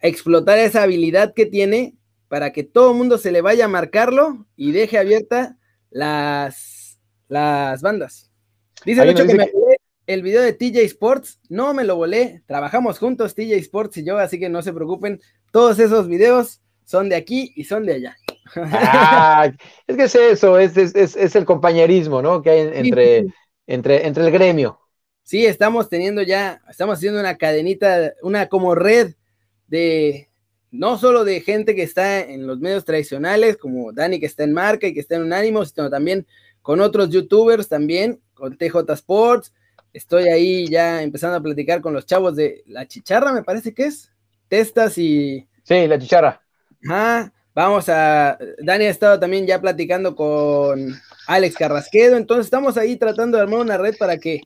explotar 0.00 0.56
esa 0.60 0.84
habilidad 0.84 1.34
que 1.34 1.46
tiene 1.46 1.96
para 2.28 2.52
que 2.52 2.62
todo 2.62 2.92
el 2.92 2.96
mundo 2.96 3.18
se 3.18 3.32
le 3.32 3.40
vaya 3.40 3.64
a 3.64 3.68
marcarlo 3.68 4.46
y 4.54 4.70
deje 4.70 4.98
abierta 4.98 5.58
las, 5.90 7.00
las 7.26 7.82
bandas. 7.82 8.30
Dice 8.84 9.04
mucho 9.04 9.26
que 9.26 9.34
me 9.34 9.50
el 10.08 10.22
video 10.22 10.40
de 10.40 10.54
TJ 10.54 10.84
Sports, 10.86 11.38
no 11.50 11.74
me 11.74 11.84
lo 11.84 11.94
volé, 11.94 12.42
trabajamos 12.46 12.98
juntos 12.98 13.34
TJ 13.34 13.56
Sports 13.56 13.98
y 13.98 14.04
yo, 14.04 14.16
así 14.16 14.40
que 14.40 14.48
no 14.48 14.62
se 14.62 14.72
preocupen, 14.72 15.20
todos 15.52 15.78
esos 15.78 16.08
videos 16.08 16.62
son 16.86 17.10
de 17.10 17.16
aquí 17.16 17.52
y 17.54 17.64
son 17.64 17.84
de 17.84 17.94
allá. 17.94 18.16
Ah, 18.56 19.52
es 19.86 19.96
que 19.96 20.04
es 20.04 20.14
eso, 20.14 20.58
es, 20.58 20.74
es, 20.78 20.94
es, 21.14 21.36
el 21.36 21.44
compañerismo, 21.44 22.22
¿no? 22.22 22.40
Que 22.40 22.48
hay 22.48 22.60
entre, 22.72 23.24
sí. 23.24 23.28
entre, 23.66 24.06
entre 24.06 24.24
el 24.24 24.30
gremio. 24.30 24.80
Sí, 25.22 25.44
estamos 25.44 25.90
teniendo 25.90 26.22
ya, 26.22 26.62
estamos 26.70 26.96
haciendo 26.96 27.20
una 27.20 27.36
cadenita, 27.36 28.14
una 28.22 28.48
como 28.48 28.74
red 28.74 29.12
de, 29.66 30.30
no 30.70 30.96
solo 30.96 31.24
de 31.24 31.42
gente 31.42 31.74
que 31.74 31.82
está 31.82 32.20
en 32.20 32.46
los 32.46 32.60
medios 32.60 32.86
tradicionales, 32.86 33.58
como 33.58 33.92
Dani 33.92 34.18
que 34.18 34.24
está 34.24 34.44
en 34.44 34.54
marca 34.54 34.86
y 34.86 34.94
que 34.94 35.00
está 35.00 35.16
en 35.16 35.24
Unánimo, 35.24 35.66
sino 35.66 35.90
también 35.90 36.26
con 36.62 36.80
otros 36.80 37.10
youtubers 37.10 37.68
también, 37.68 38.22
con 38.32 38.56
TJ 38.56 38.90
Sports. 38.94 39.52
Estoy 39.98 40.28
ahí 40.28 40.66
ya 40.68 41.02
empezando 41.02 41.36
a 41.36 41.42
platicar 41.42 41.80
con 41.80 41.92
los 41.92 42.06
chavos 42.06 42.36
de 42.36 42.62
La 42.66 42.86
Chicharra, 42.86 43.32
me 43.32 43.42
parece 43.42 43.74
que 43.74 43.84
es. 43.86 44.10
Testas 44.48 44.96
y... 44.96 45.46
Sí, 45.64 45.86
La 45.86 45.98
Chicharra. 45.98 46.40
Ah, 46.88 47.30
Vamos 47.58 47.88
a. 47.88 48.38
Dani 48.62 48.84
ha 48.84 48.90
estado 48.90 49.18
también 49.18 49.44
ya 49.44 49.60
platicando 49.60 50.14
con 50.14 50.94
Alex 51.26 51.56
Carrasquedo, 51.56 52.16
entonces 52.16 52.46
estamos 52.46 52.76
ahí 52.76 52.94
tratando 52.94 53.36
de 53.36 53.42
armar 53.42 53.58
una 53.58 53.76
red 53.76 53.96
para 53.98 54.18
que 54.18 54.42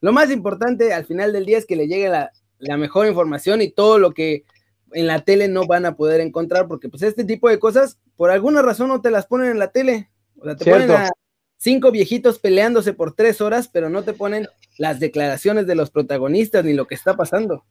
lo 0.00 0.12
más 0.12 0.32
importante 0.32 0.92
al 0.92 1.06
final 1.06 1.32
del 1.32 1.46
día 1.46 1.58
es 1.58 1.64
que 1.64 1.76
le 1.76 1.86
llegue 1.86 2.08
la, 2.08 2.32
la 2.58 2.76
mejor 2.76 3.06
información 3.06 3.62
y 3.62 3.70
todo 3.70 4.00
lo 4.00 4.10
que 4.10 4.42
en 4.90 5.06
la 5.06 5.20
tele 5.24 5.46
no 5.46 5.68
van 5.68 5.86
a 5.86 5.94
poder 5.94 6.20
encontrar, 6.20 6.66
porque 6.66 6.88
pues 6.88 7.04
este 7.04 7.22
tipo 7.22 7.48
de 7.48 7.60
cosas, 7.60 8.00
por 8.16 8.32
alguna 8.32 8.62
razón 8.62 8.88
no 8.88 9.00
te 9.00 9.12
las 9.12 9.26
ponen 9.26 9.52
en 9.52 9.60
la 9.60 9.70
tele. 9.70 10.10
O 10.40 10.44
sea, 10.44 10.56
te 10.56 10.64
Cierto. 10.64 10.88
ponen 10.88 11.02
a 11.02 11.10
cinco 11.58 11.92
viejitos 11.92 12.40
peleándose 12.40 12.94
por 12.94 13.14
tres 13.14 13.40
horas, 13.40 13.68
pero 13.68 13.90
no 13.90 14.02
te 14.02 14.12
ponen 14.12 14.48
las 14.78 15.00
declaraciones 15.00 15.66
de 15.66 15.74
los 15.74 15.90
protagonistas 15.90 16.64
ni 16.64 16.72
lo 16.72 16.86
que 16.86 16.94
está 16.94 17.16
pasando 17.16 17.64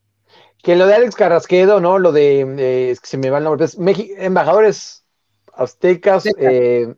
que 0.66 0.76
lo 0.76 0.88
de 0.88 0.96
Alex 0.96 1.16
Carrasquedo, 1.16 1.80
¿no? 1.80 2.00
Lo 2.00 2.12
de, 2.12 2.42
eh, 2.42 2.90
es 2.90 3.00
que 3.00 3.08
se 3.08 3.18
me 3.18 3.30
va 3.30 3.38
el 3.38 3.44
nombre, 3.44 3.68
pues, 3.68 3.78
embajadores 4.18 5.04
aztecas 5.54 6.26
eh, 6.40 6.94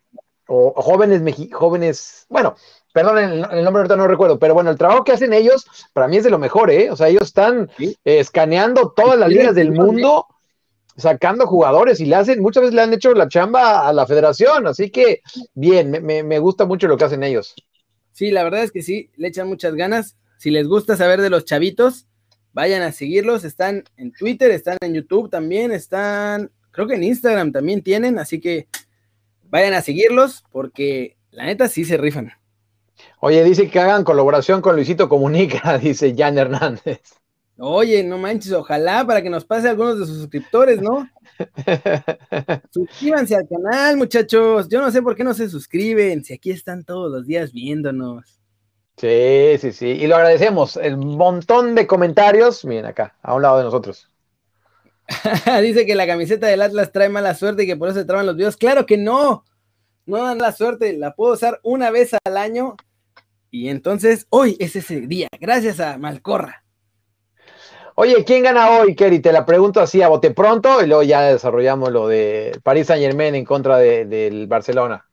o, 0.47 0.73
o, 0.75 0.81
jóvenes, 0.81 1.21
jóvenes, 1.51 2.25
bueno, 2.29 2.55
perdón, 2.93 3.17
el, 3.17 3.45
el, 3.51 3.63
nombre 3.63 3.81
ahorita 3.81 3.97
no 3.97 4.07
recuerdo, 4.07 4.39
pero 4.39 4.53
bueno, 4.53 4.71
el 4.71 4.77
trabajo 4.77 5.03
que 5.03 5.11
hacen 5.11 5.33
ellos, 5.33 5.67
para 5.93 6.07
mí 6.07 6.17
es 6.17 6.23
de 6.23 6.29
lo 6.29 6.39
mejor, 6.39 6.71
¿eh? 6.71 6.89
O 6.89 6.95
sea, 6.95 7.09
ellos 7.09 7.23
están 7.23 7.69
¿Sí? 7.77 7.95
eh, 8.05 8.19
escaneando 8.19 8.93
todas 8.95 9.19
las 9.19 9.29
líneas 9.29 9.53
del 9.53 9.73
mundo, 9.73 10.27
sacando 10.95 11.45
jugadores 11.45 11.99
y 11.99 12.05
le 12.05 12.15
hacen, 12.15 12.41
muchas 12.41 12.61
veces 12.61 12.73
le 12.73 12.81
han 12.81 12.93
hecho 12.93 13.13
la 13.13 13.27
chamba 13.27 13.87
a 13.87 13.93
la 13.93 14.07
federación, 14.07 14.65
así 14.65 14.89
que 14.89 15.21
bien, 15.53 15.91
me, 15.91 16.23
me 16.23 16.39
gusta 16.39 16.65
mucho 16.65 16.87
lo 16.87 16.97
que 16.97 17.03
hacen 17.03 17.23
ellos. 17.23 17.53
Sí, 18.17 18.31
la 18.31 18.43
verdad 18.43 18.63
es 18.63 18.71
que 18.71 18.81
sí, 18.81 19.11
le 19.15 19.27
echan 19.27 19.47
muchas 19.47 19.75
ganas. 19.75 20.17
Si 20.39 20.49
les 20.49 20.67
gusta 20.67 20.97
saber 20.97 21.21
de 21.21 21.29
los 21.29 21.45
chavitos, 21.45 22.07
vayan 22.51 22.81
a 22.81 22.91
seguirlos, 22.91 23.43
están 23.43 23.83
en 23.95 24.11
Twitter, 24.11 24.49
están 24.49 24.79
en 24.81 24.95
YouTube 24.95 25.29
también, 25.29 25.71
están, 25.71 26.49
creo 26.71 26.87
que 26.87 26.95
en 26.95 27.03
Instagram 27.03 27.51
también 27.51 27.83
tienen, 27.83 28.17
así 28.17 28.39
que 28.39 28.69
vayan 29.51 29.75
a 29.75 29.83
seguirlos 29.83 30.43
porque 30.51 31.15
la 31.29 31.45
neta 31.45 31.67
sí 31.67 31.85
se 31.85 31.95
rifan. 31.95 32.31
Oye, 33.19 33.43
dice 33.43 33.69
que 33.69 33.79
hagan 33.79 34.03
colaboración 34.03 34.63
con 34.63 34.75
Luisito 34.75 35.07
Comunica, 35.07 35.77
dice 35.83 36.15
Jan 36.17 36.39
Hernández. 36.39 37.01
Oye, 37.59 38.03
no 38.03 38.19
manches, 38.19 38.51
ojalá 38.51 39.05
para 39.05 39.21
que 39.21 39.29
nos 39.29 39.43
pase 39.43 39.67
algunos 39.67 39.99
de 39.99 40.05
sus 40.05 40.17
suscriptores, 40.17 40.79
¿no? 40.79 41.09
Suscríbanse 42.71 43.35
al 43.35 43.47
canal, 43.47 43.97
muchachos. 43.97 44.67
Yo 44.69 44.79
no 44.79 44.91
sé 44.91 45.01
por 45.01 45.15
qué 45.15 45.23
no 45.23 45.33
se 45.33 45.49
suscriben, 45.49 46.23
si 46.23 46.33
aquí 46.33 46.51
están 46.51 46.83
todos 46.83 47.11
los 47.11 47.25
días 47.25 47.51
viéndonos. 47.51 48.39
Sí, 48.97 49.57
sí, 49.59 49.71
sí. 49.71 49.87
Y 49.87 50.07
lo 50.07 50.15
agradecemos. 50.15 50.77
El 50.77 50.97
montón 50.97 51.75
de 51.75 51.85
comentarios. 51.85 52.65
Miren 52.65 52.85
acá, 52.85 53.15
a 53.21 53.35
un 53.35 53.41
lado 53.43 53.59
de 53.59 53.63
nosotros. 53.63 54.09
Dice 55.61 55.85
que 55.85 55.95
la 55.95 56.07
camiseta 56.07 56.47
del 56.47 56.61
Atlas 56.61 56.91
trae 56.91 57.09
mala 57.09 57.35
suerte 57.35 57.63
y 57.63 57.67
que 57.67 57.77
por 57.77 57.89
eso 57.89 57.99
se 57.99 58.05
traban 58.05 58.25
los 58.25 58.35
videos. 58.35 58.57
Claro 58.57 58.85
que 58.85 58.97
no. 58.97 59.45
No 60.05 60.23
dan 60.23 60.39
la 60.39 60.51
suerte. 60.51 60.97
La 60.97 61.13
puedo 61.13 61.33
usar 61.33 61.59
una 61.63 61.91
vez 61.91 62.11
al 62.23 62.37
año. 62.37 62.75
Y 63.51 63.69
entonces 63.69 64.25
hoy 64.29 64.57
es 64.59 64.75
ese 64.75 65.01
día. 65.01 65.27
Gracias 65.39 65.79
a 65.79 65.97
Malcorra. 65.97 66.66
Oye, 67.99 68.23
¿quién 68.23 68.43
gana 68.43 68.69
hoy, 68.77 68.95
Kerry? 68.95 69.19
Te 69.19 69.31
la 69.31 69.43
pregunto 69.43 69.79
así 69.81 70.03
a 70.03 70.07
bote 70.07 70.29
pronto 70.29 70.83
y 70.83 70.87
luego 70.87 71.01
ya 71.01 71.21
desarrollamos 71.21 71.91
lo 71.91 72.07
de 72.07 72.59
París 72.61 72.85
Saint 72.85 73.03
Germain 73.03 73.33
en 73.33 73.43
contra 73.43 73.77
del 73.77 74.45
Barcelona. 74.45 75.03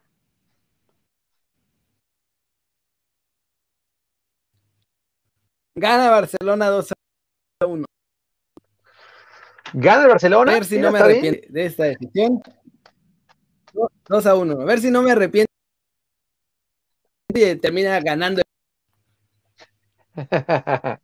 Gana 5.74 6.11
Barcelona 6.11 6.68
2 6.68 6.93
a 7.62 7.66
1. 7.66 7.87
¿Gana 9.72 10.03
el 10.03 10.09
Barcelona? 10.11 10.53
A 10.53 10.55
ver 10.57 10.64
si 10.66 10.78
no 10.78 10.93
me 10.93 10.99
arrepiento 10.99 11.41
de 11.49 11.64
esta 11.64 11.85
decisión. 11.85 12.43
2 14.09 14.26
a 14.26 14.35
1. 14.35 14.61
A 14.61 14.64
ver 14.66 14.80
si 14.80 14.91
no 14.91 15.01
me 15.01 15.12
arrepiento. 15.12 15.51
Termina 17.32 17.99
ganando 18.01 18.41
el. 18.41 18.54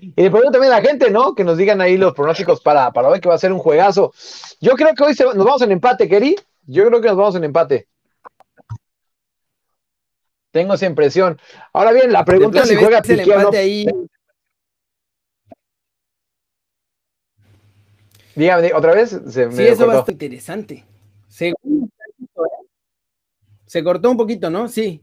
y 0.00 0.22
le 0.22 0.30
pregunto 0.30 0.52
también 0.52 0.72
a 0.72 0.80
la 0.80 0.82
gente, 0.82 1.10
¿no? 1.10 1.34
Que 1.34 1.44
nos 1.44 1.56
digan 1.56 1.80
ahí 1.80 1.96
los 1.96 2.14
pronósticos 2.14 2.60
para, 2.60 2.92
para 2.92 3.08
hoy, 3.08 3.20
que 3.20 3.28
va 3.28 3.34
a 3.34 3.38
ser 3.38 3.52
un 3.52 3.58
juegazo. 3.58 4.12
Yo 4.60 4.72
creo 4.74 4.94
que 4.94 5.02
hoy 5.02 5.14
nos 5.34 5.44
vamos 5.44 5.62
en 5.62 5.72
empate, 5.72 6.08
Keri. 6.08 6.36
Yo 6.66 6.86
creo 6.86 7.00
que 7.00 7.08
nos 7.08 7.16
vamos 7.16 7.34
en 7.36 7.44
empate. 7.44 7.88
Tengo 10.50 10.74
esa 10.74 10.86
impresión. 10.86 11.38
Ahora 11.72 11.92
bien, 11.92 12.12
la 12.12 12.24
pregunta 12.24 12.62
es 12.62 12.68
si 12.68 12.76
juega 12.76 13.00
el 13.00 13.20
empate 13.20 13.58
ahí. 13.58 13.86
Dígame, 18.34 18.72
otra 18.74 18.94
vez. 18.94 19.10
Se 19.28 19.50
sí, 19.50 19.62
eso 19.66 19.86
va 19.86 19.94
a 19.94 19.98
estar 19.98 20.12
interesante. 20.12 20.84
Se, 21.28 21.52
se 23.66 23.84
cortó 23.84 24.10
un 24.10 24.16
poquito, 24.16 24.50
¿no? 24.50 24.68
Sí. 24.68 25.02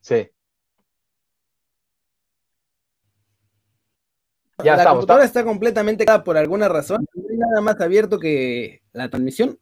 Sí. 0.00 0.30
Ya 4.64 4.76
la 4.76 4.90
computadora 4.90 5.24
está 5.24 5.44
completamente 5.44 6.04
por 6.24 6.36
alguna 6.36 6.68
razón. 6.68 7.06
No 7.14 7.24
hay 7.30 7.36
nada 7.36 7.60
más 7.60 7.80
abierto 7.80 8.18
que 8.18 8.82
la 8.92 9.08
transmisión. 9.08 9.58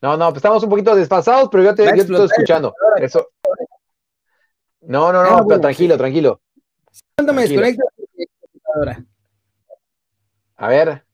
No, 0.00 0.16
no, 0.16 0.28
pues 0.30 0.38
estamos 0.38 0.62
un 0.64 0.70
poquito 0.70 0.96
despasados, 0.96 1.48
pero 1.50 1.62
yo 1.62 1.74
te, 1.74 1.84
yo 1.84 1.92
te 1.92 2.00
estoy 2.00 2.26
escuchando. 2.26 2.74
Eso. 2.96 3.28
No, 4.80 5.12
no, 5.12 5.22
no, 5.22 5.36
ah, 5.36 5.44
pero 5.46 5.60
tranquilo, 5.60 5.96
tranquilo. 5.96 6.40
¿Cuándo 7.14 7.32
me 7.32 7.42
desconecto 7.42 7.84
de 8.16 8.26
computadora? 8.40 9.04
A 10.56 10.68
ver. 10.68 11.04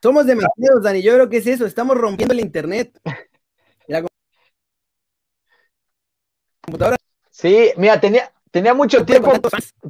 Somos 0.00 0.24
demasiados, 0.26 0.82
Dani. 0.82 1.02
Yo 1.02 1.14
creo 1.14 1.28
que 1.28 1.38
es 1.38 1.46
eso. 1.48 1.66
Estamos 1.66 1.96
rompiendo 1.96 2.32
el 2.32 2.40
internet. 2.40 2.96
La 3.88 4.04
computadora. 6.62 6.96
Sí, 7.30 7.72
mira, 7.76 8.00
tenía, 8.00 8.32
tenía 8.50 8.74
mucho 8.74 9.04
tiempo, 9.04 9.32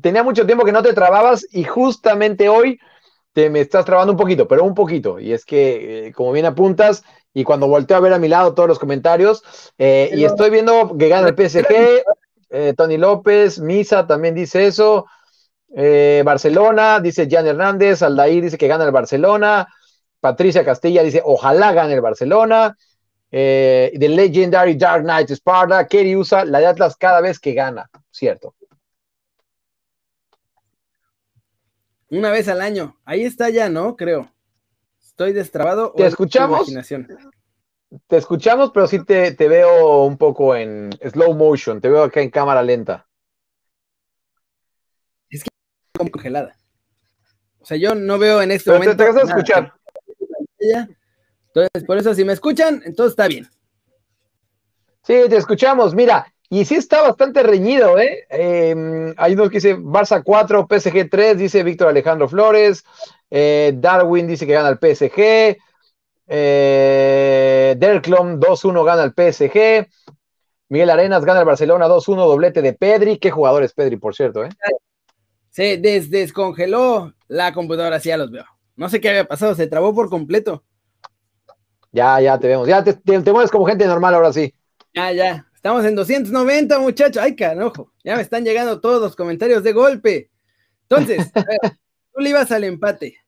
tenía 0.01 0.23
mucho 0.23 0.47
tiempo 0.47 0.65
que 0.65 0.73
no 0.73 0.83
te 0.83 0.93
trababas 0.93 1.47
y 1.51 1.65
justamente 1.65 2.49
hoy 2.49 2.79
te 3.33 3.51
me 3.51 3.61
estás 3.61 3.85
trabando 3.85 4.13
un 4.13 4.19
poquito, 4.19 4.49
pero 4.49 4.65
un 4.65 4.75
poquito. 4.75 5.21
Y 5.21 5.33
es 5.33 5.45
que, 5.45 6.09
eh, 6.09 6.13
como 6.13 6.33
bien 6.33 6.47
apuntas, 6.47 7.05
y 7.35 7.45
cuando 7.45 7.69
volteo 7.69 7.97
a 7.97 8.01
ver 8.01 8.13
a 8.13 8.19
mi 8.19 8.29
lado 8.29 8.55
todos 8.55 8.69
los 8.69 8.79
comentarios, 8.79 9.43
eh, 9.79 10.11
y 10.13 10.25
estoy 10.25 10.51
viendo 10.51 10.97
que 10.99 11.09
gana 11.09 11.29
el 11.29 11.35
PSG, 11.35 12.03
eh, 12.51 12.75
Tony 12.77 12.97
López, 12.97 13.61
Misa 13.61 14.07
también 14.07 14.35
dice 14.35 14.67
eso, 14.67 15.07
eh, 15.75 16.23
Barcelona, 16.25 17.01
dice 17.01 17.29
Jan 17.31 17.47
Hernández, 17.47 18.03
Aldair 18.03 18.43
dice 18.43 18.59
que 18.59 18.69
gana 18.69 18.85
el 18.85 18.91
Barcelona, 18.91 19.69
Patricia 20.21 20.65
Castilla 20.65 21.03
dice 21.03 21.23
ojalá 21.25 21.73
gane 21.73 21.95
el 21.95 22.01
Barcelona, 22.01 22.77
eh, 23.31 23.93
The 23.99 24.09
Legendary 24.09 24.75
Dark 24.75 25.03
Knight 25.03 25.31
Sparta, 25.31 25.87
Kerry 25.87 26.17
usa 26.17 26.45
la 26.45 26.61
de 26.61 26.67
Atlas 26.67 26.97
cada 26.97 27.21
vez 27.21 27.39
que 27.39 27.53
gana, 27.53 27.91
cierto. 28.11 28.55
Una 32.11 32.31
vez 32.31 32.49
al 32.49 32.63
año, 32.63 32.97
ahí 33.05 33.25
está 33.25 33.51
ya, 33.51 33.69
¿no? 33.69 33.97
Creo. 33.97 34.33
Estoy 35.01 35.33
destrabado. 35.33 35.93
¿Te 35.97 36.07
escuchamos? 36.07 36.73
Te 38.07 38.17
escuchamos, 38.17 38.71
pero 38.73 38.87
sí 38.87 39.05
te, 39.05 39.33
te 39.33 39.49
veo 39.49 40.05
un 40.05 40.17
poco 40.17 40.55
en 40.55 40.91
slow 41.11 41.35
motion, 41.35 41.81
te 41.81 41.89
veo 41.89 42.03
acá 42.03 42.21
en 42.21 42.31
cámara 42.31 42.63
lenta 42.63 43.09
como 45.99 46.11
congelada. 46.11 46.57
O 47.61 47.67
sea, 47.67 47.77
yo 47.77 47.95
no 47.95 48.19
veo 48.19 48.41
en 48.41 48.53
este 48.53 48.71
momento. 48.71 48.97
Te, 48.97 49.05
te 49.05 49.13
vas 49.13 49.17
a 49.17 49.27
escuchar. 49.29 49.75
Entonces, 51.63 51.87
por 51.87 51.99
eso, 51.99 52.15
si 52.15 52.25
me 52.25 52.33
escuchan, 52.33 52.83
entonces 52.85 53.13
está 53.13 53.29
bien. 53.29 53.49
Sí, 55.03 55.15
te 55.29 55.37
escuchamos. 55.37 55.95
Mira, 55.95 56.33
y 56.51 56.65
sí 56.65 56.77
está 56.77 57.03
bastante 57.03 57.43
reñido, 57.43 57.99
¿eh? 57.99 58.27
eh 58.31 59.15
hay 59.17 59.33
unos 59.35 59.49
que 59.49 59.57
dice 59.57 59.77
Barça 59.77 60.23
4, 60.23 60.67
PSG 60.69 61.11
3, 61.11 61.39
dice 61.39 61.63
Víctor 61.63 61.89
Alejandro 61.89 62.29
Flores. 62.29 62.85
Eh, 63.31 63.73
Darwin 63.77 64.27
dice 64.27 64.47
que 64.47 64.55
gana 64.55 64.69
el 64.69 64.79
PSG. 64.79 65.59
Eh, 66.27 67.75
Derklom 67.79 68.39
2-1 68.39 68.85
gana 68.85 69.03
el 69.05 69.13
PSG. 69.13 69.89
Miguel 70.71 70.91
Arenas 70.91 71.25
gana 71.25 71.41
el 71.41 71.47
Barcelona 71.47 71.87
2-1, 71.87 72.17
doblete 72.17 72.63
de 72.63 72.73
Pedri. 72.73 73.19
Qué 73.19 73.31
jugador 73.31 73.63
es 73.63 73.73
Pedri, 73.73 73.97
por 73.97 74.15
cierto, 74.15 74.45
¿eh? 74.45 74.51
Se 75.51 75.79
descongeló 75.79 77.15
la 77.27 77.53
computadora, 77.53 77.97
así 77.97 78.11
ya 78.11 78.17
los 78.17 78.31
veo. 78.31 78.45
No 78.77 78.89
sé 78.89 79.01
qué 79.01 79.09
había 79.09 79.27
pasado, 79.27 79.55
se 79.55 79.67
trabó 79.67 79.95
por 79.95 80.09
completo. 80.09 80.63
Ya, 81.93 82.21
ya 82.21 82.39
te 82.39 82.49
vemos. 82.49 82.69
Ya 82.69 82.85
te, 82.85 82.95
te, 82.95 83.33
mueves 83.33 83.51
como 83.51 83.67
gente 83.67 83.87
normal 83.87 84.15
ahora 84.15 84.33
sí. 84.33 84.55
Ya, 84.95 85.13
ya. 85.13 85.47
Estamos 85.55 85.85
en 85.85 85.95
290, 85.95 86.79
muchachos. 86.79 87.23
Ay, 87.23 87.35
canojo. 87.35 87.93
Ya 88.05 88.17
me 88.17 88.23
están 88.23 88.45
llegando 88.45 88.81
todos 88.81 89.01
los 89.01 89.17
comentarios 89.17 89.63
de 89.63 89.73
golpe. 89.73 90.31
Entonces, 90.89 91.31
tú 92.15 92.21
le 92.21 92.31
ibas 92.31 92.51
al 92.53 92.65
empate. 92.65 93.19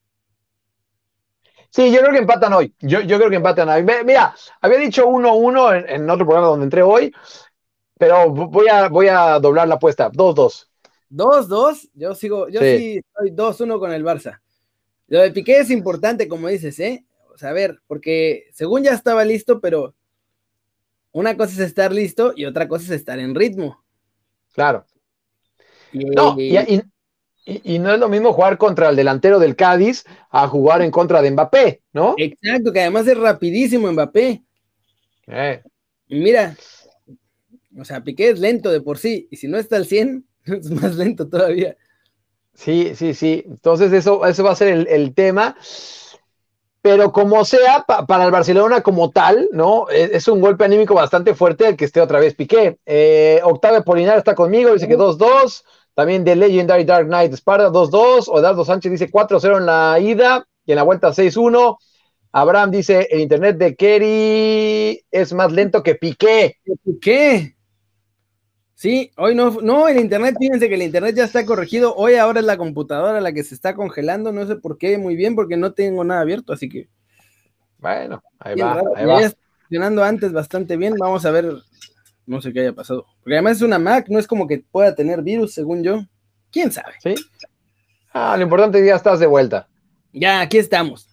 Sí, 1.70 1.92
yo 1.92 2.00
creo 2.00 2.12
que 2.12 2.18
empatan 2.18 2.52
hoy. 2.52 2.74
Yo, 2.80 3.00
yo 3.00 3.16
creo 3.18 3.30
que 3.30 3.36
empatan 3.36 3.68
hoy. 3.68 3.82
Mira, 3.82 4.34
había 4.60 4.78
dicho 4.78 5.06
1-1 5.06 5.78
en, 5.78 6.02
en, 6.02 6.10
otro 6.10 6.26
programa 6.26 6.48
donde 6.48 6.64
entré 6.64 6.82
hoy, 6.82 7.14
pero 7.96 8.30
voy 8.30 8.68
a, 8.68 8.88
voy 8.88 9.08
a 9.08 9.38
doblar 9.38 9.68
la 9.68 9.76
apuesta. 9.76 10.10
2-2. 10.10 10.66
2-2, 11.10 11.90
yo 11.94 12.14
sigo, 12.14 12.48
yo 12.48 12.60
sí, 12.60 13.00
estoy 13.04 13.32
2-1 13.32 13.78
con 13.78 13.92
el 13.92 14.04
Barça. 14.04 14.40
Lo 15.08 15.20
de 15.20 15.32
Piqué 15.32 15.58
es 15.58 15.70
importante, 15.70 16.28
como 16.28 16.48
dices, 16.48 16.78
¿eh? 16.78 17.04
A 17.42 17.52
ver, 17.52 17.80
porque 17.86 18.44
según 18.52 18.82
ya 18.82 18.92
estaba 18.92 19.24
listo, 19.24 19.60
pero 19.60 19.94
una 21.12 21.36
cosa 21.36 21.52
es 21.54 21.60
estar 21.60 21.92
listo 21.92 22.32
y 22.36 22.44
otra 22.44 22.68
cosa 22.68 22.84
es 22.84 22.90
estar 22.90 23.18
en 23.18 23.34
ritmo. 23.34 23.82
Claro. 24.52 24.84
Y, 25.92 26.04
no, 26.04 26.36
y, 26.38 27.78
no 27.78 27.92
es 27.92 27.98
lo 27.98 28.08
mismo 28.08 28.32
jugar 28.32 28.58
contra 28.58 28.90
el 28.90 28.96
delantero 28.96 29.38
del 29.38 29.56
Cádiz 29.56 30.04
a 30.30 30.46
jugar 30.46 30.82
en 30.82 30.90
contra 30.90 31.20
de 31.20 31.30
Mbappé, 31.32 31.82
¿no? 31.92 32.14
Exacto, 32.16 32.72
que 32.72 32.80
además 32.80 33.06
es 33.08 33.18
rapidísimo 33.18 33.90
Mbappé. 33.90 34.42
Eh. 35.26 35.62
Mira, 36.08 36.56
o 37.78 37.84
sea, 37.84 38.02
Piqué 38.02 38.30
es 38.30 38.38
lento 38.38 38.70
de 38.70 38.80
por 38.80 38.98
sí, 38.98 39.28
y 39.30 39.36
si 39.36 39.48
no 39.48 39.58
está 39.58 39.76
al 39.76 39.86
100, 39.86 40.24
es 40.44 40.70
más 40.70 40.96
lento 40.96 41.28
todavía. 41.28 41.76
Sí, 42.54 42.92
sí, 42.94 43.14
sí. 43.14 43.44
Entonces 43.46 43.92
eso, 43.92 44.26
eso 44.26 44.44
va 44.44 44.52
a 44.52 44.56
ser 44.56 44.86
el, 44.88 45.14
tema. 45.14 45.56
Pero 46.82 47.12
como 47.12 47.44
sea, 47.44 47.84
para 47.86 48.24
el 48.24 48.30
Barcelona 48.30 48.80
como 48.80 49.10
tal, 49.10 49.48
¿no? 49.52 49.86
E, 49.90 50.10
es, 50.14 50.28
un 50.28 50.40
golpe 50.40 50.64
anímico 50.64 50.94
bastante 50.94 51.34
fuerte 51.34 51.68
el 51.68 51.76
que 51.76 51.84
esté 51.84 52.00
otra 52.00 52.20
vez 52.20 52.34
Piqué. 52.34 52.78
Eh, 52.86 53.40
Octavio 53.44 53.84
Polinar 53.84 54.16
está 54.16 54.34
conmigo, 54.34 54.72
dice 54.72 54.88
que 54.88 54.96
2-2. 54.96 55.64
También 55.94 56.24
de 56.24 56.36
Legendary 56.36 56.84
Dark 56.84 57.06
Knight 57.06 57.34
Sparta 57.34 57.70
2-2. 57.70 58.28
Odardo 58.28 58.64
Sánchez 58.64 58.92
dice 58.92 59.10
4-0 59.10 59.58
en 59.58 59.66
la 59.66 59.98
ida 60.00 60.46
y 60.64 60.72
en 60.72 60.76
la 60.76 60.82
vuelta 60.82 61.08
6-1. 61.10 61.76
Abraham 62.32 62.70
dice, 62.70 63.08
el 63.10 63.20
internet 63.20 63.58
de 63.58 63.74
Kerry 63.74 65.04
es 65.10 65.32
más 65.32 65.52
lento 65.52 65.82
que 65.82 65.96
Piqué. 65.96 66.56
¿Piqué? 66.84 67.56
Sí, 68.80 69.12
hoy 69.18 69.34
no, 69.34 69.50
no, 69.60 69.88
el 69.88 70.00
internet, 70.00 70.36
fíjense 70.40 70.66
que 70.66 70.74
el 70.74 70.80
internet 70.80 71.14
ya 71.14 71.24
está 71.24 71.44
corregido. 71.44 71.94
Hoy 71.96 72.14
ahora 72.14 72.40
es 72.40 72.46
la 72.46 72.56
computadora 72.56 73.20
la 73.20 73.30
que 73.30 73.44
se 73.44 73.54
está 73.54 73.74
congelando, 73.74 74.32
no 74.32 74.46
sé 74.46 74.56
por 74.56 74.78
qué, 74.78 74.96
muy 74.96 75.16
bien, 75.16 75.34
porque 75.34 75.58
no 75.58 75.74
tengo 75.74 76.02
nada 76.02 76.22
abierto, 76.22 76.54
así 76.54 76.66
que. 76.66 76.88
Bueno, 77.76 78.22
ahí 78.38 78.58
va, 78.58 78.82
ahí 78.96 79.04
va. 79.04 79.20
Está 79.20 79.36
funcionando 79.60 80.02
antes 80.02 80.32
bastante 80.32 80.78
bien, 80.78 80.94
vamos 80.98 81.26
a 81.26 81.30
ver, 81.30 81.56
no 82.24 82.40
sé 82.40 82.54
qué 82.54 82.60
haya 82.60 82.72
pasado. 82.72 83.04
Porque 83.22 83.34
además 83.34 83.58
es 83.58 83.62
una 83.64 83.78
Mac, 83.78 84.06
no 84.08 84.18
es 84.18 84.26
como 84.26 84.46
que 84.46 84.64
pueda 84.72 84.94
tener 84.94 85.20
virus, 85.20 85.52
según 85.52 85.82
yo. 85.82 86.00
¿Quién 86.50 86.72
sabe? 86.72 86.94
Sí. 87.02 87.14
Ah, 88.14 88.34
lo 88.38 88.44
importante 88.44 88.78
es 88.78 88.82
que 88.84 88.88
ya 88.88 88.96
estás 88.96 89.20
de 89.20 89.26
vuelta. 89.26 89.68
Ya, 90.10 90.40
aquí 90.40 90.56
estamos. 90.56 91.06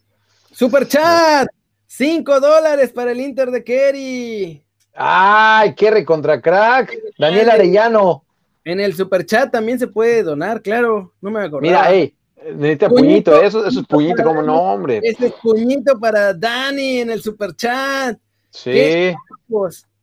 Super 0.54 0.88
chat, 0.88 1.50
5 1.86 2.40
dólares 2.40 2.94
para 2.94 3.12
el 3.12 3.20
Inter 3.20 3.52
de 3.52 3.62
Kerry. 3.66 4.67
¡Ay, 5.00 5.76
qué 5.76 5.92
recontra 5.92 6.42
crack! 6.42 6.98
Daniel 7.20 7.52
Arellano. 7.52 8.24
En 8.64 8.80
el 8.80 8.96
superchat 8.96 9.52
también 9.52 9.78
se 9.78 9.88
puede 9.88 10.24
donar, 10.24 10.62
claro. 10.62 11.14
No 11.22 11.30
me 11.30 11.40
acuerdo. 11.40 11.62
Mira, 11.62 11.86
hey, 11.88 12.16
necesita 12.56 12.90
puñito, 12.90 13.40
eso, 13.40 13.64
eso, 13.66 13.80
es 13.80 13.86
puñito, 13.86 14.24
como 14.24 14.42
no, 14.42 14.60
hombre. 14.60 15.00
Ese 15.04 15.28
es 15.28 15.34
puñito 15.34 16.00
para 16.00 16.34
Dani 16.34 17.02
en 17.02 17.12
el 17.12 17.22
superchat. 17.22 18.18
Sí. 18.50 19.14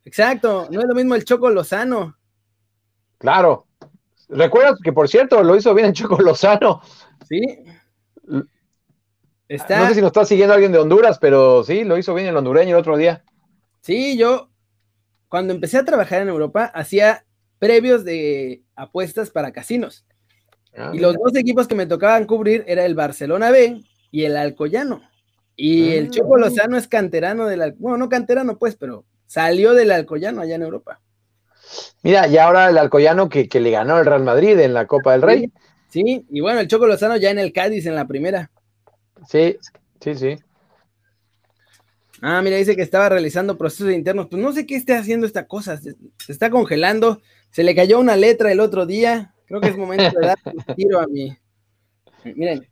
Exacto, 0.05 0.67
no 0.71 0.79
es 0.79 0.87
lo 0.87 0.95
mismo 0.95 1.13
el 1.13 1.25
Choco 1.25 1.49
Lozano. 1.49 2.15
Claro. 3.17 3.67
Recuerda 4.29 4.75
que, 4.81 4.93
por 4.93 5.09
cierto, 5.09 5.43
lo 5.43 5.57
hizo 5.57 5.73
bien 5.73 5.87
el 5.87 5.93
Choco 5.93 6.21
Lozano. 6.21 6.81
Sí. 7.27 7.41
Está... 9.49 9.79
No 9.79 9.87
sé 9.89 9.95
si 9.95 10.01
nos 10.01 10.07
está 10.07 10.23
siguiendo 10.23 10.53
alguien 10.53 10.71
de 10.71 10.79
Honduras, 10.79 11.19
pero 11.19 11.65
sí, 11.65 11.83
lo 11.83 11.97
hizo 11.97 12.13
bien 12.13 12.27
el 12.27 12.37
hondureño 12.37 12.75
el 12.75 12.79
otro 12.79 12.95
día. 12.95 13.23
Sí, 13.81 14.17
yo 14.17 14.49
cuando 15.35 15.53
empecé 15.53 15.77
a 15.77 15.83
trabajar 15.83 16.21
en 16.21 16.29
Europa, 16.29 16.63
hacía 16.63 17.25
previos 17.59 18.05
de 18.05 18.63
apuestas 18.73 19.31
para 19.31 19.51
casinos. 19.51 20.05
Ah, 20.73 20.91
y 20.93 20.99
los 20.99 21.15
dos 21.15 21.35
equipos 21.35 21.67
que 21.67 21.75
me 21.75 21.85
tocaban 21.85 22.23
cubrir 22.23 22.63
era 22.67 22.85
el 22.85 22.95
Barcelona 22.95 23.51
B 23.51 23.81
y 24.11 24.23
el 24.23 24.37
Alcoyano. 24.37 25.01
Y 25.57 25.91
el 25.91 26.05
ah. 26.05 26.09
Choco 26.09 26.37
Lozano 26.37 26.77
es 26.77 26.87
canterano 26.87 27.47
del, 27.47 27.73
bueno, 27.77 27.97
no 27.97 28.07
canterano 28.07 28.57
pues, 28.57 28.77
pero 28.77 29.03
salió 29.27 29.73
del 29.73 29.91
Alcoyano 29.91 30.39
allá 30.39 30.55
en 30.55 30.61
Europa. 30.61 31.01
Mira, 32.01 32.29
y 32.29 32.37
ahora 32.37 32.69
el 32.69 32.77
Alcoyano 32.77 33.27
que, 33.27 33.49
le 33.51 33.71
ganó 33.71 33.97
al 33.97 34.05
Real 34.05 34.23
Madrid 34.23 34.57
en 34.57 34.73
la 34.73 34.87
Copa 34.87 35.11
del 35.11 35.21
Rey. 35.21 35.51
Sí, 35.89 36.25
y 36.29 36.39
bueno, 36.39 36.61
el 36.61 36.69
Choco 36.69 36.87
Lozano 36.87 37.17
ya 37.17 37.29
en 37.29 37.39
el 37.39 37.51
Cádiz 37.51 37.85
en 37.87 37.95
la 37.95 38.07
primera. 38.07 38.51
Sí, 39.27 39.57
sí, 39.99 40.15
sí. 40.15 40.37
Ah, 42.21 42.41
mira, 42.41 42.57
dice 42.57 42.75
que 42.75 42.81
estaba 42.81 43.09
realizando 43.09 43.57
procesos 43.57 43.91
internos. 43.91 44.27
Pues 44.29 44.41
no 44.41 44.51
sé 44.53 44.65
qué 44.65 44.75
esté 44.75 44.93
haciendo 44.93 45.27
esta 45.27 45.47
cosa. 45.47 45.77
Se, 45.77 45.95
está 46.27 46.49
congelando. 46.49 47.21
Se 47.51 47.63
le 47.63 47.75
cayó 47.75 47.99
una 47.99 48.15
letra 48.15 48.51
el 48.51 48.59
otro 48.59 48.85
día. 48.85 49.33
Creo 49.45 49.61
que 49.61 49.69
es 49.69 49.77
momento 49.77 50.17
de 50.19 50.27
dar 50.27 50.37
un 50.45 50.63
tiro 50.75 50.99
a 50.99 51.07
mí. 51.07 51.35
Miren. 52.23 52.67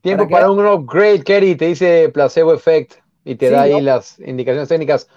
Tiempo 0.00 0.28
para, 0.28 0.50
un 0.50 0.66
upgrade, 0.66 1.22
Kerry. 1.22 1.54
Te 1.54 1.66
dice 1.66 2.08
placebo 2.08 2.54
effect 2.54 2.94
y 3.24 3.36
te 3.36 3.50
da 3.50 3.62
ahí 3.62 3.80
las 3.80 4.18
indicaciones 4.18 4.68
técnicas. 4.68 5.08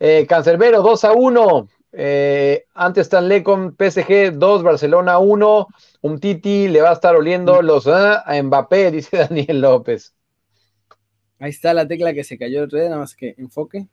Eh, 0.00 0.26
Cancerbero 0.28 0.82
2 0.82 1.04
a 1.04 1.12
1. 1.12 1.68
Eh, 1.92 2.66
antes 2.74 3.06
Stanley 3.06 3.42
con 3.42 3.74
PSG 3.76 4.32
2, 4.32 4.62
Barcelona 4.62 5.18
1. 5.18 5.66
Un 6.02 6.20
Titi 6.20 6.68
le 6.68 6.82
va 6.82 6.90
a 6.90 6.94
estar 6.94 7.14
oliendo 7.16 7.62
los 7.62 7.86
ah, 7.86 8.22
a 8.24 8.42
Mbappé, 8.42 8.90
dice 8.92 9.16
Daniel 9.18 9.60
López. 9.60 10.15
Ahí 11.38 11.50
está 11.50 11.74
la 11.74 11.86
tecla 11.86 12.14
que 12.14 12.24
se 12.24 12.38
cayó 12.38 12.60
el 12.60 12.64
otro 12.64 12.78
nada 12.78 12.98
más 12.98 13.14
que 13.14 13.34
enfoque. 13.38 13.86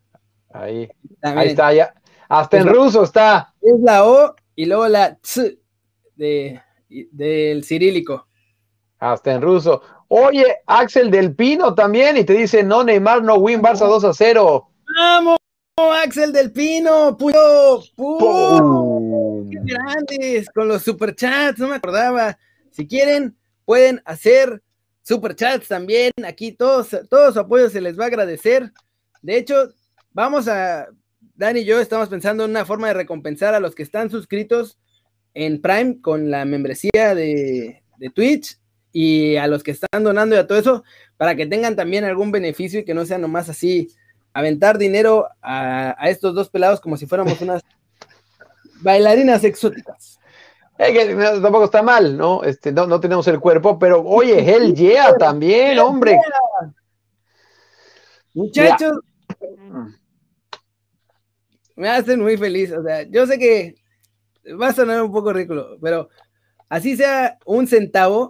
Ahí, 0.52 0.90
ahí 1.22 1.50
está, 1.50 1.74
ya. 1.74 1.94
Hasta 2.30 2.58
en 2.58 2.68
ruso 2.68 3.04
está. 3.04 3.54
Es 3.62 3.80
la 3.82 4.06
O 4.06 4.36
y 4.56 4.66
luego 4.66 4.88
la 4.88 5.16
T 5.16 5.60
de, 6.16 6.62
del 7.12 7.64
cirílico. 7.64 8.28
Hasta 9.00 9.34
en 9.34 9.42
ruso. 9.42 9.82
Oye, 10.08 10.46
Axel 10.68 11.10
del 11.10 11.36
Pino 11.36 11.74
también, 11.74 12.18
y 12.18 12.24
te 12.24 12.34
dice, 12.34 12.64
no, 12.64 12.84
Neymar, 12.84 13.24
no 13.24 13.36
win, 13.36 13.62
Barça 13.62 13.88
2 13.88 14.04
a 14.04 14.14
0. 14.14 14.70
¡Vamos! 14.98 15.38
Axel 16.04 16.32
del 16.32 16.52
Pino, 16.52 17.18
puyo, 17.18 17.82
¡Qué 19.50 19.58
grandes! 19.64 20.50
Con 20.52 20.68
los 20.68 20.84
superchats, 20.84 21.58
no 21.58 21.68
me 21.68 21.76
acordaba. 21.76 22.38
Si 22.70 22.88
quieren, 22.88 23.36
pueden 23.66 24.02
hacer 24.06 24.62
superchats 25.04 25.68
también. 25.68 26.12
Aquí 26.26 26.52
todos, 26.52 26.90
todos 27.10 27.36
su 27.36 27.40
apoyo 27.40 27.70
se 27.70 27.82
les 27.82 28.00
va 28.00 28.06
a 28.06 28.08
agradecer. 28.08 28.72
De 29.22 29.38
hecho, 29.38 29.74
vamos 30.12 30.48
a, 30.48 30.88
Dani 31.36 31.62
y 31.62 31.66
yo 31.66 31.80
estamos 31.80 32.10
pensando 32.10 32.46
en 32.46 32.52
una 32.52 32.66
forma 32.66 32.88
de 32.88 32.96
recompensar 32.96 33.54
a 33.54 33.60
los 33.60 33.76
que 33.76 33.84
están 33.84 34.10
suscritos 34.10 34.78
en 35.34 35.62
Prime 35.62 36.00
con 36.02 36.32
la 36.32 36.46
membresía 36.46 37.16
de, 37.16 37.84
de 37.98 38.10
Twitch 38.10 38.58
y 38.92 39.36
a 39.38 39.48
los 39.48 39.64
que 39.64 39.72
están 39.72 40.04
donando 40.04 40.36
y 40.36 40.40
a 40.40 40.48
todo 40.48 40.60
eso, 40.60 40.84
para 41.18 41.36
que 41.36 41.48
tengan 41.48 41.76
también 41.76 42.04
algún 42.04 42.32
beneficio 42.32 42.80
y 42.80 42.86
que 42.86 42.94
no 42.94 43.06
sea 43.06 43.18
nomás 43.18 43.50
así 43.50 43.90
aventar 44.34 44.78
dinero 44.78 45.28
a, 45.42 45.96
estos 46.10 46.34
dos 46.36 46.50
pelados 46.50 46.80
como 46.80 46.98
si 46.98 47.06
fuéramos 47.06 47.40
unas 47.42 47.62
bailarinas 48.82 49.44
exóticas. 49.44 50.20
Que 50.78 51.16
tampoco 51.42 51.66
está 51.66 51.82
mal, 51.82 52.18
¿no? 52.18 52.44
Este, 52.44 52.72
no, 52.72 52.88
no 52.88 53.00
tenemos 53.00 53.28
el 53.28 53.40
cuerpo, 53.40 53.78
pero 53.78 54.04
oye, 54.04 54.40
Hell 54.40 54.74
Yeah 54.74 55.16
también, 55.18 55.80
hombre. 55.80 56.20
Muchachos, 58.34 59.00
me 61.76 61.90
hacen 61.90 62.22
muy 62.22 62.38
feliz. 62.38 62.72
O 62.72 62.84
sea, 62.84 63.04
yo 63.04 63.26
sé 63.28 63.38
que 63.38 63.76
va 64.60 64.68
a 64.68 64.74
sonar 64.74 65.02
un 65.04 65.12
poco 65.12 65.34
ridículo, 65.34 65.78
pero 65.82 66.10
así 66.70 66.98
sea 66.98 67.38
un 67.46 67.68
centavo, 67.68 68.30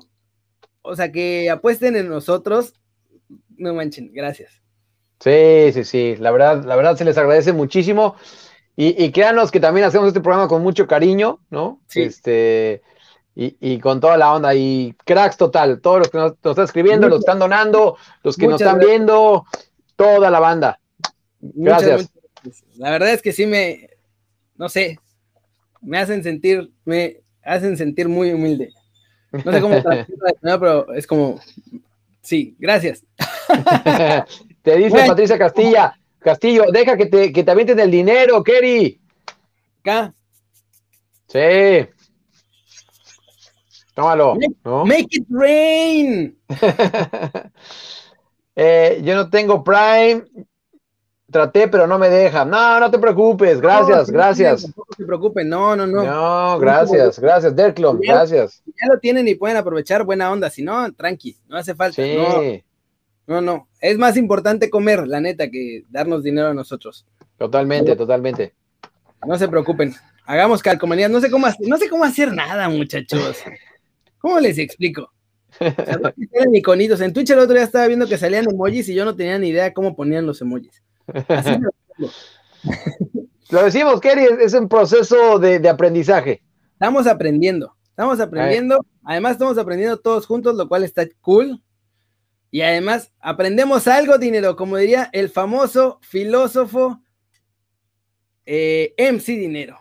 o 0.82 0.96
sea, 0.96 1.12
que 1.12 1.50
apuesten 1.50 1.96
en 1.96 2.10
nosotros, 2.10 2.74
no 3.58 3.74
manchen, 3.74 4.12
gracias. 4.14 4.52
Sí, 5.20 5.72
sí, 5.74 5.84
sí, 5.86 6.16
la 6.18 6.32
verdad, 6.32 6.66
la 6.66 6.76
verdad 6.76 6.98
se 6.98 7.06
les 7.06 7.18
agradece 7.18 7.54
muchísimo. 7.54 8.16
Y, 8.76 9.12
créanos 9.12 9.52
que 9.52 9.60
también 9.60 9.86
hacemos 9.86 10.08
este 10.08 10.20
programa 10.20 10.48
con 10.48 10.64
mucho 10.64 10.88
cariño, 10.88 11.40
¿no? 11.52 11.80
Sí. 11.88 12.02
Este, 12.02 12.82
y, 13.36 13.80
con 13.80 14.00
toda 14.00 14.18
la 14.18 14.34
onda. 14.34 14.56
Y 14.56 14.96
cracks 15.06 15.38
total, 15.38 15.80
todos 15.80 16.00
los 16.00 16.10
que 16.10 16.18
nos, 16.18 16.32
están 16.34 16.64
escribiendo, 16.64 17.08
los 17.08 17.20
que 17.20 17.22
están 17.22 17.40
donando, 17.40 17.98
los 18.24 18.36
que 18.36 18.48
nos 18.48 18.60
están 18.60 18.80
viendo, 18.80 19.46
toda 19.96 20.32
la 20.32 20.40
banda. 20.40 20.80
Gracias. 21.40 22.10
la 22.78 22.92
verdad 22.92 23.10
es 23.10 23.22
que 23.22 23.32
sí 23.32 23.46
me, 23.46 23.90
no 24.56 24.70
sé, 24.70 25.00
me 25.82 26.00
hacen 26.00 26.24
sentir, 26.24 26.72
me 26.86 27.22
hacen 27.44 27.78
sentir 27.78 28.08
muy 28.08 28.32
humilde. 28.32 28.72
No 29.32 29.52
sé 29.52 29.62
cómo 29.62 29.76
pero 30.42 30.94
es 30.94 31.06
como, 31.06 31.40
sí, 32.22 32.56
gracias. 32.60 33.04
Te 34.62 34.78
dice 34.78 35.06
Patricia 35.06 35.38
Castilla, 35.38 36.00
Castillo, 36.24 36.66
deja 36.72 36.98
que 36.98 37.06
te, 37.08 37.32
que 37.32 37.44
te 37.44 37.52
avienten 37.52 37.80
el 37.80 37.92
dinero, 37.92 38.42
Kerry. 38.44 39.00
Acá. 39.82 40.14
Sí. 41.28 41.88
Tómalo. 43.94 44.36
Make, 44.86 45.08
it 45.12 45.26
rain. 45.30 46.38
Eh, 48.56 49.02
yo 49.04 49.16
no 49.16 49.32
tengo 49.32 49.64
Prime. 49.64 50.26
Traté, 51.32 51.68
pero 51.68 51.88
no 51.88 51.98
me 51.98 52.08
deja. 52.08 52.46
No, 52.46 52.80
no 52.80 52.92
te 52.92 53.00
preocupes. 53.00 53.60
Gracias, 53.60 54.12
gracias. 54.12 54.68
No 54.78 54.84
se 54.96 55.04
preocupen. 55.06 55.50
No, 55.50 55.76
no, 55.76 55.88
no. 55.88 56.04
No, 56.04 56.60
gracias, 56.60 57.18
gracias, 57.18 57.56
Derklon. 57.56 58.00
Gracias. 58.00 58.62
Ya 58.68 58.94
lo 58.94 59.00
tienen 59.00 59.28
y 59.28 59.34
pueden 59.34 59.58
aprovechar 59.58 60.04
buena 60.04 60.32
onda. 60.32 60.52
Si 60.52 60.62
no, 60.62 60.94
tranqui. 60.94 61.36
No 61.48 61.58
hace 61.58 61.74
falta. 61.74 62.04
Sí. 62.04 62.16
No, 62.16 62.62
no. 63.28 63.68
Es 63.80 63.98
más 63.98 64.18
importante 64.18 64.70
comer, 64.70 65.08
la 65.08 65.22
neta, 65.22 65.50
que 65.50 65.84
darnos 65.90 66.24
dinero 66.24 66.50
a 66.50 66.54
nosotros. 66.54 67.06
Totalmente, 67.38 67.96
totalmente. 67.96 68.54
No 69.26 69.38
se 69.38 69.48
preocupen. 69.48 69.94
Hagamos 70.26 70.62
calcomanías. 70.62 71.10
No 71.10 71.20
sé 71.22 71.30
cómo, 71.30 71.48
no 71.60 71.78
sé 71.78 71.90
cómo 71.90 72.04
hacer 72.04 72.34
nada, 72.34 72.70
muchachos. 72.70 73.44
¿Cómo 74.20 74.40
les 74.40 74.58
explico? 74.58 75.12
En 75.60 76.56
iconitos. 76.56 77.02
En 77.02 77.14
Twitch 77.14 77.32
el 77.32 77.40
otro 77.40 77.54
día 77.54 77.64
estaba 77.64 77.88
viendo 77.88 78.08
que 78.08 78.18
salían 78.18 78.50
emojis 78.50 78.90
y 78.90 78.96
yo 78.96 79.06
no 79.06 79.16
tenía 79.16 79.38
ni 79.38 79.50
idea 79.50 79.74
cómo 79.74 79.96
ponían 79.96 80.26
los 80.26 80.42
emojis. 80.42 80.82
Así 81.28 81.58
lo, 81.60 81.70
lo 83.50 83.64
decimos, 83.64 84.00
Kerry, 84.00 84.28
es 84.42 84.54
un 84.54 84.68
proceso 84.68 85.40
de, 85.40 85.68
aprendizaje. 85.68 86.42
Estamos 86.74 87.08
aprendiendo, 87.08 87.76
estamos 87.90 88.20
aprendiendo. 88.20 88.86
Además, 89.04 89.34
estamos 89.34 89.58
aprendiendo 89.58 89.98
todos 89.98 90.26
juntos, 90.26 90.56
lo 90.56 90.68
cual 90.68 90.84
está 90.84 91.06
cool. 91.22 91.62
Y 92.54 92.62
además 92.62 93.12
aprendemos 93.20 93.88
algo, 93.88 94.20
dinero, 94.20 94.56
como 94.56 94.78
diría 94.78 95.10
el 95.12 95.30
famoso 95.30 95.98
filósofo 96.04 97.02
eh, 98.46 98.94
MC 98.96 99.26
Dinero. 99.40 99.80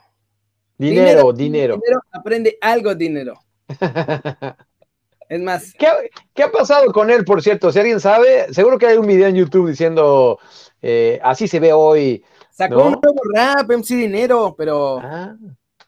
Dinero, 0.78 1.34
dinero, 1.34 1.78
Aprende 2.10 2.56
algo, 2.62 2.94
dinero. 2.94 3.38
es 5.28 5.40
más. 5.42 5.74
¿Qué, 5.74 6.42
ha 6.42 6.50
pasado 6.50 6.90
con 6.94 7.10
él, 7.10 7.26
por 7.26 7.42
cierto? 7.42 7.70
Si 7.70 7.78
alguien 7.78 8.00
sabe, 8.00 8.50
seguro 8.54 8.78
que 8.78 8.86
hay 8.86 8.96
un 8.96 9.06
video 9.06 9.28
en 9.28 9.36
YouTube 9.36 9.68
diciendo 9.68 10.38
eh, 10.80 11.20
así 11.22 11.48
se 11.48 11.60
ve 11.60 11.74
hoy. 11.74 12.24
Sacó 12.52 12.86
un 12.86 12.92
nuevo 12.92 13.20
rap, 13.34 13.70
MC 13.70 13.96
Dinero, 13.96 14.54
pero, 14.56 14.98
ah. 14.98 15.36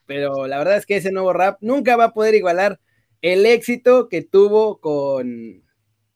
pero 0.04 0.46
la 0.46 0.58
verdad 0.58 0.76
es 0.76 0.84
que 0.84 0.96
ese 0.96 1.12
nuevo 1.12 1.32
rap 1.32 1.56
nunca 1.62 1.96
va 1.96 2.04
a 2.04 2.12
poder 2.12 2.34
igualar 2.34 2.78
el 3.22 3.46
éxito 3.46 4.10
que 4.10 4.20
tuvo 4.20 4.80
con 4.80 5.63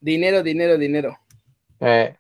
Dinero, 0.01 0.43
dinero, 0.43 0.79
dinero. 0.79 1.19
Eh, 1.81 2.17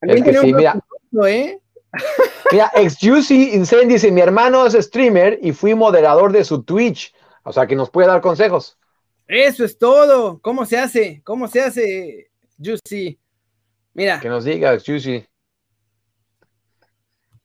es 0.00 0.22
que 0.22 0.34
sí, 0.34 0.52
mira. 0.52 0.78
¿eh? 1.26 1.58
Mira, 2.52 2.70
ex 2.74 2.98
Juicy 3.00 3.58
dice: 3.86 4.10
Mi 4.10 4.20
hermano 4.20 4.66
es 4.66 4.74
streamer 4.74 5.38
y 5.42 5.52
fui 5.52 5.74
moderador 5.74 6.32
de 6.32 6.44
su 6.44 6.62
Twitch. 6.62 7.14
O 7.44 7.52
sea 7.52 7.66
que 7.66 7.76
nos 7.76 7.90
puede 7.90 8.08
dar 8.08 8.20
consejos. 8.20 8.78
Eso 9.26 9.64
es 9.64 9.78
todo. 9.78 10.40
¿Cómo 10.40 10.64
se 10.66 10.78
hace? 10.78 11.22
¿Cómo 11.24 11.48
se 11.48 11.60
hace, 11.60 12.30
Juicy? 12.58 13.18
Mira. 13.94 14.20
Que 14.20 14.28
nos 14.28 14.44
diga, 14.44 14.78
Juicy. 14.78 15.26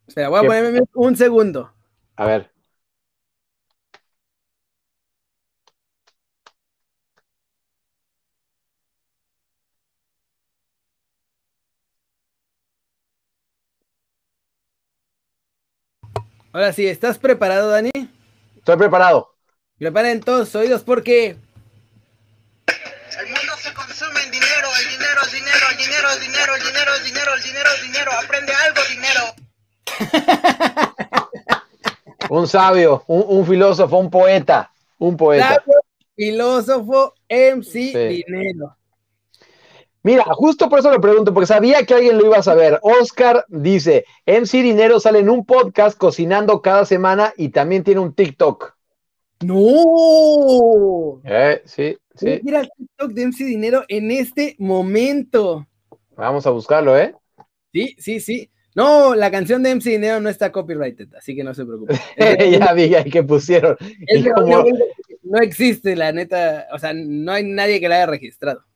Espera, 0.08 0.30
voy 0.30 0.40
a 0.40 0.44
ponerme 0.44 0.82
un 0.94 1.16
segundo. 1.16 1.74
A 2.16 2.26
ver. 2.26 2.52
Ahora 16.58 16.74
sí, 16.74 16.88
¿estás 16.88 17.20
preparado, 17.20 17.70
Dani? 17.70 17.92
Estoy 18.56 18.78
preparado. 18.78 19.32
Preparen 19.78 20.22
todos 20.22 20.56
oídos 20.56 20.82
porque. 20.82 21.38
El 22.66 23.28
mundo 23.28 23.54
se 23.60 23.72
consume 23.76 24.24
en 24.24 24.32
dinero, 24.32 24.68
el 24.82 24.90
dinero, 24.90 25.22
el 25.24 25.32
dinero, 25.32 25.68
el 25.70 25.78
dinero, 25.78 26.10
el 26.14 26.20
dinero, 26.20 26.56
el 26.56 26.64
dinero, 26.64 26.96
el 26.96 27.04
dinero, 27.04 27.36
el 27.36 27.44
dinero, 27.44 27.70
el 27.76 27.82
dinero. 27.86 28.12
Aprende 28.12 28.54
algo, 28.56 28.82
dinero. 28.90 29.22
Un 32.32 32.48
sabio, 32.48 33.04
un, 33.06 33.46
filósofo, 33.46 33.98
un 34.00 34.10
poeta, 34.10 34.72
un 34.98 35.16
poeta. 35.16 35.50
Sabio, 35.64 35.82
filósofo, 36.16 37.14
MC 37.30 37.94
Dinero. 38.10 38.76
Mira, 40.08 40.24
justo 40.24 40.70
por 40.70 40.80
eso 40.80 40.90
lo 40.90 41.02
pregunto, 41.02 41.34
porque 41.34 41.48
sabía 41.48 41.86
que 41.86 41.94
alguien 41.94 42.18
lo 42.18 42.28
iba 42.28 42.38
a 42.38 42.42
saber. 42.42 42.80
Oscar 42.82 43.44
dice, 43.50 44.06
MC 44.26 44.64
Dinero 44.64 45.02
sale 45.02 45.20
en 45.20 45.30
un 45.30 45.46
podcast 45.46 45.98
cocinando 45.98 46.62
cada 46.62 46.86
semana 46.86 47.34
y 47.36 47.50
también 47.50 47.84
tiene 47.84 48.00
un 48.00 48.14
TikTok. 48.14 48.74
No. 49.44 51.20
Eh, 51.26 51.62
sí, 51.66 51.98
sí. 52.16 52.40
Mira 52.42 52.62
el 52.62 52.70
TikTok 52.78 53.12
de 53.12 53.28
MC 53.28 53.44
Dinero 53.44 53.84
en 53.90 54.12
este 54.12 54.56
momento. 54.60 55.68
Vamos 56.16 56.48
a 56.48 56.52
buscarlo, 56.52 56.98
¿eh? 56.98 57.14
Sí, 57.74 57.94
sí, 58.00 58.22
sí. 58.22 58.50
No, 58.76 59.14
la 59.14 59.30
canción 59.30 59.62
de 59.62 59.76
MC 59.76 59.90
Dinero 59.90 60.22
no 60.22 60.30
está 60.30 60.54
copyrighted, 60.54 61.14
así 61.16 61.36
que 61.36 61.44
no 61.44 61.54
se 61.54 61.66
preocupe. 61.66 61.96
ya 62.58 62.72
vi 62.72 62.90
que 63.12 63.24
pusieron. 63.24 63.76
No 65.24 65.40
existe, 65.40 65.98
la 65.98 66.14
neta, 66.14 66.68
o 66.72 66.80
sea, 66.80 66.94
no 66.96 67.34
hay 67.34 67.44
nadie 67.44 67.82
que 67.82 67.90
la 67.90 67.96
haya 67.98 68.06
registrado. 68.06 68.67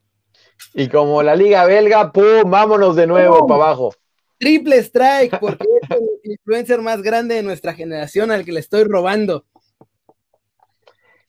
Y 0.74 0.88
como 0.88 1.22
la 1.24 1.36
liga 1.36 1.66
belga, 1.66 2.12
¡pum! 2.12 2.50
Vámonos 2.50 2.96
de 2.96 3.08
nuevo 3.08 3.46
para 3.48 3.64
abajo. 3.66 3.94
Triple 4.38 4.78
strike, 4.78 5.40
porque 5.40 5.68
es 5.82 5.92
el 5.92 6.10
influencer 6.32 6.82
más 6.82 7.02
grande 7.02 7.36
de 7.36 7.44
nuestra 7.44 7.74
generación 7.74 8.32
al 8.32 8.44
que 8.44 8.52
le 8.52 8.60
estoy 8.60 8.86
robando. 8.86 9.46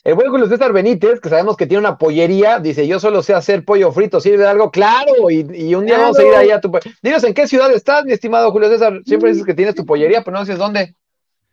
El 0.04 0.14
buen 0.14 0.30
Julio 0.30 0.48
César 0.48 0.72
Benítez, 0.72 1.20
que 1.20 1.28
sabemos 1.28 1.56
que 1.56 1.66
tiene 1.66 1.80
una 1.80 1.96
pollería, 1.96 2.58
dice: 2.58 2.88
Yo 2.88 2.98
solo 2.98 3.22
sé 3.22 3.34
hacer 3.34 3.64
pollo 3.64 3.92
frito, 3.92 4.20
¿sirve 4.20 4.38
de 4.38 4.46
algo? 4.46 4.70
Claro, 4.70 5.30
y, 5.30 5.74
un 5.74 5.86
día 5.86 5.98
vamos 5.98 6.18
a 6.18 6.24
ir 6.24 6.34
allá 6.34 6.56
a 6.56 6.60
tu. 6.60 6.72
Dinos 7.02 7.22
en 7.22 7.34
qué 7.34 7.46
ciudad 7.46 7.70
estás, 7.72 8.04
mi 8.04 8.12
estimado 8.12 8.50
Julio 8.50 8.68
César. 8.68 9.00
Siempre 9.04 9.30
dices 9.30 9.46
que 9.46 9.54
tienes 9.54 9.76
tu 9.76 9.86
pollería, 9.86 10.24
pero 10.24 10.34
no 10.34 10.40
dices 10.40 10.58
dónde. 10.58 10.96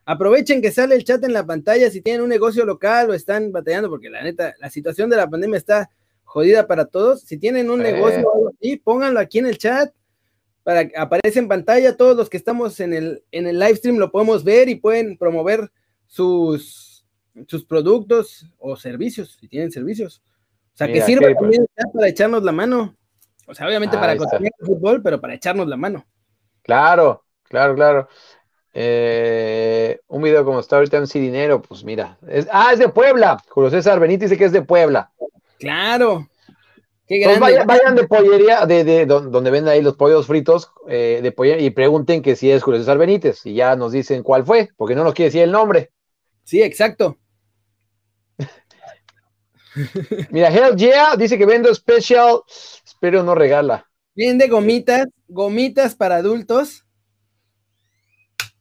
Aprovechen 0.06 0.64
que 0.64 0.72
sale 0.72 0.96
el 0.96 1.04
chat 1.04 1.24
en 1.24 1.34
la 1.34 1.46
pantalla 1.46 1.92
si 1.92 2.02
tienen 2.02 2.22
un 2.22 2.30
negocio 2.30 2.66
local 2.66 3.12
o 3.12 3.14
están 3.14 3.52
batallando, 3.52 3.90
porque 3.90 4.10
la 4.10 4.24
neta, 4.24 4.56
la 4.60 4.72
situación 4.72 5.12
de 5.12 5.18
la 5.18 5.30
pandemia 5.30 5.58
está 5.58 5.92
jodida 6.30 6.68
para 6.68 6.86
todos. 6.86 7.22
Si 7.22 7.38
tienen 7.38 7.70
un 7.70 7.80
negocio 7.82 8.22
o 8.22 8.36
algo 8.36 8.50
así, 8.50 8.78
pónganlo 8.78 9.20
aquí 9.20 9.40
en 9.40 9.48
el 9.48 9.58
chat 9.58 9.92
para 10.64 10.88
que 10.88 10.96
aparece 10.96 11.40
en 11.40 11.48
pantalla. 11.48 11.98
Todos 11.98 12.16
los 12.16 12.30
que 12.30 12.38
estamos 12.38 12.80
en 12.80 12.94
el, 12.94 13.24
en 13.32 13.48
el 13.48 13.58
live 13.58 13.76
stream 13.76 13.98
lo 13.98 14.12
podemos 14.12 14.44
ver 14.44 14.70
y 14.70 14.76
pueden 14.76 15.18
promover 15.18 15.72
sus 16.06 16.90
sus 17.48 17.66
productos 17.66 18.46
o 18.58 18.76
servicios, 18.76 19.38
si 19.40 19.48
tienen 19.48 19.72
servicios. 19.72 20.22
O 20.74 20.78
sea, 20.80 20.88
que 20.88 21.02
sirva 21.02 21.34
también 21.34 21.66
para 21.94 22.08
echarnos 22.08 22.44
la 22.44 22.52
mano. 22.52 22.96
O 23.48 23.54
sea, 23.54 23.68
obviamente 23.68 23.98
para 23.98 24.16
conseguir 24.16 24.52
el 24.60 24.66
fútbol, 24.66 25.02
pero 25.02 25.20
para 25.20 25.34
echarnos 25.34 25.68
la 25.68 25.78
mano. 25.78 26.06
Claro, 26.62 27.26
claro, 27.44 27.76
claro. 27.76 28.08
Eh, 28.74 30.00
un 30.08 30.22
video 30.22 30.46
como 30.46 30.60
está 30.60 30.78
ahorita 30.78 30.98
en 30.98 31.06
Dinero, 31.06 31.62
pues 31.62 31.84
mira. 31.84 32.18
ah, 32.52 32.72
es 32.72 32.80
de 32.80 32.90
Puebla. 32.90 33.42
Julio 33.50 33.70
César 33.70 34.00
Benítez 34.00 34.30
dice 34.30 34.38
que 34.38 34.46
es 34.46 34.52
de 34.52 34.62
Puebla. 34.62 35.12
Claro. 35.60 36.28
Qué 37.07 37.26
vayan, 37.39 37.95
de 37.95 38.07
pollería, 38.07 38.66
de, 38.68 38.84
de, 38.84 39.05
donde 39.07 39.49
venden 39.49 39.74
ahí 39.74 39.82
los 39.82 39.95
pollos 39.95 40.28
fritos, 40.28 40.72
eh, 40.88 41.22
de 41.24 41.32
pollería, 41.32 41.66
y 41.66 41.72
pregunten 41.72 42.22
que 42.22 42.36
si 42.36 42.51
es 42.51 42.62
Julio 42.62 42.80
César 42.80 42.99
Benítez, 42.99 43.45
y 43.47 43.55
ya 43.55 43.76
nos 43.76 43.91
dicen 43.91 44.22
cuál 44.22 44.45
fue, 44.45 44.70
porque 44.78 44.93
no 44.93 45.03
nos 45.03 45.16
quiere 45.16 45.30
decir 45.30 45.41
el 45.41 45.51
nombre. 45.51 45.91
Sí, 46.43 46.62
exacto. 46.62 47.18
Mira, 50.30 50.49
Hell 50.49 50.76
Yeah 50.76 51.16
dice 51.18 51.38
que 51.38 51.45
vendo 51.45 51.74
special, 51.74 52.41
espero 52.86 53.24
no 53.24 53.34
regala. 53.36 53.86
Vende 54.16 54.47
gomitas, 54.47 55.07
gomitas 55.28 55.95
para 55.95 56.18
adultos. 56.18 56.86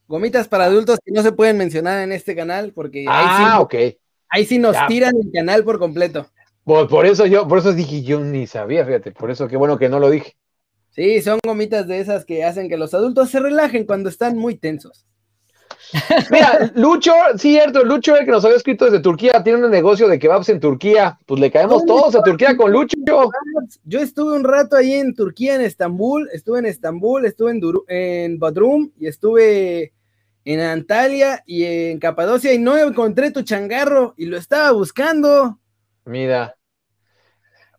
Gomitas 0.06 0.48
para 0.48 0.64
adultos 0.64 0.98
que 1.04 1.12
no 1.12 1.22
se 1.22 1.32
pueden 1.32 1.58
mencionar 1.58 2.00
en 2.00 2.12
este 2.12 2.34
canal 2.34 2.72
porque 2.72 3.04
ah, 3.06 3.58
ahí 3.58 3.68
sí, 3.70 3.98
ahí 4.30 4.46
sí 4.46 4.58
nos 4.58 4.74
tiran 4.86 5.14
el 5.20 5.30
canal 5.32 5.64
por 5.64 5.78
completo. 5.78 6.30
Por, 6.68 6.86
por, 6.86 7.06
eso 7.06 7.24
yo, 7.24 7.48
por 7.48 7.60
eso 7.60 7.72
dije, 7.72 8.02
yo 8.02 8.20
ni 8.20 8.46
sabía, 8.46 8.84
fíjate, 8.84 9.12
por 9.12 9.30
eso 9.30 9.48
qué 9.48 9.56
bueno 9.56 9.78
que 9.78 9.88
no 9.88 9.98
lo 9.98 10.10
dije. 10.10 10.36
Sí, 10.90 11.22
son 11.22 11.38
gomitas 11.42 11.88
de 11.88 11.98
esas 11.98 12.26
que 12.26 12.44
hacen 12.44 12.68
que 12.68 12.76
los 12.76 12.92
adultos 12.92 13.30
se 13.30 13.40
relajen 13.40 13.86
cuando 13.86 14.10
están 14.10 14.36
muy 14.36 14.54
tensos. 14.54 15.06
Mira, 16.30 16.70
Lucho, 16.74 17.14
cierto, 17.38 17.84
Lucho, 17.84 18.16
el 18.16 18.26
que 18.26 18.32
nos 18.32 18.44
había 18.44 18.58
escrito 18.58 18.84
desde 18.84 19.00
Turquía, 19.00 19.42
tiene 19.42 19.64
un 19.64 19.70
negocio 19.70 20.08
de 20.08 20.18
kebabs 20.18 20.50
en 20.50 20.60
Turquía. 20.60 21.18
Pues 21.24 21.40
le 21.40 21.50
caemos 21.50 21.86
todos 21.86 22.14
a 22.14 22.22
Turquía 22.22 22.54
con 22.54 22.70
Lucho. 22.70 22.98
Yo 23.84 24.00
estuve 24.00 24.36
un 24.36 24.44
rato 24.44 24.76
ahí 24.76 24.92
en 24.92 25.14
Turquía, 25.14 25.54
en 25.54 25.62
Estambul, 25.62 26.28
estuve 26.34 26.58
en 26.58 26.66
Estambul, 26.66 27.24
estuve 27.24 27.52
en, 27.52 27.62
en 27.88 28.38
Bodrum 28.38 28.90
y 28.98 29.06
estuve 29.06 29.94
en 30.44 30.60
Antalya 30.60 31.42
y 31.46 31.64
en 31.64 31.98
Capadocia 31.98 32.52
y 32.52 32.58
no 32.58 32.76
encontré 32.76 33.30
tu 33.30 33.40
changarro 33.40 34.12
y 34.18 34.26
lo 34.26 34.36
estaba 34.36 34.70
buscando. 34.72 35.60
Mira. 36.04 36.57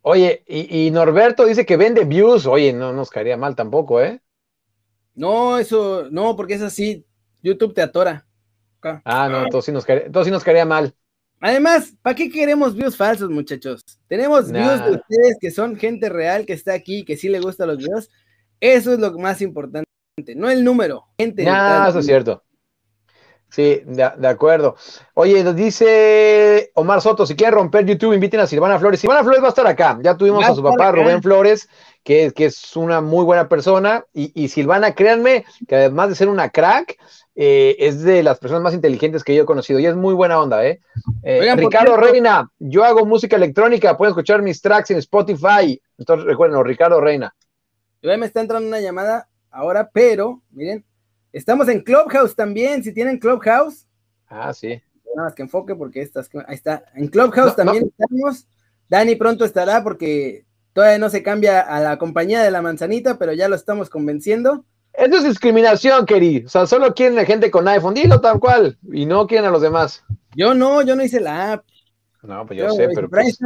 Oye, 0.01 0.43
y, 0.47 0.87
y 0.87 0.91
Norberto 0.91 1.45
dice 1.45 1.65
que 1.65 1.77
vende 1.77 2.05
views. 2.05 2.45
Oye, 2.45 2.73
no 2.73 2.93
nos 2.93 3.09
caería 3.09 3.37
mal 3.37 3.55
tampoco, 3.55 4.01
¿eh? 4.01 4.21
No, 5.15 5.57
eso, 5.57 6.07
no, 6.11 6.35
porque 6.35 6.53
es 6.53 6.61
así, 6.61 7.05
YouTube 7.41 7.73
te 7.73 7.81
atora. 7.81 8.25
Ah, 9.03 9.27
no, 9.29 9.47
todo 9.47 9.61
sí 9.61 9.71
nos 9.71 9.85
caería, 9.85 10.65
mal. 10.65 10.95
Además, 11.41 11.93
¿para 12.01 12.15
qué 12.15 12.29
queremos 12.29 12.75
views 12.75 12.95
falsos, 12.95 13.29
muchachos? 13.29 13.83
Tenemos 14.07 14.51
views 14.51 14.85
de 14.85 14.91
ustedes 14.91 15.37
que 15.39 15.51
son 15.51 15.75
gente 15.75 16.09
real 16.09 16.45
que 16.45 16.53
está 16.53 16.73
aquí, 16.73 17.03
que 17.03 17.17
sí 17.17 17.29
le 17.29 17.39
gustan 17.39 17.67
los 17.67 17.77
videos. 17.77 18.09
Eso 18.59 18.93
es 18.93 18.99
lo 18.99 19.11
más 19.17 19.41
importante, 19.41 19.85
no 20.35 20.49
el 20.49 20.63
número, 20.63 21.05
gente. 21.17 21.43
eso 21.43 21.99
es 21.99 22.05
cierto. 22.05 22.43
Sí, 23.49 23.81
de, 23.85 24.27
acuerdo. 24.27 24.75
Oye, 25.15 25.43
nos 25.43 25.55
dice 25.55 26.71
Omar 26.75 27.01
Soto, 27.01 27.25
si 27.25 27.35
quieren 27.35 27.55
romper 27.55 27.85
YouTube, 27.85 28.13
inviten 28.13 28.39
a 28.39 28.47
Silvana 28.47 28.77
Flores. 28.77 28.99
Silvana 28.99 29.23
Flores 29.23 29.41
va 29.41 29.47
a 29.47 29.49
estar 29.49 29.67
acá. 29.67 29.97
Ya 30.03 30.15
tuvimos 30.15 30.45
a 30.45 30.53
su 30.53 30.61
papá, 30.61 30.91
Rubén 30.91 31.23
Flores, 31.23 31.67
que, 32.03 32.31
que, 32.31 32.45
es 32.45 32.75
una 32.75 33.01
muy 33.01 33.25
buena 33.25 33.49
persona. 33.49 34.05
Y, 34.13 34.31
y, 34.39 34.49
Silvana, 34.49 34.93
créanme, 34.93 35.45
que 35.67 35.75
además 35.75 36.09
de 36.09 36.15
ser 36.15 36.29
una 36.29 36.49
crack, 36.49 36.97
eh, 37.41 37.77
es 37.79 38.03
de 38.03 38.21
las 38.21 38.37
personas 38.37 38.63
más 38.63 38.73
inteligentes 38.73 39.23
que 39.23 39.33
yo 39.33 39.43
he 39.43 39.45
conocido 39.45 39.79
y 39.79 39.85
es 39.85 39.95
muy 39.95 40.13
buena 40.13 40.41
onda, 40.41 40.65
¿eh? 40.65 40.81
eh 41.23 41.55
Ricardo 41.55 41.95
Reina, 41.95 42.51
yo 42.59 42.83
hago 42.83 43.05
música 43.05 43.37
electrónica, 43.37 43.95
pueden 43.95 44.11
escuchar 44.11 44.41
mis 44.41 44.61
tracks 44.61 44.91
en 44.91 44.97
Spotify. 44.97 45.81
Entonces, 45.97 46.25
recuerden, 46.25 46.61
Ricardo 46.65 46.99
Reina. 46.99 47.33
Yo 48.01 48.17
me 48.17 48.25
está 48.25 48.41
entrando 48.41 48.67
una 48.67 48.81
llamada 48.81 49.29
ahora, 49.51 49.89
pero 49.93 50.41
miren, 50.51 50.83
estamos 51.33 51.67
en 51.69 51.81
Clubhouse 51.81 52.35
también, 52.35 52.83
si 52.83 52.93
tienen 52.93 53.19
Clubhouse. 53.19 53.87
Ah, 54.27 54.53
sí. 54.53 54.81
Nada 55.15 55.27
más 55.27 55.35
que 55.35 55.41
enfoque 55.41 55.75
porque 55.75 56.01
estas, 56.01 56.29
ahí 56.47 56.55
está. 56.55 56.83
En 56.95 57.07
Clubhouse 57.07 57.55
también 57.55 57.91
estamos. 57.97 58.47
Dani 58.89 59.15
pronto 59.15 59.45
estará 59.45 59.83
porque 59.83 60.45
todavía 60.73 60.99
no 60.99 61.09
se 61.09 61.23
cambia 61.23 61.61
a 61.61 61.79
la 61.79 61.97
compañía 61.97 62.43
de 62.43 62.51
la 62.51 62.61
manzanita, 62.61 63.17
pero 63.17 63.33
ya 63.33 63.49
lo 63.49 63.55
estamos 63.55 63.89
convenciendo. 63.89 64.65
Eso 64.93 65.17
es 65.17 65.23
discriminación, 65.23 66.05
Keri. 66.05 66.43
O 66.45 66.49
sea, 66.49 66.65
solo 66.65 66.93
quieren 66.93 67.19
a 67.19 67.25
gente 67.25 67.51
con 67.51 67.67
iPhone. 67.67 67.93
Dilo 67.93 68.19
tal 68.21 68.39
cual. 68.39 68.77
Y 68.91 69.05
no 69.05 69.27
quieren 69.27 69.47
a 69.47 69.51
los 69.51 69.61
demás. 69.61 70.03
Yo 70.35 70.53
no, 70.53 70.81
yo 70.81 70.95
no 70.95 71.03
hice 71.03 71.19
la 71.19 71.53
app. 71.53 71.65
No, 72.23 72.45
pues 72.45 72.59
yo, 72.59 72.69
sé, 72.71 72.89
pero. 72.93 73.09
Pues 73.09 73.37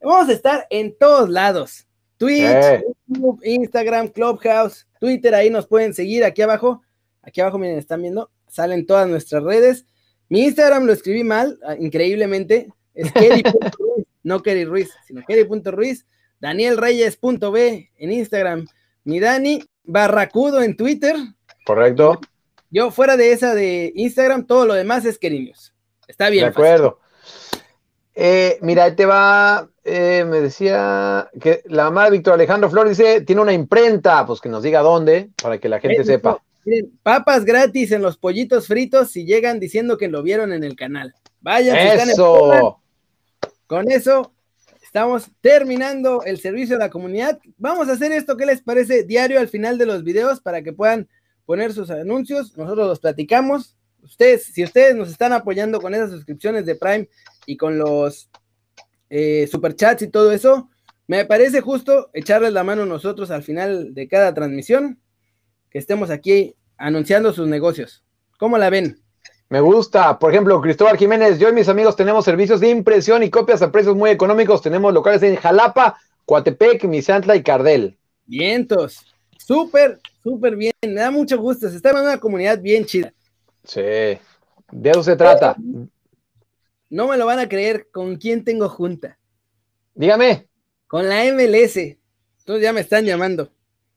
Vamos 0.00 0.28
a 0.28 0.32
estar 0.32 0.66
en 0.70 0.96
todos 0.96 1.28
lados. 1.28 1.86
Twitch, 2.16 2.42
eh. 2.42 2.84
YouTube, 3.06 3.40
Instagram, 3.44 4.08
Clubhouse, 4.08 4.86
Twitter, 5.00 5.34
ahí 5.34 5.50
nos 5.50 5.66
pueden 5.66 5.94
seguir 5.94 6.24
aquí 6.24 6.42
abajo. 6.42 6.82
Aquí 7.28 7.42
abajo, 7.42 7.58
miren, 7.58 7.76
están 7.76 8.00
viendo, 8.00 8.30
salen 8.46 8.86
todas 8.86 9.06
nuestras 9.06 9.42
redes. 9.42 9.84
Mi 10.30 10.44
Instagram 10.44 10.86
lo 10.86 10.94
escribí 10.94 11.24
mal, 11.24 11.58
ah, 11.62 11.76
increíblemente. 11.78 12.72
Es 12.94 13.12
Kerry.ruiz, 13.12 14.06
no 14.22 14.42
Kerry 14.42 14.64
Ruiz, 14.64 14.90
sino 15.06 15.22
Kerry.ruiz. 15.26 16.06
DanielReyes.b 16.40 17.90
en 17.96 18.12
Instagram. 18.12 18.66
Mi 19.04 19.20
Dani, 19.20 19.62
Barracudo 19.84 20.62
en 20.62 20.74
Twitter. 20.74 21.16
Correcto. 21.66 22.18
Yo 22.70 22.90
fuera 22.90 23.18
de 23.18 23.32
esa 23.32 23.54
de 23.54 23.92
Instagram, 23.94 24.46
todo 24.46 24.64
lo 24.64 24.72
demás 24.74 25.04
es 25.04 25.18
Querinos. 25.18 25.74
Está 26.06 26.30
bien. 26.30 26.44
De 26.44 26.50
acuerdo. 26.50 27.00
Eh, 28.14 28.58
mira, 28.62 28.84
ahí 28.84 28.96
te 28.96 29.04
va, 29.04 29.68
eh, 29.84 30.24
me 30.26 30.40
decía 30.40 31.28
que 31.38 31.62
la 31.66 31.84
mamá 31.84 32.06
de 32.06 32.12
Víctor 32.12 32.34
Alejandro 32.34 32.70
Flores 32.70 32.96
dice, 32.96 33.20
tiene 33.20 33.42
una 33.42 33.52
imprenta, 33.52 34.24
pues 34.24 34.40
que 34.40 34.48
nos 34.48 34.62
diga 34.62 34.80
dónde, 34.80 35.30
para 35.42 35.58
que 35.58 35.68
la 35.68 35.78
gente 35.78 36.04
sepa. 36.04 36.42
Miren, 36.68 36.98
papas 37.02 37.44
gratis 37.44 37.92
en 37.92 38.02
los 38.02 38.18
pollitos 38.18 38.66
fritos 38.66 39.10
si 39.10 39.24
llegan 39.24 39.58
diciendo 39.58 39.96
que 39.96 40.08
lo 40.08 40.22
vieron 40.22 40.52
en 40.52 40.64
el 40.64 40.76
canal. 40.76 41.14
Vayan. 41.40 41.76
Eso. 41.76 42.82
con 43.66 43.90
eso 43.90 44.32
Estamos 44.88 45.30
terminando 45.42 46.22
el 46.24 46.40
servicio 46.40 46.76
a 46.76 46.78
la 46.78 46.88
comunidad. 46.88 47.38
Vamos 47.58 47.90
a 47.90 47.92
hacer 47.92 48.10
esto, 48.10 48.38
¿qué 48.38 48.46
les 48.46 48.62
parece? 48.62 49.04
Diario 49.04 49.38
al 49.38 49.48
final 49.48 49.76
de 49.76 49.84
los 49.84 50.02
videos 50.02 50.40
para 50.40 50.62
que 50.62 50.72
puedan 50.72 51.10
poner 51.44 51.74
sus 51.74 51.90
anuncios. 51.90 52.56
Nosotros 52.56 52.88
los 52.88 52.98
platicamos. 52.98 53.76
Ustedes, 54.02 54.46
si 54.46 54.64
ustedes 54.64 54.96
nos 54.96 55.10
están 55.10 55.34
apoyando 55.34 55.78
con 55.78 55.92
esas 55.92 56.10
suscripciones 56.10 56.64
de 56.64 56.74
Prime 56.74 57.06
y 57.44 57.58
con 57.58 57.76
los 57.76 58.30
eh, 59.10 59.46
superchats 59.52 60.00
y 60.00 60.08
todo 60.08 60.32
eso, 60.32 60.70
me 61.06 61.26
parece 61.26 61.60
justo 61.60 62.08
echarles 62.14 62.54
la 62.54 62.64
mano 62.64 62.86
nosotros 62.86 63.30
al 63.30 63.42
final 63.42 63.92
de 63.92 64.08
cada 64.08 64.32
transmisión, 64.32 64.98
que 65.68 65.78
estemos 65.78 66.08
aquí 66.08 66.56
anunciando 66.78 67.32
sus 67.32 67.46
negocios. 67.46 68.02
¿Cómo 68.38 68.56
la 68.56 68.70
ven? 68.70 69.02
Me 69.50 69.60
gusta. 69.60 70.18
Por 70.18 70.32
ejemplo, 70.32 70.60
Cristóbal 70.60 70.96
Jiménez, 70.96 71.38
yo 71.38 71.48
y 71.48 71.52
mis 71.52 71.68
amigos 71.68 71.96
tenemos 71.96 72.24
servicios 72.24 72.60
de 72.60 72.70
impresión 72.70 73.22
y 73.22 73.30
copias 73.30 73.62
a 73.62 73.72
precios 73.72 73.96
muy 73.96 74.10
económicos. 74.10 74.62
Tenemos 74.62 74.92
locales 74.92 75.22
en 75.22 75.36
Jalapa, 75.36 75.98
Coatepec, 76.24 76.84
Misantla 76.84 77.34
y 77.36 77.42
Cardel. 77.42 77.98
Vientos. 78.26 79.06
Súper, 79.38 80.00
súper 80.22 80.56
bien. 80.56 80.72
Me 80.82 81.00
da 81.00 81.10
mucho 81.10 81.38
gusto. 81.38 81.68
Se 81.68 81.76
está 81.76 81.90
en 81.90 81.98
una 81.98 82.20
comunidad 82.20 82.60
bien 82.60 82.84
chida. 82.84 83.12
Sí. 83.64 83.80
De 83.80 84.90
eso 84.90 85.02
se 85.02 85.16
trata. 85.16 85.56
No 86.90 87.08
me 87.08 87.16
lo 87.16 87.26
van 87.26 87.38
a 87.38 87.48
creer 87.48 87.88
con 87.90 88.16
quién 88.16 88.44
tengo 88.44 88.68
junta. 88.68 89.18
Dígame. 89.94 90.46
Con 90.86 91.08
la 91.08 91.24
MLS. 91.24 91.76
Entonces 91.76 92.62
ya 92.62 92.72
me 92.72 92.80
están 92.82 93.04
llamando. 93.04 93.50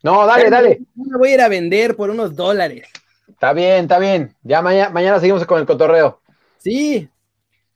No, 0.03 0.25
dale, 0.25 0.49
dale. 0.49 0.81
Me 0.95 1.17
voy 1.17 1.29
a 1.29 1.33
ir 1.33 1.41
a 1.41 1.47
vender 1.47 1.95
por 1.95 2.09
unos 2.09 2.35
dólares. 2.35 2.87
Está 3.27 3.53
bien, 3.53 3.83
está 3.83 3.99
bien. 3.99 4.35
Ya 4.43 4.61
mañana, 4.61 4.89
mañana 4.89 5.19
seguimos 5.19 5.45
con 5.45 5.59
el 5.59 5.65
cotorreo. 5.65 6.21
Sí. 6.57 7.09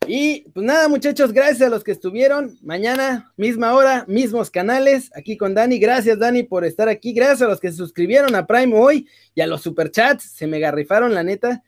Y 0.08 0.42
pues 0.54 0.66
nada, 0.66 0.88
muchachos, 0.88 1.34
gracias 1.34 1.64
a 1.64 1.70
los 1.70 1.84
que 1.84 1.92
estuvieron. 1.92 2.58
Mañana, 2.62 3.34
misma 3.38 3.74
hora, 3.74 4.06
mismos 4.08 4.52
canales, 4.52 5.12
aquí 5.16 5.38
con 5.38 5.56
Dani. 5.56 5.80
Gracias, 5.80 6.20
Dani, 6.20 6.44
por 6.44 6.66
estar 6.66 6.88
aquí. 6.90 7.14
Gracias 7.14 7.42
a 7.42 7.48
los 7.48 7.60
que 7.60 7.72
se 7.72 7.78
suscribieron 7.78 8.36
a 8.36 8.46
Prime 8.46 8.78
hoy 8.78 9.08
y 9.34 9.42
a 9.42 9.48
los 9.48 9.62
superchats. 9.62 10.24
Se 10.24 10.46
me 10.46 10.60
garrifaron, 10.60 11.14
la 11.14 11.24
neta. 11.24 11.64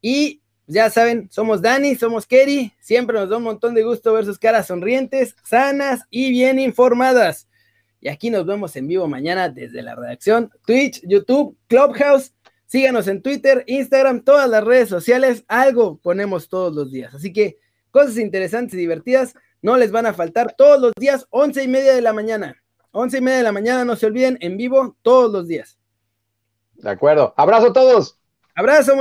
Y 0.00 0.42
ya 0.66 0.90
saben, 0.90 1.28
somos 1.30 1.62
Dani, 1.62 1.94
somos 1.94 2.26
Kerry. 2.26 2.72
Siempre 2.80 3.18
nos 3.18 3.28
da 3.28 3.36
un 3.36 3.44
montón 3.44 3.74
de 3.74 3.84
gusto 3.84 4.12
ver 4.12 4.24
sus 4.24 4.38
caras 4.38 4.66
sonrientes, 4.66 5.36
sanas 5.44 6.00
y 6.10 6.30
bien 6.30 6.58
informadas. 6.58 7.48
Y 8.00 8.08
aquí 8.08 8.30
nos 8.30 8.46
vemos 8.46 8.74
en 8.76 8.86
vivo 8.86 9.08
mañana 9.08 9.48
desde 9.48 9.82
la 9.82 9.94
redacción, 9.94 10.50
Twitch, 10.64 11.02
YouTube, 11.06 11.56
Clubhouse 11.66 12.32
Síganos 12.68 13.08
en 13.08 13.22
Twitter, 13.22 13.64
Instagram, 13.66 14.20
todas 14.20 14.46
las 14.46 14.62
redes 14.62 14.90
sociales, 14.90 15.42
algo 15.48 15.96
ponemos 15.96 16.50
todos 16.50 16.74
los 16.74 16.92
días. 16.92 17.14
Así 17.14 17.32
que 17.32 17.56
cosas 17.90 18.18
interesantes 18.18 18.74
y 18.74 18.76
divertidas 18.76 19.34
no 19.62 19.78
les 19.78 19.90
van 19.90 20.04
a 20.04 20.12
faltar 20.12 20.54
todos 20.54 20.78
los 20.78 20.92
días, 21.00 21.26
once 21.30 21.64
y 21.64 21.66
media 21.66 21.94
de 21.94 22.02
la 22.02 22.12
mañana. 22.12 22.62
Once 22.90 23.16
y 23.16 23.20
media 23.22 23.38
de 23.38 23.44
la 23.44 23.52
mañana, 23.52 23.86
no 23.86 23.96
se 23.96 24.04
olviden, 24.04 24.36
en 24.42 24.58
vivo 24.58 24.98
todos 25.00 25.32
los 25.32 25.48
días. 25.48 25.78
De 26.74 26.90
acuerdo. 26.90 27.32
Abrazo 27.38 27.68
a 27.68 27.72
todos. 27.72 28.18
Abrazo. 28.54 28.96